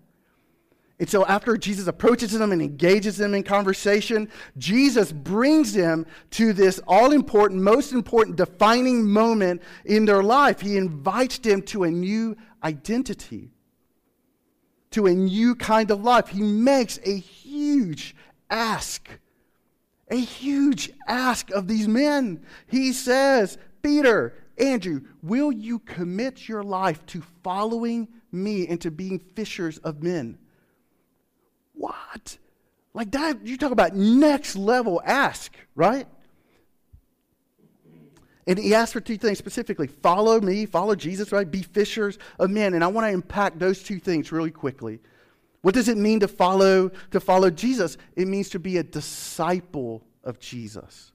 And 0.99 1.09
so, 1.09 1.25
after 1.25 1.57
Jesus 1.57 1.87
approaches 1.87 2.31
them 2.31 2.53
and 2.53 2.61
engages 2.61 3.17
them 3.17 3.33
in 3.33 3.43
conversation, 3.43 4.29
Jesus 4.57 5.11
brings 5.11 5.73
them 5.73 6.05
to 6.31 6.53
this 6.53 6.79
all 6.87 7.11
important, 7.11 7.61
most 7.61 7.91
important, 7.91 8.37
defining 8.37 9.09
moment 9.09 9.61
in 9.83 10.05
their 10.05 10.23
life. 10.23 10.61
He 10.61 10.77
invites 10.77 11.37
them 11.39 11.61
to 11.63 11.83
a 11.83 11.91
new 11.91 12.37
identity, 12.63 13.51
to 14.95 15.05
a 15.07 15.13
new 15.13 15.55
kind 15.55 15.91
of 15.91 16.03
life. 16.03 16.27
He 16.27 16.41
makes 16.41 16.99
a 17.03 17.17
huge 17.17 18.15
ask 18.49 19.09
a 20.09 20.17
huge 20.17 20.91
ask 21.07 21.51
of 21.51 21.67
these 21.67 21.87
men. 21.87 22.45
He 22.67 22.93
says, 22.93 23.57
Peter, 23.81 24.33
Andrew, 24.57 25.01
will 25.21 25.51
you 25.51 25.79
commit 25.79 26.47
your 26.47 26.63
life 26.63 27.05
to 27.07 27.23
following 27.43 28.07
me 28.31 28.67
and 28.67 28.79
to 28.81 28.91
being 28.91 29.19
fishers 29.19 29.77
of 29.79 30.03
men? 30.03 30.37
What? 31.73 32.37
Like 32.93 33.11
that, 33.11 33.45
you 33.45 33.57
talk 33.57 33.71
about 33.71 33.95
next 33.95 34.55
level 34.55 35.01
ask, 35.05 35.55
right? 35.75 36.07
And 38.47 38.59
he 38.59 38.75
asked 38.75 38.93
for 38.93 39.01
two 39.01 39.17
things 39.17 39.37
specifically 39.37 39.87
follow 39.87 40.39
me, 40.39 40.65
follow 40.65 40.95
Jesus, 40.95 41.31
right? 41.31 41.49
Be 41.49 41.63
fishers 41.63 42.19
of 42.39 42.49
men. 42.49 42.73
And 42.73 42.83
I 42.83 42.87
want 42.87 43.07
to 43.07 43.13
unpack 43.13 43.57
those 43.57 43.81
two 43.81 43.99
things 43.99 44.31
really 44.31 44.51
quickly. 44.51 44.99
What 45.61 45.73
does 45.73 45.89
it 45.89 45.97
mean 45.97 46.19
to 46.19 46.27
follow, 46.27 46.89
to 47.09 47.19
follow 47.19 47.49
Jesus? 47.49 47.97
It 48.15 48.27
means 48.27 48.49
to 48.49 48.59
be 48.59 48.77
a 48.77 48.83
disciple 48.83 50.03
of 50.23 50.39
Jesus. 50.39 51.11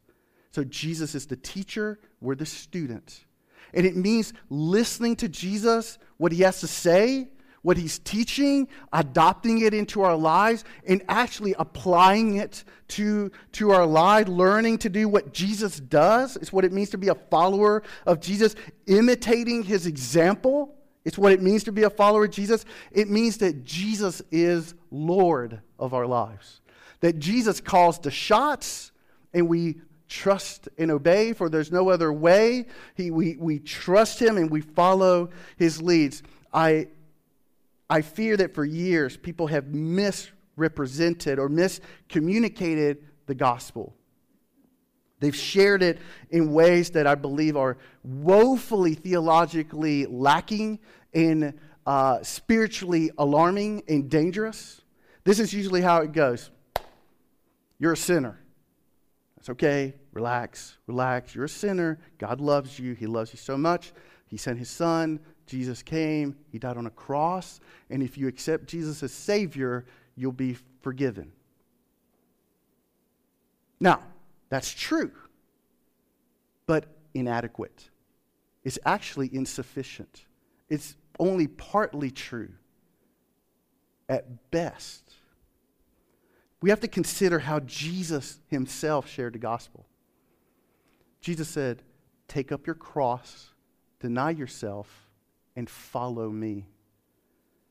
So 0.51 0.65
Jesus 0.65 1.15
is 1.15 1.27
the 1.27 1.37
teacher, 1.37 2.01
we're 2.21 2.35
the 2.35 2.47
student. 2.47 3.25
And 3.73 3.87
it 3.87 3.95
means 3.95 4.33
listening 4.49 5.15
to 5.17 5.29
Jesus, 5.29 5.99
what 6.17 6.33
he 6.33 6.43
has 6.43 6.61
to 6.61 6.67
say, 6.67 7.29
what 7.63 7.77
he's 7.77 7.99
teaching, 7.99 8.69
adopting 8.93 9.61
it 9.61 9.75
into 9.75 10.03
our 10.03 10.17
lives, 10.17 10.65
and 10.87 11.03
actually 11.09 11.55
applying 11.59 12.37
it 12.37 12.65
to, 12.89 13.31
to 13.53 13.71
our 13.71 13.87
lives, 13.87 14.29
learning 14.29 14.79
to 14.79 14.89
do 14.89 15.09
what 15.09 15.33
Jesus 15.33 15.79
does. 15.79 16.37
It's 16.37 16.53
what 16.53 16.65
it 16.65 16.73
means 16.73 16.91
to 16.91 16.99
be 16.99 17.09
a 17.09 17.15
follower 17.15 17.83
of 18.07 18.21
Jesus, 18.21 18.55
imitating 18.87 19.63
his 19.63 19.87
example. 19.87 20.75
It's 21.05 21.19
what 21.19 21.33
it 21.33 21.43
means 21.43 21.65
to 21.65 21.73
be 21.73 21.83
a 21.83 21.91
follower 21.91 22.25
of 22.25 22.31
Jesus. 22.31 22.65
It 22.93 23.09
means 23.09 23.39
that 23.39 23.65
Jesus 23.65 24.23
is 24.31 24.75
Lord 24.91 25.61
of 25.79 25.95
our 25.95 26.07
lives, 26.07 26.61
that 27.01 27.19
Jesus 27.19 27.61
calls 27.61 27.99
the 27.99 28.11
shots, 28.11 28.93
and 29.33 29.49
we 29.49 29.81
trust 30.09 30.69
and 30.77 30.91
obey, 30.91 31.33
for 31.33 31.49
there's 31.49 31.71
no 31.71 31.89
other 31.89 32.13
way. 32.13 32.67
He, 32.97 33.11
we, 33.11 33.37
we 33.37 33.61
trust 33.61 34.21
him 34.21 34.37
and 34.37 34.51
we 34.51 34.61
follow 34.61 35.31
his 35.57 35.81
leads. 35.81 36.23
I 36.53 36.89
I 37.91 38.03
fear 38.03 38.37
that 38.37 38.55
for 38.55 38.65
years 38.65 39.17
people 39.17 39.49
have 39.49 39.67
misrepresented 39.67 41.41
or 41.41 41.49
miscommunicated 41.49 42.99
the 43.27 43.35
gospel. 43.35 43.97
They've 45.19 45.37
shared 45.37 45.83
it 45.83 45.99
in 46.31 46.53
ways 46.53 46.91
that 46.91 47.07
I 47.07 47.17
believe 47.17 47.57
are 47.57 47.77
woefully 48.03 48.95
theologically 48.95 50.07
lacking 50.07 50.79
and 51.13 51.59
uh, 51.85 52.23
spiritually 52.23 53.11
alarming 53.19 53.83
and 53.89 54.09
dangerous. 54.09 54.81
This 55.25 55.41
is 55.41 55.53
usually 55.53 55.83
how 55.83 56.03
it 56.03 56.13
goes 56.13 56.51
You're 57.79 57.93
a 57.93 57.97
sinner. 57.97 58.39
That's 59.37 59.51
okay. 59.51 59.95
Relax, 60.13 60.77
relax. 60.87 61.35
You're 61.35 61.45
a 61.45 61.49
sinner. 61.49 61.99
God 62.19 62.41
loves 62.41 62.79
you. 62.79 62.95
He 62.95 63.07
loves 63.07 63.33
you 63.33 63.39
so 63.39 63.57
much. 63.57 63.93
He 64.27 64.37
sent 64.37 64.59
his 64.59 64.71
son 64.71 65.21
Jesus 65.51 65.83
came, 65.83 66.37
he 66.53 66.61
died 66.61 66.77
on 66.77 66.87
a 66.87 66.91
cross, 66.91 67.61
and 67.91 68.05
if 68.05 68.17
you 68.17 68.29
accept 68.29 68.67
Jesus 68.67 69.03
as 69.03 69.13
Savior, 69.13 69.85
you'll 70.15 70.31
be 70.31 70.57
forgiven. 70.81 71.33
Now, 73.81 74.01
that's 74.49 74.73
true, 74.73 75.11
but 76.67 76.87
inadequate. 77.15 77.91
It's 78.63 78.79
actually 78.87 79.29
insufficient. 79.33 80.25
It's 80.69 80.95
only 81.19 81.49
partly 81.49 82.13
true 82.13 82.51
at 84.09 84.51
best. 84.53 85.15
We 86.63 86.71
have 86.71 86.81
to 86.81 86.89
consider 86.89 87.41
how 87.41 87.59
Jesus 87.61 88.39
himself 88.47 89.09
shared 89.09 89.33
the 89.33 89.39
gospel. 89.39 89.85
Jesus 91.21 91.49
said, 91.49 91.83
Take 92.29 92.53
up 92.53 92.67
your 92.67 92.77
cross, 92.77 93.49
deny 93.99 94.31
yourself, 94.31 95.10
and 95.61 95.69
follow 95.69 96.31
me. 96.31 96.65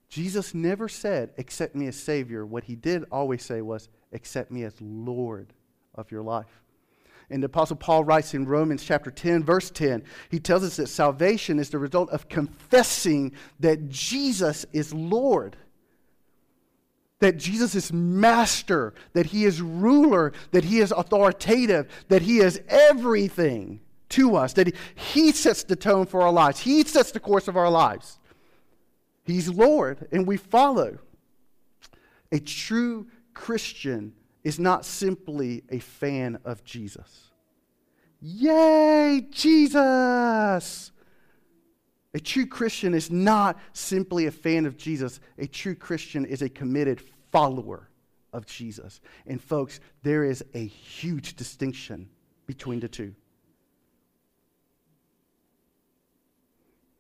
Jesus 0.10 0.54
never 0.54 0.88
said, 0.88 1.32
accept 1.40 1.76
me 1.76 1.88
as 1.88 1.96
Savior. 1.96 2.46
What 2.46 2.66
he 2.66 2.76
did 2.76 3.04
always 3.12 3.44
say 3.44 3.64
was, 3.64 3.90
accept 4.14 4.52
me 4.52 4.64
as 4.64 4.76
Lord 4.80 5.54
of 5.96 6.12
your 6.12 6.22
life. 6.22 6.62
And 7.32 7.42
the 7.42 7.48
Apostle 7.48 7.78
Paul 7.78 8.04
writes 8.04 8.36
in 8.36 8.46
Romans 8.46 8.84
chapter 8.84 9.10
10, 9.10 9.44
verse 9.44 9.72
10, 9.72 10.04
he 10.30 10.40
tells 10.40 10.64
us 10.64 10.76
that 10.76 10.86
salvation 10.86 11.58
is 11.58 11.72
the 11.72 11.80
result 11.80 12.12
of 12.12 12.30
confessing 12.30 13.32
that 13.60 13.90
Jesus 13.90 14.68
is 14.72 14.94
Lord, 14.94 15.58
that 17.22 17.38
Jesus 17.38 17.74
is 17.74 17.92
master, 17.92 18.94
that 19.14 19.26
he 19.26 19.46
is 19.46 19.64
ruler, 19.64 20.32
that 20.52 20.64
he 20.64 20.80
is 20.80 20.92
authoritative, 20.92 21.88
that 22.08 22.22
he 22.22 22.38
is 22.38 22.62
everything 22.68 23.82
to 24.10 24.36
us, 24.36 24.54
that 24.54 24.74
he, 24.96 25.32
sets 25.32 25.64
the 25.64 25.76
tone 25.76 26.06
for 26.06 26.22
our 26.22 26.32
lives, 26.32 26.60
He 26.60 26.84
sets 26.84 27.12
the 27.12 27.20
course 27.20 27.48
of 27.48 27.56
our 27.56 27.70
lives. 27.70 28.20
He's 29.24 29.50
Lord, 29.50 30.08
and 30.12 30.26
we 30.26 30.38
follow. 30.38 30.98
A 32.32 32.40
true 32.40 33.08
Christian 33.34 34.14
is 34.44 34.60
not 34.60 34.86
simply 34.86 35.64
a 35.70 35.80
fan 35.80 36.40
of 36.46 36.64
Jesus. 36.64 37.32
Yay, 38.22 39.28
Jesus! 39.32 40.92
A 42.14 42.20
true 42.20 42.48
Christian 42.48 42.94
is 42.94 43.12
not 43.12 43.60
simply 43.74 44.26
a 44.26 44.32
fan 44.32 44.66
of 44.66 44.78
Jesus. 44.78 45.20
A 45.38 45.46
true 45.46 45.76
Christian 45.76 46.26
is 46.26 46.42
a 46.42 46.50
committed 46.50 47.02
follower 47.32 47.88
of 48.34 48.46
Jesus. 48.46 49.00
And, 49.28 49.42
folks, 49.42 49.80
there 50.02 50.24
is 50.24 50.44
a 50.56 50.66
huge 50.66 51.36
distinction 51.36 52.10
between 52.48 52.80
the 52.80 52.88
two. 52.88 53.14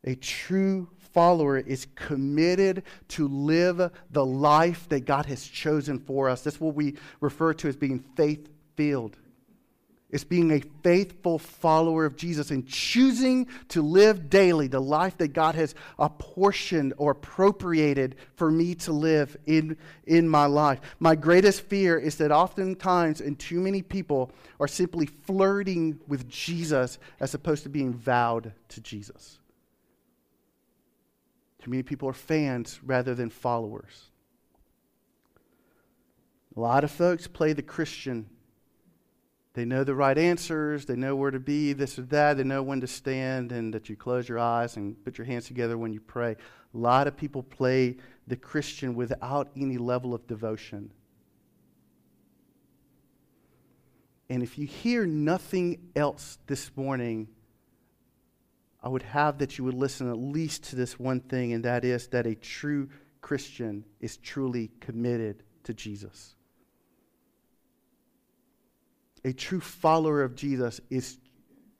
A 0.09 0.15
true 0.15 0.89
follower 1.13 1.59
is 1.59 1.85
committed 1.93 2.81
to 3.09 3.27
live 3.27 3.91
the 4.09 4.25
life 4.25 4.89
that 4.89 5.01
God 5.05 5.27
has 5.27 5.45
chosen 5.45 5.99
for 5.99 6.29
us. 6.29 6.41
That's 6.41 6.59
what 6.59 6.73
we 6.73 6.95
refer 7.21 7.53
to 7.53 7.67
as 7.67 7.75
being 7.75 7.99
faith 8.15 8.49
filled. 8.75 9.17
It's 10.09 10.23
being 10.23 10.49
a 10.49 10.63
faithful 10.81 11.37
follower 11.37 12.05
of 12.05 12.15
Jesus 12.15 12.49
and 12.49 12.67
choosing 12.67 13.45
to 13.67 13.83
live 13.83 14.31
daily 14.31 14.67
the 14.67 14.81
life 14.81 15.15
that 15.19 15.33
God 15.33 15.53
has 15.53 15.75
apportioned 15.99 16.95
or 16.97 17.11
appropriated 17.11 18.15
for 18.35 18.49
me 18.49 18.73
to 18.73 18.91
live 18.91 19.37
in, 19.45 19.77
in 20.07 20.27
my 20.27 20.47
life. 20.47 20.81
My 20.99 21.13
greatest 21.13 21.61
fear 21.61 21.99
is 21.99 22.15
that 22.15 22.31
oftentimes, 22.31 23.21
and 23.21 23.37
too 23.37 23.59
many 23.59 23.83
people, 23.83 24.31
are 24.59 24.67
simply 24.67 25.05
flirting 25.05 25.99
with 26.07 26.27
Jesus 26.27 26.97
as 27.19 27.35
opposed 27.35 27.61
to 27.61 27.69
being 27.69 27.93
vowed 27.93 28.53
to 28.69 28.81
Jesus. 28.81 29.37
Too 31.61 31.69
many 31.69 31.83
people 31.83 32.09
are 32.09 32.13
fans 32.13 32.79
rather 32.83 33.13
than 33.13 33.29
followers. 33.29 34.09
A 36.55 36.59
lot 36.59 36.83
of 36.83 36.91
folks 36.91 37.27
play 37.27 37.53
the 37.53 37.61
Christian. 37.61 38.29
They 39.53 39.65
know 39.65 39.83
the 39.83 39.95
right 39.95 40.17
answers, 40.17 40.85
they 40.85 40.95
know 40.95 41.15
where 41.15 41.31
to 41.31 41.39
be, 41.39 41.73
this 41.73 41.99
or 41.99 42.03
that, 42.03 42.37
they 42.37 42.43
know 42.43 42.63
when 42.63 42.81
to 42.81 42.87
stand, 42.87 43.51
and 43.51 43.73
that 43.73 43.89
you 43.89 43.95
close 43.95 44.29
your 44.29 44.39
eyes 44.39 44.77
and 44.77 45.03
put 45.03 45.17
your 45.17 45.25
hands 45.25 45.47
together 45.47 45.77
when 45.77 45.91
you 45.91 45.99
pray. 45.99 46.35
A 46.73 46.77
lot 46.77 47.07
of 47.07 47.17
people 47.17 47.43
play 47.43 47.97
the 48.27 48.35
Christian 48.35 48.95
without 48.95 49.49
any 49.55 49.77
level 49.77 50.13
of 50.13 50.27
devotion. 50.27 50.91
And 54.29 54.43
if 54.43 54.57
you 54.57 54.67
hear 54.67 55.07
nothing 55.07 55.89
else 55.95 56.37
this 56.45 56.71
morning, 56.75 57.27
I 58.81 58.87
would 58.87 59.03
have 59.03 59.39
that 59.39 59.57
you 59.57 59.63
would 59.65 59.73
listen 59.73 60.09
at 60.09 60.17
least 60.17 60.63
to 60.65 60.75
this 60.75 60.97
one 60.97 61.19
thing, 61.19 61.53
and 61.53 61.65
that 61.65 61.83
is 61.83 62.07
that 62.07 62.25
a 62.25 62.35
true 62.35 62.89
Christian 63.21 63.83
is 63.99 64.17
truly 64.17 64.71
committed 64.79 65.43
to 65.63 65.73
Jesus. 65.73 66.35
A 69.25 69.33
true 69.33 69.59
follower 69.59 70.23
of 70.23 70.35
Jesus 70.35 70.79
is 70.89 71.17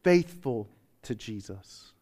faithful 0.04 0.70
to 1.04 1.16
Jesus. 1.16 1.94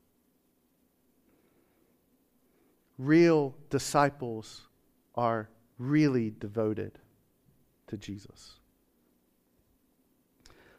Real 2.97 3.55
disciples 3.69 4.63
are 5.13 5.49
really 5.77 6.33
devoted 6.39 6.97
to 7.87 7.97
Jesus. 7.97 8.55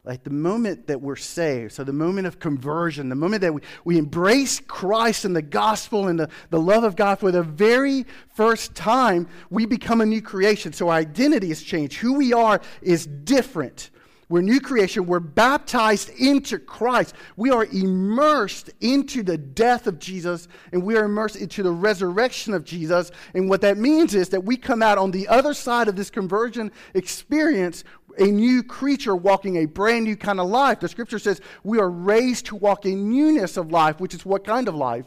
Like 0.08 0.24
the 0.24 0.30
moment 0.30 0.86
that 0.86 1.02
we're 1.02 1.16
saved, 1.16 1.72
so 1.72 1.84
the 1.84 1.92
moment 1.92 2.26
of 2.26 2.40
conversion, 2.40 3.10
the 3.10 3.14
moment 3.14 3.42
that 3.42 3.52
we, 3.52 3.60
we 3.84 3.98
embrace 3.98 4.58
Christ 4.58 5.26
and 5.26 5.36
the 5.36 5.42
gospel 5.42 6.08
and 6.08 6.18
the, 6.18 6.30
the 6.48 6.58
love 6.58 6.82
of 6.82 6.96
God 6.96 7.18
for 7.18 7.30
the 7.30 7.42
very 7.42 8.06
first 8.34 8.74
time, 8.74 9.28
we 9.50 9.66
become 9.66 10.00
a 10.00 10.06
new 10.06 10.22
creation. 10.22 10.72
So 10.72 10.88
our 10.88 10.96
identity 10.96 11.48
has 11.48 11.62
changed. 11.62 11.98
Who 11.98 12.14
we 12.14 12.32
are 12.32 12.62
is 12.80 13.06
different. 13.06 13.90
We're 14.30 14.42
new 14.42 14.60
creation. 14.60 15.06
We're 15.06 15.20
baptized 15.20 16.10
into 16.18 16.58
Christ. 16.58 17.14
We 17.36 17.50
are 17.50 17.64
immersed 17.64 18.70
into 18.80 19.22
the 19.22 19.38
death 19.38 19.86
of 19.86 19.98
Jesus 19.98 20.48
and 20.72 20.82
we 20.82 20.96
are 20.96 21.04
immersed 21.04 21.36
into 21.36 21.62
the 21.62 21.70
resurrection 21.70 22.52
of 22.52 22.64
Jesus. 22.64 23.10
And 23.34 23.48
what 23.48 23.62
that 23.62 23.78
means 23.78 24.14
is 24.14 24.28
that 24.30 24.44
we 24.44 24.56
come 24.58 24.82
out 24.82 24.98
on 24.98 25.10
the 25.10 25.28
other 25.28 25.54
side 25.54 25.88
of 25.88 25.96
this 25.96 26.10
conversion 26.10 26.72
experience 26.92 27.84
a 28.18 28.26
new 28.26 28.62
creature 28.62 29.14
walking 29.14 29.56
a 29.56 29.66
brand 29.66 30.04
new 30.04 30.16
kind 30.16 30.40
of 30.40 30.48
life. 30.48 30.80
The 30.80 30.88
scripture 30.88 31.18
says 31.18 31.40
we 31.64 31.78
are 31.78 31.90
raised 31.90 32.46
to 32.46 32.56
walk 32.56 32.86
in 32.86 33.10
newness 33.10 33.56
of 33.56 33.70
life, 33.70 34.00
which 34.00 34.14
is 34.14 34.26
what 34.26 34.44
kind 34.44 34.68
of 34.68 34.74
life? 34.74 35.06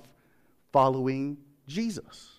Following 0.71 1.37
Jesus. 1.67 2.29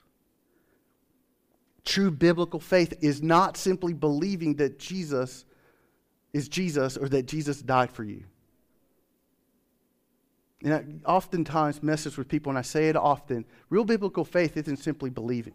True 1.85 2.11
biblical 2.11 2.61
faith 2.61 2.94
is 3.00 3.22
not 3.22 3.56
simply 3.56 3.92
believing 3.92 4.54
that 4.56 4.78
Jesus 4.78 5.44
is 6.32 6.48
Jesus 6.48 6.96
or 6.96 7.08
that 7.08 7.26
Jesus 7.26 7.61
died 7.61 7.90
for 7.90 8.04
you. 8.04 8.24
And 10.64 10.74
I 10.74 11.11
oftentimes 11.11 11.82
messes 11.82 12.16
with 12.16 12.28
people, 12.28 12.50
and 12.50 12.58
I 12.58 12.62
say 12.62 12.88
it 12.88 12.96
often. 12.96 13.44
Real 13.68 13.85
biblical 13.85 14.24
faith 14.24 14.56
isn't 14.56 14.76
simply 14.76 15.11
believing. 15.11 15.54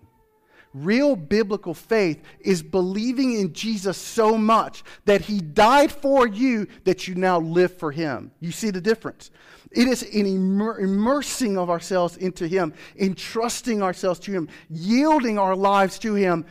Real 0.83 1.15
biblical 1.15 1.73
faith 1.73 2.21
is 2.39 2.61
believing 2.61 3.39
in 3.39 3.53
Jesus 3.53 3.97
so 3.97 4.37
much 4.37 4.83
that 5.05 5.21
he 5.21 5.39
died 5.39 5.91
for 5.91 6.27
you 6.27 6.67
that 6.83 7.07
you 7.07 7.15
now 7.15 7.39
live 7.39 7.77
for 7.77 7.91
him. 7.91 8.31
You 8.39 8.51
see 8.51 8.69
the 8.69 8.81
difference? 8.81 9.31
It 9.71 9.87
is 9.87 10.03
an 10.03 10.25
immer- 10.25 10.79
immersing 10.79 11.57
of 11.57 11.69
ourselves 11.69 12.17
into 12.17 12.47
him, 12.47 12.73
entrusting 12.99 13.81
ourselves 13.81 14.19
to 14.21 14.31
him, 14.31 14.49
yielding 14.69 15.37
our 15.37 15.55
lives 15.55 15.99
to 15.99 16.13
him, 16.13 16.45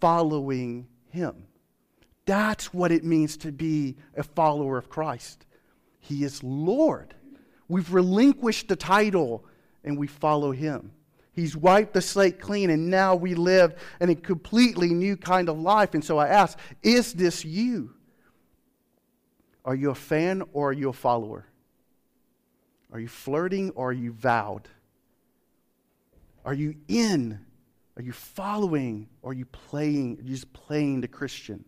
following 0.00 0.86
him. 1.10 1.46
That's 2.24 2.72
what 2.72 2.92
it 2.92 3.04
means 3.04 3.36
to 3.38 3.52
be 3.52 3.96
a 4.16 4.22
follower 4.22 4.78
of 4.78 4.88
Christ. 4.88 5.44
He 6.00 6.24
is 6.24 6.42
Lord. 6.42 7.14
We've 7.68 7.92
relinquished 7.92 8.68
the 8.68 8.76
title 8.76 9.44
and 9.84 9.98
we 9.98 10.06
follow 10.06 10.52
him. 10.52 10.92
He's 11.34 11.56
wiped 11.56 11.94
the 11.94 12.02
slate 12.02 12.40
clean, 12.40 12.68
and 12.68 12.90
now 12.90 13.14
we 13.14 13.34
live 13.34 13.74
in 14.00 14.10
a 14.10 14.14
completely 14.14 14.90
new 14.90 15.16
kind 15.16 15.48
of 15.48 15.58
life. 15.58 15.94
And 15.94 16.04
so 16.04 16.18
I 16.18 16.28
ask, 16.28 16.58
is 16.82 17.14
this 17.14 17.44
you? 17.44 17.94
Are 19.64 19.74
you 19.74 19.90
a 19.90 19.94
fan 19.94 20.42
or 20.52 20.70
are 20.70 20.72
you 20.72 20.90
a 20.90 20.92
follower? 20.92 21.46
Are 22.92 23.00
you 23.00 23.08
flirting 23.08 23.70
or 23.70 23.90
are 23.90 23.94
you 23.94 24.12
vowed? 24.12 24.68
Are 26.44 26.52
you 26.52 26.74
in? 26.88 27.40
Are 27.96 28.02
you 28.02 28.12
following 28.12 29.08
or 29.22 29.30
are 29.30 29.34
you 29.34 29.46
playing, 29.46 30.18
are 30.18 30.22
you 30.22 30.30
just 30.30 30.52
playing 30.52 31.00
the 31.00 31.08
Christian? 31.08 31.64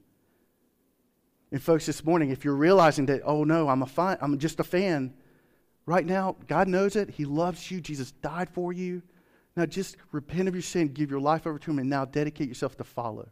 And 1.53 1.63
folks, 1.63 1.87
this 1.87 2.05
morning, 2.05 2.31
if 2.31 2.45
you're 2.45 2.57
realizing 2.57 3.07
that, 3.07 3.23
oh 3.25 3.45
no, 3.45 3.69
I'm 3.69 3.83
a 3.83 3.87
fan, 3.87 4.19
I'm 4.21 4.39
just 4.39 4.59
a 4.59 4.65
fan, 4.65 5.15
right 5.87 6.05
now, 6.05 6.37
God 6.49 6.67
knows 6.67 6.97
it. 6.97 7.11
He 7.11 7.25
loves 7.25 7.71
you. 7.71 7.81
Jesus 7.81 8.11
died 8.11 8.51
for 8.51 8.73
you. 8.73 9.03
Now 9.57 9.67
just 9.67 9.97
repent 10.13 10.49
of 10.49 10.55
your 10.55 10.63
sin, 10.63 10.89
give 10.89 11.11
your 11.11 11.21
life 11.21 11.47
over 11.47 11.59
to 11.59 11.71
Him, 11.71 11.79
and 11.79 11.89
now 11.89 12.05
dedicate 12.05 12.49
yourself 12.49 12.77
to 12.79 12.85
follow. 12.85 13.29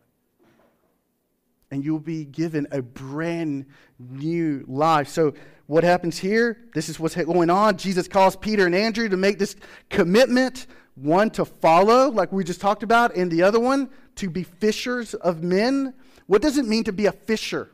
And 1.71 1.85
you'll 1.85 2.01
be 2.01 2.25
given 2.25 2.67
a 2.71 2.83
brand 2.83 3.67
new 3.99 4.65
life. 4.69 5.09
So, 5.09 5.35
what 5.67 5.85
happens 5.85 6.19
here? 6.19 6.59
This 6.75 6.89
is 6.89 7.01
what's 7.01 7.15
going 7.15 7.49
on. 7.49 7.79
Jesus 7.79 8.09
calls 8.09 8.37
Peter 8.37 8.67
and 8.67 8.75
Andrew 8.75 9.09
to 9.09 9.17
make 9.17 9.39
this 9.39 9.57
commitment 9.89 10.67
one 10.95 11.31
to 11.31 11.45
follow, 11.45 12.11
like 12.11 12.31
we 12.31 12.45
just 12.45 12.61
talked 12.61 12.83
about, 12.83 13.17
and 13.17 13.31
the 13.31 13.43
other 13.43 13.59
one 13.59 13.89
to 14.17 14.29
be 14.29 14.43
fishers 14.43 15.15
of 15.15 15.43
men. 15.43 15.95
What 16.27 16.43
does 16.43 16.59
it 16.59 16.67
mean 16.67 16.85
to 16.85 16.93
be 16.93 17.07
a 17.07 17.13
fisher? 17.13 17.71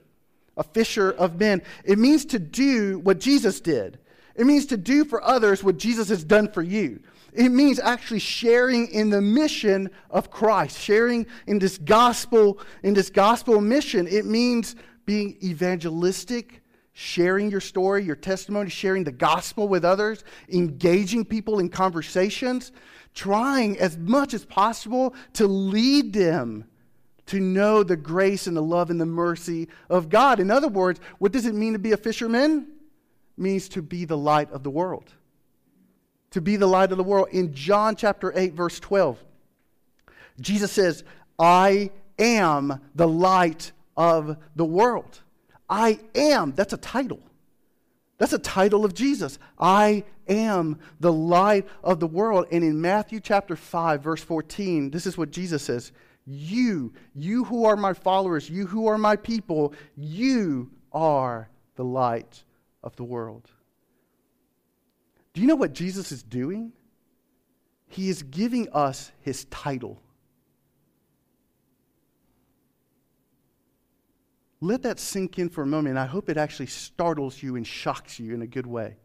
A 0.56 0.62
fisher 0.62 1.11
of 1.11 1.38
men. 1.38 1.62
It 1.84 1.98
means 1.98 2.24
to 2.26 2.38
do 2.38 3.00
what 3.00 3.18
Jesus 3.18 3.61
did. 3.61 3.98
It 4.34 4.46
means 4.46 4.66
to 4.66 4.76
do 4.76 5.04
for 5.04 5.22
others 5.22 5.64
what 5.64 5.78
Jesus 5.78 6.08
has 6.08 6.22
done 6.22 6.48
for 6.50 6.62
you. 6.62 7.00
It 7.38 7.51
means 7.51 7.79
actually 7.79 8.18
sharing 8.18 8.88
in 8.88 9.11
the 9.11 9.22
mission 9.22 9.90
of 10.11 10.29
Christ, 10.29 10.77
sharing 10.77 11.24
in 11.46 11.61
this 11.61 11.79
gospel, 11.79 12.59
in 12.83 12.94
this 12.94 13.11
gospel 13.11 13.61
mission. 13.61 14.09
It 14.09 14.27
means 14.27 14.74
being 15.07 15.38
evangelistic, 15.40 16.62
sharing 16.94 17.48
your 17.48 17.61
story, 17.61 18.03
your 18.03 18.16
testimony, 18.16 18.70
sharing 18.70 19.05
the 19.05 19.12
gospel 19.12 19.68
with 19.68 19.85
others, 19.85 20.24
engaging 20.48 21.24
people 21.24 21.61
in 21.61 21.68
conversations, 21.68 22.72
trying 23.14 23.79
as 23.79 23.96
much 23.96 24.35
as 24.35 24.44
possible 24.44 25.14
to 25.35 25.46
lead 25.46 26.12
them 26.12 26.64
to 27.27 27.38
know 27.38 27.85
the 27.85 27.96
grace 27.96 28.48
and 28.48 28.57
the 28.57 28.62
love 28.62 28.90
and 28.90 29.01
the 29.01 29.07
mercy 29.07 29.68
of 29.88 30.09
God. 30.09 30.40
In 30.40 30.51
other 30.51 30.66
words, 30.66 30.98
what 31.18 31.31
does 31.31 31.46
it 31.46 31.55
mean 31.55 31.74
to 31.74 31.79
be 31.79 31.92
a 31.92 31.96
fisherman? 31.96 32.66
It 33.37 33.40
means 33.40 33.68
to 33.68 33.81
be 33.81 34.05
the 34.07 34.18
light 34.18 34.51
of 34.51 34.64
the 34.64 34.70
world 34.70 35.12
to 36.31 36.41
be 36.41 36.57
the 36.57 36.67
light 36.67 36.93
of 36.93 36.99
the 36.99 37.05
world. 37.05 37.29
In 37.33 37.55
John 37.55 37.97
chapter 37.97 38.33
8, 38.37 38.55
verse 38.55 38.79
12, 38.81 39.19
Jesus 40.41 40.73
says, 40.73 41.05
I 41.38 41.91
am 42.19 42.81
the 42.95 43.09
light 43.09 43.73
of 43.97 44.37
the 44.57 44.64
world. 44.64 45.21
I 45.69 46.01
am, 46.14 46.53
that's 46.53 46.73
a 46.73 46.79
title. 46.79 47.21
That's 48.19 48.33
a 48.33 48.38
title 48.38 48.85
of 48.85 48.95
Jesus. 48.95 49.38
I 49.59 50.05
am 50.29 50.79
the 51.01 51.12
light 51.12 51.67
of 51.83 52.01
the 52.01 52.07
world. 52.07 52.47
And 52.51 52.64
in 52.64 52.81
Matthew 52.81 53.21
chapter 53.21 53.55
5, 53.55 54.03
verse 54.03 54.23
14, 54.23 54.91
this 54.91 55.07
is 55.07 55.17
what 55.17 55.31
Jesus 55.31 55.62
says 55.62 55.93
You, 56.27 56.93
you 57.14 57.45
who 57.45 57.64
are 57.64 57.77
my 57.77 57.93
followers, 57.93 58.51
you 58.51 58.67
who 58.67 58.88
are 58.88 58.99
my 58.99 59.17
people, 59.17 59.73
you 59.97 60.71
are 60.93 61.49
the 61.77 61.85
light 61.85 62.43
of 62.83 62.97
the 62.97 63.05
world. 63.05 63.51
Do 65.35 65.41
you 65.41 65.47
know 65.47 65.57
what 65.57 65.73
Jesus 65.73 66.12
is 66.12 66.23
doing? 66.23 66.73
He 67.88 68.09
is 68.09 68.23
giving 68.23 68.69
us 68.73 69.12
his 69.21 69.45
title. 69.47 70.03
Let 74.61 74.83
that 74.83 74.99
sink 74.99 75.38
in 75.38 75.49
for 75.49 75.62
a 75.62 75.67
moment. 75.67 75.99
I 75.99 76.07
hope 76.07 76.29
it 76.29 76.37
actually 76.37 76.67
startles 76.67 77.43
you 77.43 77.57
and 77.57 77.67
shocks 77.67 78.19
you 78.19 78.35
in 78.35 78.43
a 78.43 78.47
good 78.47 78.67
way. 78.67 78.97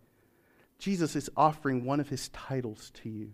Jesus 0.80 1.16
is 1.16 1.30
offering 1.38 1.86
one 1.86 2.00
of 2.00 2.10
his 2.10 2.30
titles 2.30 2.92
to 2.96 3.10
you. 3.10 3.34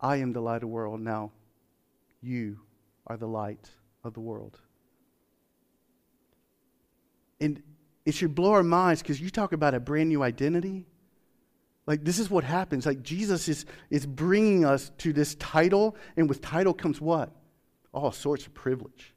I 0.00 0.16
am 0.16 0.32
the 0.32 0.40
light 0.40 0.56
of 0.56 0.62
the 0.62 0.66
world. 0.66 1.00
Now, 1.00 1.30
you 2.20 2.58
are 3.06 3.16
the 3.16 3.28
light 3.28 3.70
of 4.02 4.14
the 4.14 4.20
world. 4.20 4.58
And 7.40 7.62
it 8.04 8.14
should 8.14 8.34
blow 8.34 8.52
our 8.52 8.62
minds 8.62 9.02
because 9.02 9.20
you 9.20 9.30
talk 9.30 9.52
about 9.52 9.74
a 9.74 9.80
brand 9.80 10.08
new 10.08 10.22
identity. 10.22 10.86
Like, 11.90 12.04
this 12.04 12.20
is 12.20 12.30
what 12.30 12.44
happens. 12.44 12.86
Like, 12.86 13.02
Jesus 13.02 13.48
is, 13.48 13.66
is 13.90 14.06
bringing 14.06 14.64
us 14.64 14.92
to 14.98 15.12
this 15.12 15.34
title, 15.34 15.96
and 16.16 16.28
with 16.28 16.40
title 16.40 16.72
comes 16.72 17.00
what? 17.00 17.32
All 17.92 18.12
sorts 18.12 18.46
of 18.46 18.54
privilege. 18.54 19.12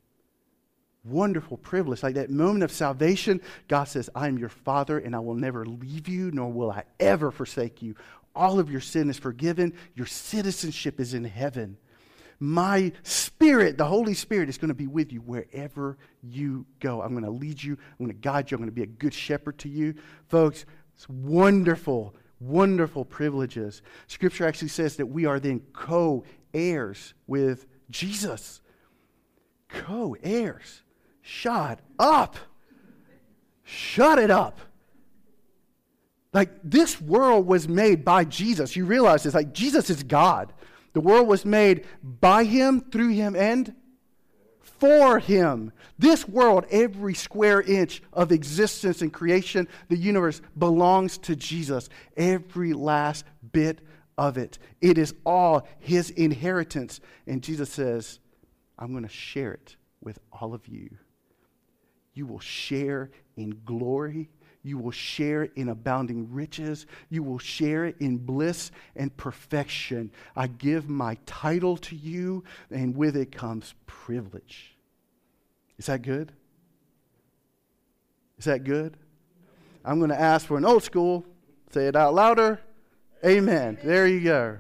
Wonderful 1.03 1.57
privilege. 1.57 2.01
Like 2.01 2.15
that 2.15 2.31
moment 2.31 2.63
of 2.63 2.71
salvation, 2.71 3.41
God 3.67 3.83
says, 3.83 4.09
I 4.15 4.27
am 4.27 4.39
your 4.39 4.49
Father, 4.49 4.97
and 4.97 5.15
I 5.15 5.19
will 5.19 5.35
never 5.35 5.67
leave 5.67 6.07
you, 6.07 6.31
nor 6.31 6.51
will 6.51 6.71
I 6.71 6.85
ever 6.99 7.29
forsake 7.29 7.83
you. 7.83 7.93
All 8.35 8.57
of 8.59 8.71
your 8.71 8.81
sin 8.81 9.07
is 9.07 9.19
forgiven. 9.19 9.75
Your 9.93 10.07
citizenship 10.07 10.99
is 10.99 11.13
in 11.13 11.25
heaven. 11.25 11.77
My 12.39 12.91
Spirit, 13.03 13.77
the 13.77 13.85
Holy 13.85 14.15
Spirit, 14.15 14.49
is 14.49 14.57
going 14.57 14.69
to 14.69 14.73
be 14.73 14.87
with 14.87 15.13
you 15.13 15.21
wherever 15.21 15.99
you 16.23 16.65
go. 16.79 17.03
I'm 17.03 17.11
going 17.11 17.23
to 17.23 17.29
lead 17.29 17.61
you. 17.61 17.73
I'm 17.73 18.07
going 18.07 18.09
to 18.09 18.19
guide 18.19 18.49
you. 18.49 18.55
I'm 18.55 18.61
going 18.61 18.71
to 18.71 18.75
be 18.75 18.81
a 18.81 18.87
good 18.87 19.13
shepherd 19.13 19.59
to 19.59 19.69
you. 19.69 19.93
Folks, 20.27 20.65
it's 20.95 21.07
wonderful 21.07 22.15
wonderful 22.43 23.05
privileges. 23.05 23.81
Scripture 24.07 24.47
actually 24.47 24.67
says 24.69 24.97
that 24.97 25.05
we 25.05 25.25
are 25.25 25.39
then 25.39 25.61
co 25.73 26.23
heirs 26.53 27.13
with 27.27 27.65
Jesus. 27.89 28.61
Co 29.69 30.15
heirs. 30.21 30.81
Shut 31.21 31.79
up. 31.97 32.37
Shut 33.63 34.19
it 34.19 34.29
up. 34.29 34.59
Like 36.33 36.49
this 36.63 36.99
world 36.99 37.47
was 37.47 37.67
made 37.67 38.03
by 38.03 38.25
Jesus. 38.25 38.75
You 38.75 38.85
realize 38.85 39.23
this. 39.23 39.33
Like 39.33 39.53
Jesus 39.53 39.89
is 39.89 40.03
God. 40.03 40.51
The 40.93 41.01
world 41.01 41.27
was 41.27 41.45
made 41.45 41.85
by 42.03 42.43
him, 42.43 42.81
through 42.81 43.09
him, 43.09 43.35
and 43.35 43.73
for 44.63 45.19
him. 45.19 45.71
This 45.99 46.27
world, 46.27 46.65
every 46.71 47.13
square 47.13 47.61
inch 47.61 48.01
of 48.11 48.31
existence 48.31 49.01
and 49.01 49.13
creation, 49.13 49.67
the 49.89 49.97
universe, 49.97 50.41
belongs 50.57 51.17
to 51.19 51.35
Jesus. 51.35 51.89
Every 52.17 52.73
last 52.73 53.25
bit 53.51 53.79
of 54.17 54.37
it. 54.37 54.57
It 54.81 54.97
is 54.97 55.13
all 55.25 55.67
his 55.79 56.09
inheritance. 56.11 56.99
And 57.27 57.43
Jesus 57.43 57.69
says, 57.69 58.19
I'm 58.77 58.91
going 58.91 59.03
to 59.03 59.09
share 59.09 59.53
it 59.53 59.75
with 60.01 60.19
all 60.31 60.53
of 60.53 60.67
you. 60.67 60.89
You 62.13 62.25
will 62.25 62.39
share 62.39 63.11
in 63.35 63.61
glory 63.65 64.29
you 64.63 64.77
will 64.77 64.91
share 64.91 65.43
in 65.43 65.67
abounding 65.67 66.31
riches. 66.31 66.85
You 67.09 67.21
will 67.21 67.37
share 67.37 67.87
in 67.87 68.17
bliss 68.17 68.71
and 68.95 69.15
perfection. 69.17 70.09
I 70.35 70.47
give 70.47 70.89
my 70.89 71.17
title 71.25 71.75
to 71.77 71.95
you, 71.95 72.45
and 72.71 72.95
with 72.95 73.17
it 73.17 73.31
comes 73.31 73.75
privilege. 73.85 74.77
Is 75.77 75.87
that 75.87 76.01
good? 76.01 76.31
Is 78.39 78.45
that 78.45 78.63
good? 78.63 78.95
I'm 79.83 79.99
going 79.99 80.11
to 80.11 80.19
ask 80.19 80.47
for 80.47 80.57
an 80.57 80.65
old 80.65 80.83
school. 80.83 81.25
Say 81.71 81.87
it 81.87 81.95
out 81.95 82.13
louder. 82.13 82.61
Amen. 83.25 83.77
There 83.83 84.07
you 84.07 84.21
go. 84.21 84.59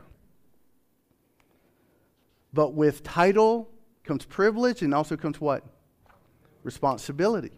But 2.51 2.73
with 2.73 3.03
title 3.03 3.69
comes 4.03 4.25
privilege 4.25 4.81
and 4.81 4.93
also 4.93 5.15
comes 5.15 5.39
what? 5.39 5.63
Responsibility 6.63 7.51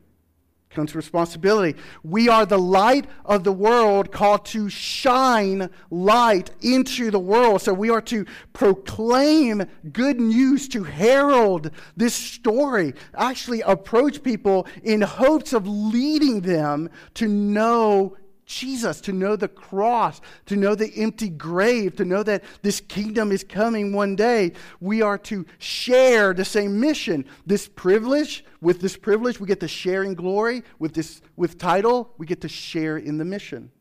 comes 0.75 0.93
responsibility. 0.93 1.79
We 2.03 2.29
are 2.29 2.45
the 2.45 2.59
light 2.59 3.07
of 3.25 3.43
the 3.43 3.51
world, 3.51 4.11
called 4.11 4.45
to 4.47 4.69
shine 4.69 5.69
light 5.89 6.51
into 6.61 7.09
the 7.09 7.19
world. 7.19 7.61
So 7.61 7.73
we 7.73 7.89
are 7.89 8.01
to 8.01 8.25
proclaim 8.53 9.63
good 9.91 10.19
news, 10.19 10.67
to 10.69 10.83
herald 10.83 11.71
this 11.95 12.13
story, 12.13 12.93
actually 13.15 13.61
approach 13.61 14.21
people 14.21 14.67
in 14.83 15.01
hopes 15.01 15.53
of 15.53 15.67
leading 15.67 16.41
them 16.41 16.89
to 17.15 17.27
know 17.27 18.17
Jesus, 18.45 19.01
to 19.01 19.11
know 19.11 19.35
the 19.35 19.47
cross, 19.47 20.21
to 20.45 20.55
know 20.55 20.75
the 20.75 20.91
empty 20.97 21.29
grave, 21.29 21.95
to 21.95 22.05
know 22.05 22.21
that 22.23 22.43
this 22.61 22.79
kingdom 22.79 23.31
is 23.31 23.43
coming 23.43 23.91
one 23.91 24.15
day. 24.15 24.53
We 24.79 25.01
are 25.01 25.17
to 25.19 25.45
share 25.57 26.33
the 26.33 26.45
same 26.45 26.79
mission. 26.79 27.25
This 27.45 27.67
privilege, 27.67 28.45
with 28.61 28.81
this 28.81 28.97
privilege, 28.97 29.39
we 29.39 29.47
get 29.47 29.59
to 29.61 29.67
share 29.67 30.03
in 30.03 30.13
glory. 30.13 30.63
With 30.77 30.93
this 30.93 31.21
with 31.35 31.57
title, 31.57 32.13
we 32.17 32.25
get 32.25 32.41
to 32.41 32.49
share 32.49 32.97
in 32.97 33.17
the 33.17 33.25
mission. 33.25 33.71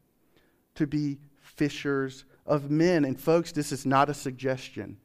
To 0.76 0.86
be 0.86 1.18
fishers 1.40 2.24
of 2.46 2.70
men. 2.70 3.04
And 3.04 3.20
folks, 3.20 3.52
this 3.52 3.70
is 3.70 3.84
not 3.84 4.08
a 4.08 4.14
suggestion. 4.14 4.96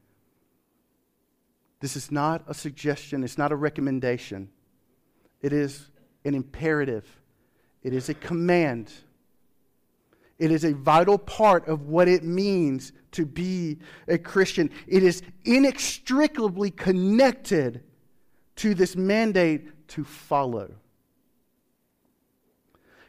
This 1.81 1.95
is 1.95 2.11
not 2.11 2.43
a 2.47 2.53
suggestion, 2.53 3.23
it's 3.23 3.37
not 3.37 3.51
a 3.51 3.55
recommendation. 3.55 4.49
It 5.41 5.53
is 5.53 5.89
an 6.25 6.35
imperative. 6.35 7.07
It 7.83 7.93
is 7.93 8.09
a 8.09 8.13
command. 8.13 8.91
It 10.39 10.51
is 10.51 10.63
a 10.63 10.73
vital 10.73 11.17
part 11.17 11.67
of 11.67 11.87
what 11.87 12.07
it 12.07 12.23
means 12.23 12.93
to 13.11 13.25
be 13.25 13.79
a 14.07 14.17
Christian. 14.17 14.71
It 14.87 15.03
is 15.03 15.21
inextricably 15.43 16.71
connected 16.71 17.83
to 18.57 18.73
this 18.73 18.95
mandate 18.95 19.87
to 19.89 20.05
follow. 20.05 20.75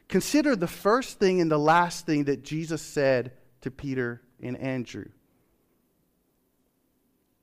Consider 0.09 0.57
the 0.57 0.67
first 0.67 1.21
thing 1.21 1.41
and 1.41 1.49
the 1.49 1.59
last 1.59 2.05
thing 2.05 2.25
that 2.25 2.43
Jesus 2.43 2.83
said 2.83 3.33
to 3.61 3.71
Peter 3.71 4.21
and 4.43 4.57
Andrew. 4.59 5.07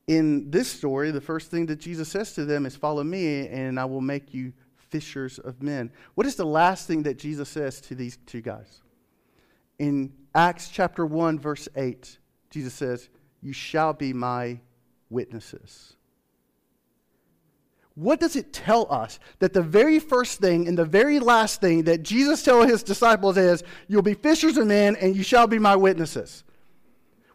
In 0.08 0.52
this 0.52 0.70
story, 0.70 1.12
the 1.12 1.22
first 1.22 1.50
thing 1.50 1.66
that 1.68 1.78
Jesus 1.78 2.10
says 2.10 2.34
to 2.34 2.44
them 2.44 2.66
is, 2.66 2.76
Follow 2.76 3.04
me, 3.04 3.48
and 3.48 3.80
I 3.80 3.86
will 3.86 4.02
make 4.02 4.34
you 4.34 4.52
fishers 4.76 5.40
of 5.40 5.62
men. 5.62 5.92
What 6.16 6.28
is 6.28 6.36
the 6.36 6.46
last 6.46 6.88
thing 6.88 7.04
that 7.04 7.18
Jesus 7.18 7.48
says 7.48 7.80
to 7.82 7.96
these 7.96 8.18
two 8.26 8.42
guys? 8.42 8.82
In 9.80 10.14
Acts 10.34 10.70
chapter 10.70 11.06
1, 11.06 11.40
verse 11.40 11.68
8, 11.76 12.18
Jesus 12.50 12.74
says, 12.74 13.10
You 13.42 13.54
shall 13.54 13.94
be 13.94 14.14
my 14.14 14.60
witnesses. 15.10 15.96
What 17.96 18.20
does 18.20 18.36
it 18.36 18.54
tell 18.54 18.86
us? 18.92 19.20
That 19.40 19.54
the 19.54 19.64
very 19.64 19.98
first 19.98 20.40
thing 20.40 20.68
and 20.68 20.78
the 20.78 20.86
very 20.86 21.20
last 21.20 21.62
thing 21.62 21.84
that 21.86 22.04
Jesus 22.04 22.44
tells 22.44 22.68
his 22.68 22.84
disciples 22.84 23.38
is, 23.38 23.64
You'll 23.88 24.04
be 24.04 24.14
fishers 24.14 24.58
of 24.58 24.68
men 24.68 24.96
and 24.98 25.16
you 25.16 25.24
shall 25.24 25.48
be 25.48 25.58
my 25.58 25.76
witnesses. 25.76 26.44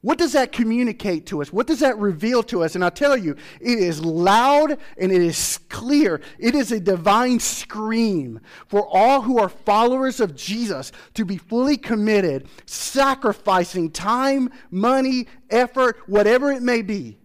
What 0.02 0.18
does 0.18 0.32
that 0.32 0.50
communicate 0.50 1.26
to 1.26 1.40
us? 1.42 1.52
What 1.52 1.68
does 1.68 1.78
that 1.78 1.96
reveal 1.96 2.42
to 2.44 2.64
us? 2.64 2.74
And 2.74 2.84
I 2.84 2.90
tell 2.90 3.16
you, 3.16 3.36
it 3.60 3.78
is 3.78 4.04
loud 4.04 4.76
and 4.98 5.12
it 5.12 5.22
is 5.22 5.60
clear. 5.68 6.20
It 6.40 6.56
is 6.56 6.72
a 6.72 6.80
divine 6.80 7.38
scream 7.38 8.40
for 8.66 8.84
all 8.92 9.22
who 9.22 9.38
are 9.38 9.48
followers 9.48 10.18
of 10.18 10.34
Jesus 10.34 10.90
to 11.14 11.24
be 11.24 11.36
fully 11.36 11.76
committed, 11.76 12.48
sacrificing 12.66 13.92
time, 13.92 14.50
money, 14.72 15.28
effort, 15.50 15.96
whatever 16.08 16.50
it 16.50 16.62
may 16.62 16.82
be, 16.82 17.16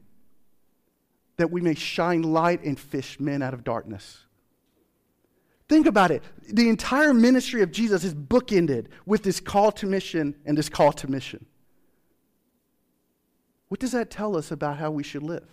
that 1.37 1.49
we 1.49 1.61
may 1.61 1.73
shine 1.73 2.21
light 2.21 2.63
and 2.63 2.79
fish 2.79 3.19
men 3.19 3.41
out 3.41 3.55
of 3.55 3.63
darkness. 3.63 4.19
Think 5.67 5.87
about 5.87 6.11
it. 6.11 6.21
The 6.47 6.69
entire 6.69 7.13
ministry 7.13 7.63
of 7.63 7.71
Jesus 7.71 8.03
is 8.03 8.13
bookended 8.13 8.85
with 9.07 9.23
this 9.23 9.39
call 9.39 9.71
to 9.73 9.87
mission 9.87 10.35
and 10.45 10.55
this 10.55 10.69
call 10.69 10.93
to 10.93 11.09
mission. 11.09 11.43
What 13.69 13.79
does 13.79 13.91
that 13.91 14.09
tell 14.09 14.37
us 14.37 14.51
about 14.51 14.77
how 14.77 14.91
we 14.91 15.03
should 15.03 15.23
live? 15.23 15.47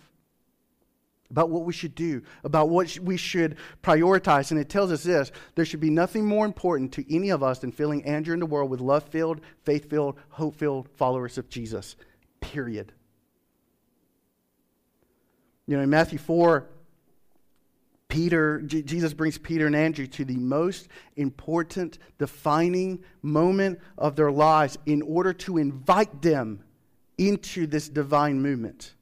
About 1.31 1.49
what 1.49 1.65
we 1.65 1.73
should 1.73 1.95
do, 1.95 2.21
about 2.43 2.69
what 2.69 2.97
we 2.99 3.17
should 3.17 3.57
prioritize. 3.83 4.51
And 4.51 4.59
it 4.59 4.69
tells 4.69 4.91
us 4.91 5.03
this 5.03 5.31
there 5.55 5.65
should 5.65 5.79
be 5.79 5.89
nothing 5.89 6.25
more 6.25 6.45
important 6.45 6.91
to 6.93 7.15
any 7.15 7.29
of 7.29 7.43
us 7.43 7.59
than 7.59 7.71
filling 7.71 8.05
Andrew 8.05 8.33
in 8.33 8.39
the 8.39 8.45
world 8.45 8.69
with 8.69 8.79
love 8.79 9.03
filled, 9.05 9.41
faith 9.63 9.89
filled, 9.89 10.17
hope 10.29 10.55
filled 10.55 10.87
followers 10.95 11.37
of 11.37 11.49
Jesus. 11.49 11.95
Period. 12.41 12.93
You 15.65 15.77
know, 15.77 15.83
in 15.83 15.89
Matthew 15.89 16.19
4, 16.19 16.69
Peter, 18.07 18.61
Jesus 18.61 19.13
brings 19.13 19.37
Peter 19.39 19.65
and 19.65 19.75
Andrew 19.75 20.05
to 20.07 20.23
the 20.23 20.37
most 20.37 20.87
important, 21.15 21.97
defining 22.19 23.03
moment 23.23 23.79
of 23.97 24.15
their 24.15 24.31
lives 24.31 24.77
in 24.85 25.01
order 25.01 25.33
to 25.33 25.57
invite 25.57 26.21
them 26.21 26.63
into 27.17 27.67
this 27.67 27.89
divine 27.89 28.41
movement. 28.41 28.93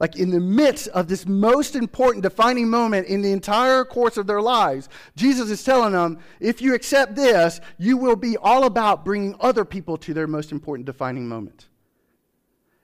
Like 0.00 0.16
in 0.16 0.30
the 0.30 0.40
midst 0.40 0.88
of 0.88 1.06
this 1.06 1.26
most 1.26 1.76
important 1.76 2.24
defining 2.24 2.68
moment 2.68 3.06
in 3.06 3.22
the 3.22 3.30
entire 3.30 3.84
course 3.84 4.16
of 4.16 4.26
their 4.26 4.42
lives, 4.42 4.88
Jesus 5.14 5.48
is 5.48 5.62
telling 5.62 5.92
them, 5.92 6.18
if 6.40 6.60
you 6.60 6.74
accept 6.74 7.14
this, 7.14 7.60
you 7.78 7.96
will 7.96 8.16
be 8.16 8.36
all 8.36 8.64
about 8.64 9.04
bringing 9.04 9.36
other 9.38 9.64
people 9.64 9.96
to 9.98 10.12
their 10.12 10.26
most 10.26 10.50
important 10.50 10.86
defining 10.86 11.28
moment. 11.28 11.68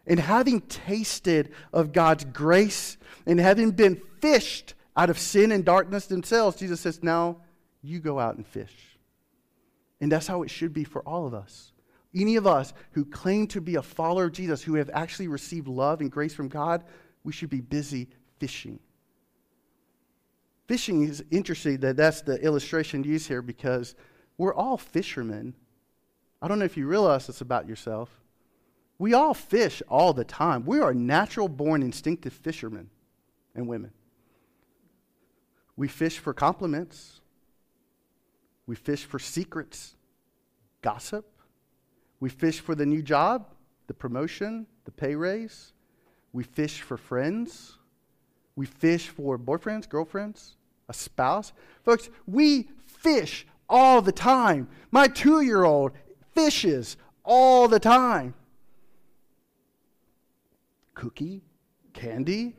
And 0.07 0.21
having 0.21 0.61
tasted 0.61 1.51
of 1.73 1.93
God's 1.93 2.25
grace 2.25 2.97
and 3.27 3.41
having 3.41 3.73
been 3.73 4.01
fished 4.21 4.75
out 4.97 5.11
of 5.11 5.19
sin 5.19 5.51
and 5.51 5.65
darkness 5.65 6.07
themselves, 6.07 6.57
Jesus 6.57 6.81
says, 6.81 7.03
now 7.03 7.39
you 7.83 7.99
go 7.99 8.21
out 8.21 8.37
and 8.37 8.47
fish. 8.47 8.97
And 10.01 10.13
that's 10.13 10.29
how 10.29 10.45
it 10.45 10.51
should 10.51 10.73
be 10.73 10.85
for 10.85 11.03
all 11.03 11.27
of 11.27 11.35
us 11.35 11.73
any 12.15 12.37
of 12.37 12.47
us 12.47 12.73
who 12.93 13.05
claim 13.05 13.47
to 13.49 13.61
be 13.61 13.77
a 13.77 13.83
follower 13.83 14.25
of 14.25 14.33
Jesus, 14.33 14.63
who 14.63 14.75
have 14.75 14.91
actually 14.93 15.29
received 15.29 15.69
love 15.69 16.01
and 16.01 16.11
grace 16.11 16.35
from 16.35 16.49
God, 16.49 16.85
we 17.25 17.33
should 17.33 17.51
be 17.51 17.61
busy 17.61 18.09
fishing. 18.39 18.79
Fishing 20.67 21.03
is 21.03 21.25
interesting 21.31 21.79
that 21.79 21.97
that's 21.97 22.23
the 22.23 22.37
illustration 22.43 23.05
used 23.05 23.29
here 23.29 23.43
because 23.43 23.95
we're 24.37 24.55
all 24.55 24.77
fishermen. 24.77 25.55
I 26.41 26.49
don't 26.49 26.59
know 26.59 26.65
if 26.65 26.77
you 26.77 26.87
realize 26.87 27.27
this 27.27 27.41
about 27.41 27.69
yourself. 27.69 28.11
We 28.99 29.15
all 29.15 29.35
fish 29.35 29.83
all 29.89 30.13
the 30.13 30.25
time. 30.25 30.65
We 30.67 30.81
are 30.81 30.93
natural 30.93 31.49
born 31.49 31.83
instinctive 31.83 32.33
fishermen 32.33 32.91
and 33.55 33.67
women. 33.69 33.93
We 35.77 35.89
fish 35.89 36.19
for 36.19 36.35
compliments. 36.35 37.21
We 38.67 38.75
fish 38.75 39.05
for 39.05 39.19
secrets, 39.19 39.95
gossip. 40.83 41.25
We 42.21 42.29
fish 42.29 42.61
for 42.61 42.75
the 42.75 42.87
new 42.87 43.03
job, 43.03 43.47
the 43.87 43.95
promotion, 43.95 44.67
the 44.85 44.91
pay 44.91 45.15
raise. 45.15 45.73
We 46.33 46.45
fish 46.45 46.81
for 46.83 46.97
friends. 46.97 47.79
We 48.57 48.67
fish 48.67 49.09
for 49.09 49.39
boyfriends, 49.39 49.89
girlfriends, 49.89 50.57
a 50.89 50.95
spouse. 50.95 51.53
Folks, 51.85 52.11
we 52.27 52.69
fish 52.87 53.47
all 53.69 54.03
the 54.03 54.13
time. 54.13 54.69
My 54.91 55.07
two 55.07 55.43
year 55.43 55.65
old 55.65 55.93
fishes 56.35 56.97
all 57.25 57.69
the 57.69 57.79
time. 57.79 58.35
Cookie, 60.95 61.43
candy. 61.93 62.57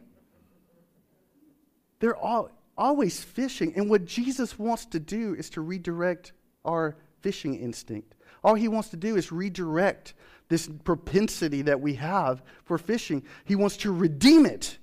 They're 2.00 2.16
all, 2.16 2.50
always 2.78 3.22
fishing. 3.22 3.74
And 3.76 3.90
what 3.90 4.06
Jesus 4.06 4.58
wants 4.58 4.86
to 4.86 5.00
do 5.00 5.36
is 5.36 5.50
to 5.52 5.62
redirect 5.62 6.32
our 6.64 6.96
fishing 7.22 7.56
instinct. 7.56 8.16
All 8.44 8.56
he 8.56 8.68
wants 8.68 8.90
to 8.90 8.98
do 8.98 9.16
is 9.16 9.32
redirect 9.32 10.14
this 10.48 10.70
propensity 10.84 11.62
that 11.64 11.82
we 11.82 11.96
have 11.96 12.42
for 12.66 12.78
fishing. 12.78 13.24
He 13.46 13.56
wants 13.56 13.78
to 13.78 13.94
redeem 13.94 14.46
it 14.46 14.78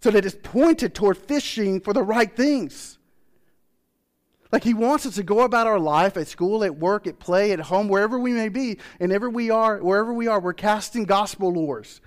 so 0.00 0.10
that 0.10 0.24
it's 0.24 0.36
pointed 0.42 0.94
toward 0.94 1.18
fishing 1.18 1.80
for 1.80 1.92
the 1.92 2.02
right 2.02 2.34
things. 2.34 2.98
Like 4.50 4.64
he 4.64 4.72
wants 4.72 5.04
us 5.04 5.16
to 5.16 5.22
go 5.22 5.40
about 5.40 5.66
our 5.66 5.78
life 5.78 6.16
at 6.16 6.26
school, 6.26 6.64
at 6.64 6.78
work, 6.78 7.06
at 7.06 7.18
play, 7.18 7.52
at 7.52 7.60
home, 7.60 7.88
wherever 7.88 8.18
we 8.18 8.32
may 8.32 8.48
be, 8.48 8.78
and 8.98 9.12
ever 9.12 9.28
we 9.28 9.50
are, 9.50 9.78
wherever 9.78 10.12
we 10.12 10.26
are, 10.26 10.40
we're 10.40 10.54
casting 10.54 11.04
gospel 11.04 11.52
lures 11.52 12.00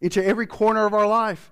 into 0.00 0.24
every 0.24 0.46
corner 0.46 0.86
of 0.86 0.94
our 0.94 1.06
life. 1.06 1.50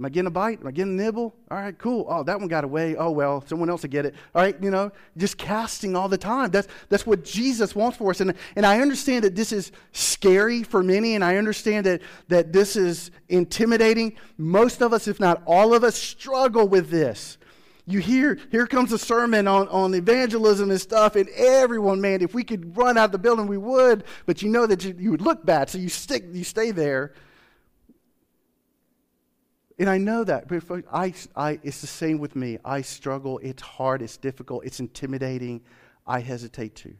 Am 0.00 0.06
I 0.06 0.08
getting 0.08 0.28
a 0.28 0.30
bite? 0.30 0.60
Am 0.62 0.66
I 0.66 0.70
getting 0.70 0.98
a 0.98 1.02
nibble? 1.02 1.34
All 1.50 1.58
right, 1.58 1.76
cool. 1.76 2.06
Oh, 2.08 2.22
that 2.22 2.38
one 2.38 2.48
got 2.48 2.64
away. 2.64 2.96
Oh, 2.96 3.10
well, 3.10 3.44
someone 3.46 3.68
else 3.68 3.82
will 3.82 3.90
get 3.90 4.06
it. 4.06 4.14
All 4.34 4.40
right, 4.40 4.56
you 4.62 4.70
know, 4.70 4.90
just 5.18 5.36
casting 5.36 5.94
all 5.94 6.08
the 6.08 6.16
time. 6.16 6.50
That's, 6.50 6.68
that's 6.88 7.06
what 7.06 7.22
Jesus 7.22 7.74
wants 7.74 7.98
for 7.98 8.08
us. 8.08 8.22
And, 8.22 8.32
and 8.56 8.64
I 8.64 8.80
understand 8.80 9.24
that 9.24 9.36
this 9.36 9.52
is 9.52 9.72
scary 9.92 10.62
for 10.62 10.82
many, 10.82 11.16
and 11.16 11.22
I 11.22 11.36
understand 11.36 11.84
that, 11.84 12.00
that 12.28 12.50
this 12.50 12.76
is 12.76 13.10
intimidating. 13.28 14.16
Most 14.38 14.80
of 14.80 14.94
us, 14.94 15.06
if 15.06 15.20
not 15.20 15.42
all 15.44 15.74
of 15.74 15.84
us, 15.84 15.96
struggle 15.96 16.66
with 16.66 16.88
this. 16.88 17.36
You 17.84 17.98
hear, 17.98 18.38
here 18.50 18.66
comes 18.66 18.92
a 18.92 18.98
sermon 18.98 19.46
on, 19.46 19.68
on 19.68 19.92
evangelism 19.92 20.70
and 20.70 20.80
stuff, 20.80 21.14
and 21.14 21.28
everyone, 21.36 22.00
man, 22.00 22.22
if 22.22 22.32
we 22.32 22.42
could 22.42 22.74
run 22.74 22.96
out 22.96 23.06
of 23.06 23.12
the 23.12 23.18
building, 23.18 23.46
we 23.46 23.58
would, 23.58 24.04
but 24.24 24.40
you 24.40 24.48
know 24.48 24.66
that 24.66 24.82
you, 24.82 24.94
you 24.98 25.10
would 25.10 25.20
look 25.20 25.44
bad, 25.44 25.68
so 25.68 25.76
you 25.76 25.90
stick, 25.90 26.24
you 26.32 26.44
stay 26.44 26.70
there. 26.70 27.12
And 29.80 29.88
I 29.88 29.96
know 29.96 30.24
that. 30.24 30.44
I, 30.92 31.14
I, 31.34 31.58
it's 31.62 31.80
the 31.80 31.86
same 31.86 32.18
with 32.18 32.36
me. 32.36 32.58
I 32.62 32.82
struggle. 32.82 33.40
It's 33.42 33.62
hard. 33.62 34.02
It's 34.02 34.18
difficult. 34.18 34.66
It's 34.66 34.78
intimidating. 34.78 35.62
I 36.06 36.20
hesitate 36.20 36.74
too. 36.74 36.94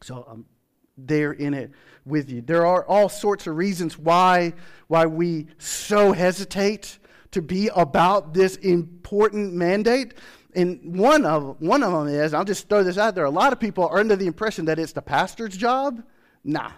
So 0.00 0.16
um, 0.16 0.24
I'm 0.26 0.44
there 0.96 1.32
in 1.32 1.52
it 1.52 1.70
with 2.06 2.30
you. 2.30 2.40
There 2.40 2.64
are 2.64 2.86
all 2.86 3.10
sorts 3.10 3.46
of 3.46 3.56
reasons 3.56 3.98
why, 3.98 4.54
why 4.88 5.04
we 5.04 5.48
so 5.58 6.12
hesitate 6.12 6.98
to 7.32 7.42
be 7.42 7.68
about 7.76 8.32
this 8.32 8.56
important 8.56 9.52
mandate. 9.52 10.14
And 10.54 10.98
one 10.98 11.26
of, 11.26 11.60
one 11.60 11.82
of 11.82 11.92
them 11.92 12.08
is, 12.08 12.32
I'll 12.32 12.42
just 12.42 12.70
throw 12.70 12.82
this 12.82 12.96
out 12.96 13.14
there, 13.14 13.26
a 13.26 13.30
lot 13.30 13.52
of 13.52 13.60
people 13.60 13.86
are 13.86 13.98
under 13.98 14.16
the 14.16 14.26
impression 14.26 14.64
that 14.64 14.78
it's 14.78 14.92
the 14.92 15.02
pastor's 15.02 15.58
job. 15.58 16.02
Nah. 16.42 16.72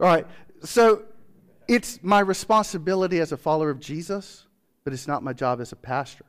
All 0.00 0.08
right. 0.08 0.26
So 0.64 1.04
it's 1.68 1.98
my 2.02 2.20
responsibility 2.20 3.20
as 3.20 3.32
a 3.32 3.36
follower 3.36 3.70
of 3.70 3.80
Jesus, 3.80 4.46
but 4.84 4.92
it's 4.92 5.08
not 5.08 5.22
my 5.22 5.32
job 5.32 5.60
as 5.60 5.72
a 5.72 5.76
pastor. 5.76 6.24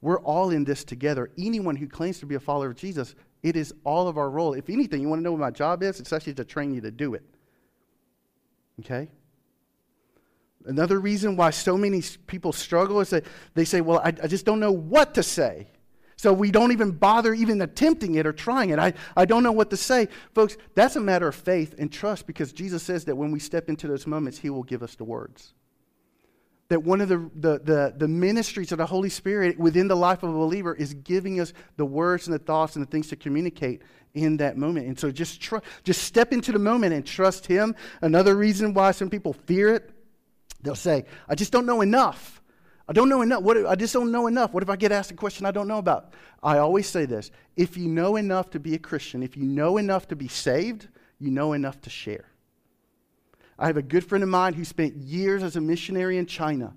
We're 0.00 0.20
all 0.20 0.50
in 0.50 0.64
this 0.64 0.84
together. 0.84 1.30
Anyone 1.38 1.76
who 1.76 1.86
claims 1.86 2.20
to 2.20 2.26
be 2.26 2.34
a 2.34 2.40
follower 2.40 2.70
of 2.70 2.76
Jesus, 2.76 3.14
it 3.42 3.56
is 3.56 3.74
all 3.84 4.08
of 4.08 4.16
our 4.16 4.30
role. 4.30 4.54
If 4.54 4.70
anything, 4.70 5.02
you 5.02 5.08
want 5.08 5.20
to 5.20 5.24
know 5.24 5.32
what 5.32 5.40
my 5.40 5.50
job 5.50 5.82
is? 5.82 6.00
It's 6.00 6.12
actually 6.12 6.34
to 6.34 6.44
train 6.44 6.72
you 6.72 6.80
to 6.80 6.90
do 6.90 7.14
it. 7.14 7.22
Okay? 8.80 9.10
Another 10.64 10.98
reason 11.00 11.36
why 11.36 11.50
so 11.50 11.76
many 11.76 12.02
people 12.26 12.52
struggle 12.52 13.00
is 13.00 13.10
that 13.10 13.24
they 13.54 13.64
say, 13.64 13.80
Well, 13.80 13.98
I, 13.98 14.08
I 14.08 14.26
just 14.26 14.44
don't 14.44 14.60
know 14.60 14.72
what 14.72 15.14
to 15.14 15.22
say. 15.22 15.68
So 16.20 16.34
we 16.34 16.50
don't 16.50 16.70
even 16.72 16.90
bother 16.90 17.32
even 17.32 17.62
attempting 17.62 18.16
it 18.16 18.26
or 18.26 18.34
trying 18.34 18.68
it. 18.68 18.78
I, 18.78 18.92
I 19.16 19.24
don't 19.24 19.42
know 19.42 19.52
what 19.52 19.70
to 19.70 19.76
say. 19.78 20.08
Folks, 20.34 20.58
that's 20.74 20.94
a 20.94 21.00
matter 21.00 21.26
of 21.26 21.34
faith 21.34 21.74
and 21.78 21.90
trust 21.90 22.26
because 22.26 22.52
Jesus 22.52 22.82
says 22.82 23.06
that 23.06 23.16
when 23.16 23.30
we 23.30 23.38
step 23.38 23.70
into 23.70 23.88
those 23.88 24.06
moments, 24.06 24.36
He 24.36 24.50
will 24.50 24.62
give 24.62 24.82
us 24.82 24.96
the 24.96 25.04
words. 25.04 25.54
That 26.68 26.82
one 26.82 27.00
of 27.00 27.08
the, 27.08 27.30
the, 27.34 27.58
the, 27.60 27.94
the 27.96 28.06
ministries 28.06 28.70
of 28.70 28.76
the 28.76 28.84
Holy 28.84 29.08
Spirit 29.08 29.58
within 29.58 29.88
the 29.88 29.96
life 29.96 30.22
of 30.22 30.28
a 30.28 30.34
believer 30.34 30.74
is 30.74 30.92
giving 30.92 31.40
us 31.40 31.54
the 31.78 31.86
words 31.86 32.26
and 32.26 32.34
the 32.34 32.38
thoughts 32.38 32.76
and 32.76 32.86
the 32.86 32.90
things 32.90 33.08
to 33.08 33.16
communicate 33.16 33.80
in 34.12 34.36
that 34.36 34.58
moment. 34.58 34.88
And 34.88 35.00
so 35.00 35.10
just, 35.10 35.40
tr- 35.40 35.64
just 35.84 36.02
step 36.02 36.34
into 36.34 36.52
the 36.52 36.58
moment 36.58 36.92
and 36.92 37.06
trust 37.06 37.46
Him. 37.46 37.74
Another 38.02 38.36
reason 38.36 38.74
why 38.74 38.90
some 38.90 39.08
people 39.08 39.32
fear 39.32 39.74
it, 39.74 39.90
they'll 40.60 40.74
say, 40.74 41.06
I 41.30 41.34
just 41.34 41.50
don't 41.50 41.64
know 41.64 41.80
enough. 41.80 42.39
I 42.90 42.92
don't 42.92 43.08
know 43.08 43.22
enough. 43.22 43.44
What, 43.44 43.64
I 43.66 43.76
just 43.76 43.94
don't 43.94 44.10
know 44.10 44.26
enough. 44.26 44.52
What 44.52 44.64
if 44.64 44.68
I 44.68 44.74
get 44.74 44.90
asked 44.90 45.12
a 45.12 45.14
question 45.14 45.46
I 45.46 45.52
don't 45.52 45.68
know 45.68 45.78
about? 45.78 46.12
I 46.42 46.58
always 46.58 46.88
say 46.88 47.06
this 47.06 47.30
if 47.56 47.76
you 47.76 47.86
know 47.86 48.16
enough 48.16 48.50
to 48.50 48.58
be 48.58 48.74
a 48.74 48.80
Christian, 48.80 49.22
if 49.22 49.36
you 49.36 49.44
know 49.44 49.76
enough 49.76 50.08
to 50.08 50.16
be 50.16 50.26
saved, 50.26 50.88
you 51.20 51.30
know 51.30 51.52
enough 51.52 51.80
to 51.82 51.90
share. 51.90 52.24
I 53.56 53.68
have 53.68 53.76
a 53.76 53.82
good 53.82 54.04
friend 54.04 54.24
of 54.24 54.28
mine 54.28 54.54
who 54.54 54.64
spent 54.64 54.96
years 54.96 55.44
as 55.44 55.54
a 55.54 55.60
missionary 55.60 56.18
in 56.18 56.26
China. 56.26 56.74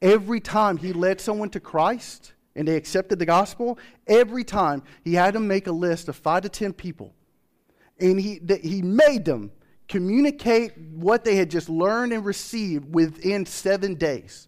Every 0.00 0.38
time 0.38 0.76
he 0.76 0.92
led 0.92 1.20
someone 1.20 1.50
to 1.50 1.58
Christ 1.58 2.34
and 2.54 2.68
they 2.68 2.76
accepted 2.76 3.18
the 3.18 3.26
gospel, 3.26 3.80
every 4.06 4.44
time 4.44 4.84
he 5.02 5.14
had 5.14 5.34
them 5.34 5.48
make 5.48 5.66
a 5.66 5.72
list 5.72 6.08
of 6.08 6.14
five 6.14 6.42
to 6.42 6.48
ten 6.48 6.72
people. 6.72 7.14
And 7.98 8.20
he, 8.20 8.40
he 8.62 8.80
made 8.80 9.24
them 9.24 9.50
communicate 9.88 10.78
what 10.78 11.24
they 11.24 11.34
had 11.34 11.50
just 11.50 11.68
learned 11.68 12.12
and 12.12 12.24
received 12.24 12.94
within 12.94 13.44
seven 13.44 13.94
days. 13.94 14.47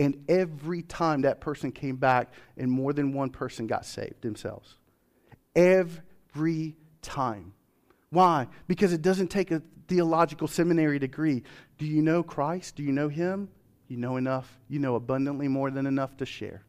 And 0.00 0.24
every 0.30 0.80
time 0.80 1.20
that 1.22 1.42
person 1.42 1.72
came 1.72 1.96
back, 1.96 2.32
and 2.56 2.72
more 2.72 2.94
than 2.94 3.12
one 3.12 3.28
person 3.28 3.66
got 3.66 3.84
saved 3.84 4.22
themselves. 4.22 4.76
Every 5.54 6.74
time. 7.02 7.52
Why? 8.08 8.46
Because 8.66 8.94
it 8.94 9.02
doesn't 9.02 9.28
take 9.28 9.50
a 9.50 9.60
theological 9.88 10.48
seminary 10.48 10.98
degree. 10.98 11.42
Do 11.76 11.84
you 11.84 12.00
know 12.00 12.22
Christ? 12.22 12.76
Do 12.76 12.82
you 12.82 12.92
know 12.92 13.08
Him? 13.08 13.50
You 13.88 13.98
know 13.98 14.16
enough. 14.16 14.58
You 14.68 14.78
know 14.78 14.94
abundantly 14.94 15.48
more 15.48 15.70
than 15.70 15.84
enough 15.84 16.16
to 16.16 16.24
share. 16.24 16.64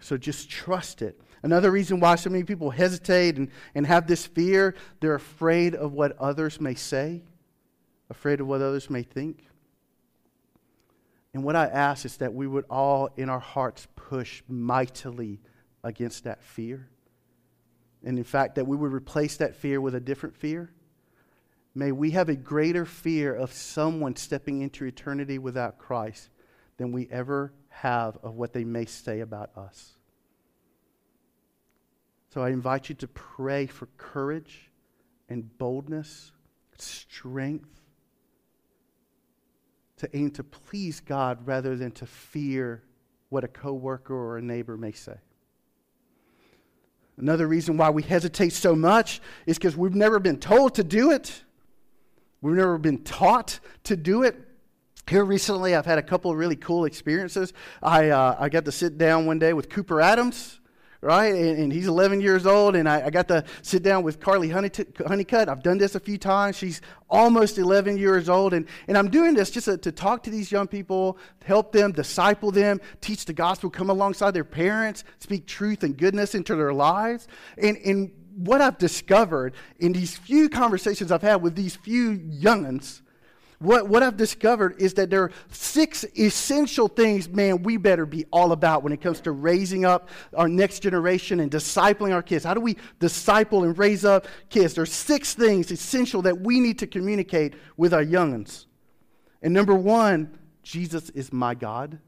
So 0.00 0.18
just 0.18 0.50
trust 0.50 1.00
it. 1.00 1.18
Another 1.42 1.70
reason 1.70 1.98
why 1.98 2.16
so 2.16 2.28
many 2.28 2.44
people 2.44 2.68
hesitate 2.68 3.38
and, 3.38 3.48
and 3.74 3.86
have 3.86 4.06
this 4.06 4.26
fear, 4.26 4.74
they're 5.00 5.14
afraid 5.14 5.74
of 5.74 5.94
what 5.94 6.18
others 6.18 6.60
may 6.60 6.74
say, 6.74 7.22
afraid 8.10 8.42
of 8.42 8.46
what 8.46 8.60
others 8.60 8.90
may 8.90 9.02
think. 9.02 9.46
And 11.32 11.44
what 11.44 11.56
I 11.56 11.66
ask 11.66 12.04
is 12.04 12.16
that 12.18 12.34
we 12.34 12.46
would 12.46 12.64
all 12.68 13.10
in 13.16 13.28
our 13.28 13.38
hearts 13.38 13.86
push 13.94 14.42
mightily 14.48 15.40
against 15.84 16.24
that 16.24 16.42
fear. 16.42 16.88
And 18.04 18.18
in 18.18 18.24
fact, 18.24 18.56
that 18.56 18.66
we 18.66 18.76
would 18.76 18.92
replace 18.92 19.36
that 19.36 19.54
fear 19.54 19.80
with 19.80 19.94
a 19.94 20.00
different 20.00 20.36
fear. 20.36 20.72
May 21.74 21.92
we 21.92 22.10
have 22.12 22.28
a 22.28 22.34
greater 22.34 22.84
fear 22.84 23.34
of 23.34 23.52
someone 23.52 24.16
stepping 24.16 24.62
into 24.62 24.84
eternity 24.84 25.38
without 25.38 25.78
Christ 25.78 26.30
than 26.78 26.90
we 26.92 27.08
ever 27.10 27.52
have 27.68 28.18
of 28.22 28.34
what 28.34 28.52
they 28.52 28.64
may 28.64 28.86
say 28.86 29.20
about 29.20 29.56
us. 29.56 29.92
So 32.34 32.42
I 32.42 32.50
invite 32.50 32.88
you 32.88 32.94
to 32.96 33.08
pray 33.08 33.66
for 33.66 33.86
courage 33.96 34.70
and 35.28 35.56
boldness, 35.58 36.32
strength, 36.76 37.79
to 40.00 40.16
aim 40.16 40.30
to 40.32 40.44
please 40.44 41.00
God 41.00 41.46
rather 41.46 41.76
than 41.76 41.90
to 41.92 42.06
fear 42.06 42.82
what 43.28 43.44
a 43.44 43.48
coworker 43.48 44.14
or 44.14 44.38
a 44.38 44.42
neighbor 44.42 44.76
may 44.76 44.92
say. 44.92 45.16
Another 47.16 47.46
reason 47.46 47.76
why 47.76 47.90
we 47.90 48.02
hesitate 48.02 48.52
so 48.52 48.74
much 48.74 49.20
is 49.46 49.58
because 49.58 49.76
we've 49.76 49.94
never 49.94 50.18
been 50.18 50.38
told 50.38 50.74
to 50.76 50.84
do 50.84 51.10
it. 51.10 51.42
We've 52.40 52.56
never 52.56 52.78
been 52.78 53.04
taught 53.04 53.60
to 53.84 53.96
do 53.96 54.22
it. 54.22 54.36
Here 55.06 55.24
recently, 55.24 55.74
I've 55.74 55.86
had 55.86 55.98
a 55.98 56.02
couple 56.02 56.30
of 56.30 56.38
really 56.38 56.56
cool 56.56 56.86
experiences. 56.86 57.52
I, 57.82 58.08
uh, 58.08 58.36
I 58.38 58.48
got 58.48 58.64
to 58.64 58.72
sit 58.72 58.96
down 58.96 59.26
one 59.26 59.38
day 59.38 59.52
with 59.52 59.68
Cooper 59.68 60.00
Adams 60.00 60.59
right? 61.02 61.34
And, 61.34 61.58
and, 61.58 61.72
he's 61.72 61.86
11 61.86 62.20
years 62.20 62.46
old, 62.46 62.76
and 62.76 62.88
I, 62.88 63.06
I, 63.06 63.10
got 63.10 63.28
to 63.28 63.44
sit 63.62 63.82
down 63.82 64.02
with 64.02 64.20
Carly 64.20 64.50
Honeycutt. 64.50 65.48
I've 65.48 65.62
done 65.62 65.78
this 65.78 65.94
a 65.94 66.00
few 66.00 66.18
times. 66.18 66.56
She's 66.56 66.82
almost 67.08 67.56
11 67.56 67.96
years 67.96 68.28
old, 68.28 68.52
and, 68.52 68.66
and 68.86 68.98
I'm 68.98 69.08
doing 69.08 69.34
this 69.34 69.50
just 69.50 69.64
to, 69.64 69.78
to 69.78 69.92
talk 69.92 70.22
to 70.24 70.30
these 70.30 70.52
young 70.52 70.68
people, 70.68 71.16
help 71.44 71.72
them, 71.72 71.92
disciple 71.92 72.50
them, 72.50 72.80
teach 73.00 73.24
the 73.24 73.32
gospel, 73.32 73.70
come 73.70 73.88
alongside 73.88 74.32
their 74.32 74.44
parents, 74.44 75.04
speak 75.20 75.46
truth 75.46 75.82
and 75.82 75.96
goodness 75.96 76.34
into 76.34 76.54
their 76.54 76.74
lives. 76.74 77.28
And, 77.56 77.78
and 77.78 78.12
what 78.36 78.60
I've 78.60 78.78
discovered 78.78 79.54
in 79.78 79.92
these 79.92 80.16
few 80.16 80.48
conversations 80.48 81.10
I've 81.10 81.22
had 81.22 81.42
with 81.42 81.56
these 81.56 81.76
few 81.76 82.18
youngins 82.18 83.00
what, 83.60 83.88
what 83.88 84.02
I've 84.02 84.16
discovered 84.16 84.80
is 84.80 84.94
that 84.94 85.10
there 85.10 85.22
are 85.24 85.30
six 85.50 86.04
essential 86.18 86.88
things, 86.88 87.28
man, 87.28 87.62
we 87.62 87.76
better 87.76 88.06
be 88.06 88.24
all 88.32 88.52
about 88.52 88.82
when 88.82 88.92
it 88.92 89.02
comes 89.02 89.20
to 89.22 89.32
raising 89.32 89.84
up 89.84 90.08
our 90.34 90.48
next 90.48 90.80
generation 90.80 91.40
and 91.40 91.50
discipling 91.50 92.12
our 92.12 92.22
kids. 92.22 92.42
How 92.42 92.54
do 92.54 92.60
we 92.60 92.78
disciple 92.98 93.64
and 93.64 93.76
raise 93.76 94.04
up 94.04 94.26
kids? 94.48 94.74
There 94.74 94.82
are 94.82 94.86
six 94.86 95.34
things 95.34 95.70
essential 95.70 96.22
that 96.22 96.40
we 96.40 96.58
need 96.58 96.78
to 96.78 96.86
communicate 96.86 97.54
with 97.76 97.92
our 97.92 98.04
youngins. 98.04 98.64
And 99.42 99.52
number 99.52 99.74
one, 99.74 100.38
Jesus 100.62 101.10
is 101.10 101.30
my 101.30 101.54
God 101.54 101.98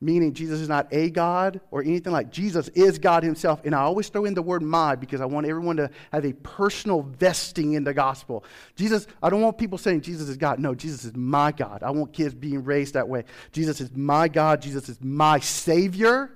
meaning 0.00 0.34
Jesus 0.34 0.60
is 0.60 0.68
not 0.68 0.88
a 0.92 1.10
God 1.10 1.60
or 1.70 1.82
anything 1.82 2.12
like 2.12 2.30
Jesus 2.30 2.68
is 2.68 2.98
God 2.98 3.22
himself. 3.22 3.62
And 3.64 3.74
I 3.74 3.80
always 3.80 4.08
throw 4.08 4.24
in 4.24 4.34
the 4.34 4.42
word 4.42 4.62
my 4.62 4.94
because 4.94 5.20
I 5.20 5.24
want 5.24 5.46
everyone 5.46 5.76
to 5.76 5.90
have 6.12 6.24
a 6.24 6.32
personal 6.34 7.02
vesting 7.02 7.72
in 7.72 7.84
the 7.84 7.94
gospel. 7.94 8.44
Jesus, 8.74 9.06
I 9.22 9.30
don't 9.30 9.40
want 9.40 9.56
people 9.56 9.78
saying 9.78 10.02
Jesus 10.02 10.28
is 10.28 10.36
God. 10.36 10.58
No, 10.58 10.74
Jesus 10.74 11.04
is 11.04 11.16
my 11.16 11.50
God. 11.52 11.82
I 11.82 11.90
want 11.90 12.12
kids 12.12 12.34
being 12.34 12.64
raised 12.64 12.94
that 12.94 13.08
way. 13.08 13.24
Jesus 13.52 13.80
is 13.80 13.90
my 13.94 14.28
God. 14.28 14.60
Jesus 14.60 14.88
is 14.88 14.98
my 15.00 15.38
Savior. 15.40 16.30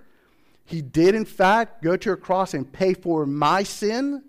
He 0.65 0.83
did, 0.83 1.15
in 1.15 1.25
fact, 1.25 1.83
go 1.83 1.97
to 1.97 2.13
a 2.13 2.17
cross 2.17 2.55
and 2.55 2.71
pay 2.71 2.95
for 2.95 3.27
my 3.27 3.63
sin. 3.63 4.23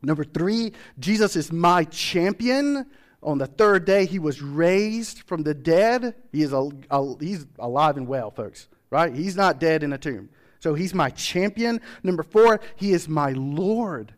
Number 0.00 0.24
three, 0.24 0.72
Jesus 0.98 1.36
is 1.36 1.52
my 1.52 1.84
champion. 1.84 2.86
On 3.22 3.38
the 3.38 3.46
third 3.46 3.84
day, 3.84 4.06
he 4.06 4.18
was 4.18 4.40
raised 4.40 5.22
from 5.22 5.42
the 5.42 5.54
dead. 5.54 6.14
He 6.30 6.42
is 6.42 6.52
a, 6.52 6.70
a, 6.90 7.14
he's 7.18 7.46
alive 7.58 7.96
and 7.96 8.06
well, 8.06 8.30
folks, 8.30 8.68
right? 8.90 9.14
He's 9.14 9.36
not 9.36 9.58
dead 9.58 9.82
in 9.82 9.92
a 9.92 9.98
tomb. 9.98 10.28
So 10.60 10.74
he's 10.74 10.94
my 10.94 11.10
champion. 11.10 11.80
Number 12.02 12.22
four, 12.22 12.60
he 12.76 12.92
is 12.92 13.08
my 13.08 13.32
Lord. 13.32 14.14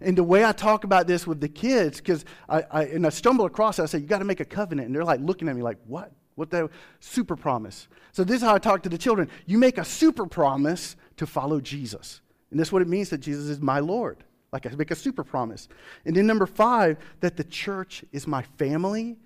And 0.00 0.18
the 0.18 0.24
way 0.24 0.44
I 0.44 0.52
talk 0.52 0.84
about 0.84 1.06
this 1.06 1.26
with 1.26 1.40
the 1.40 1.48
kids, 1.48 1.98
because 1.98 2.24
I, 2.48 2.64
I, 2.70 2.82
and 2.84 3.06
I 3.06 3.10
stumble 3.10 3.46
across 3.46 3.78
it, 3.78 3.82
I 3.82 3.86
say, 3.86 3.98
you 3.98 4.06
got 4.06 4.18
to 4.18 4.24
make 4.24 4.40
a 4.40 4.44
covenant. 4.44 4.86
And 4.86 4.94
they're 4.94 5.04
like 5.04 5.20
looking 5.20 5.48
at 5.48 5.56
me 5.56 5.62
like, 5.62 5.78
what? 5.86 6.12
What 6.34 6.50
the 6.50 6.70
super 7.00 7.36
promise? 7.36 7.88
So 8.12 8.24
this 8.24 8.36
is 8.36 8.42
how 8.42 8.54
I 8.54 8.58
talk 8.58 8.82
to 8.82 8.88
the 8.88 8.98
children. 8.98 9.30
You 9.46 9.58
make 9.58 9.78
a 9.78 9.84
super 9.84 10.26
promise 10.26 10.96
to 11.18 11.26
follow 11.26 11.60
Jesus. 11.60 12.20
And 12.50 12.58
that's 12.58 12.72
what 12.72 12.82
it 12.82 12.88
means 12.88 13.10
that 13.10 13.18
Jesus 13.18 13.46
is 13.46 13.60
my 13.60 13.78
Lord 13.78 14.24
like 14.52 14.66
I 14.66 14.70
make 14.76 14.90
a 14.90 14.96
super 14.96 15.24
promise. 15.24 15.68
And 16.04 16.14
then 16.14 16.26
number 16.26 16.46
five, 16.46 16.98
that 17.20 17.36
the 17.36 17.44
church 17.44 18.04
is 18.12 18.26
my 18.26 18.42
family. 18.42 19.16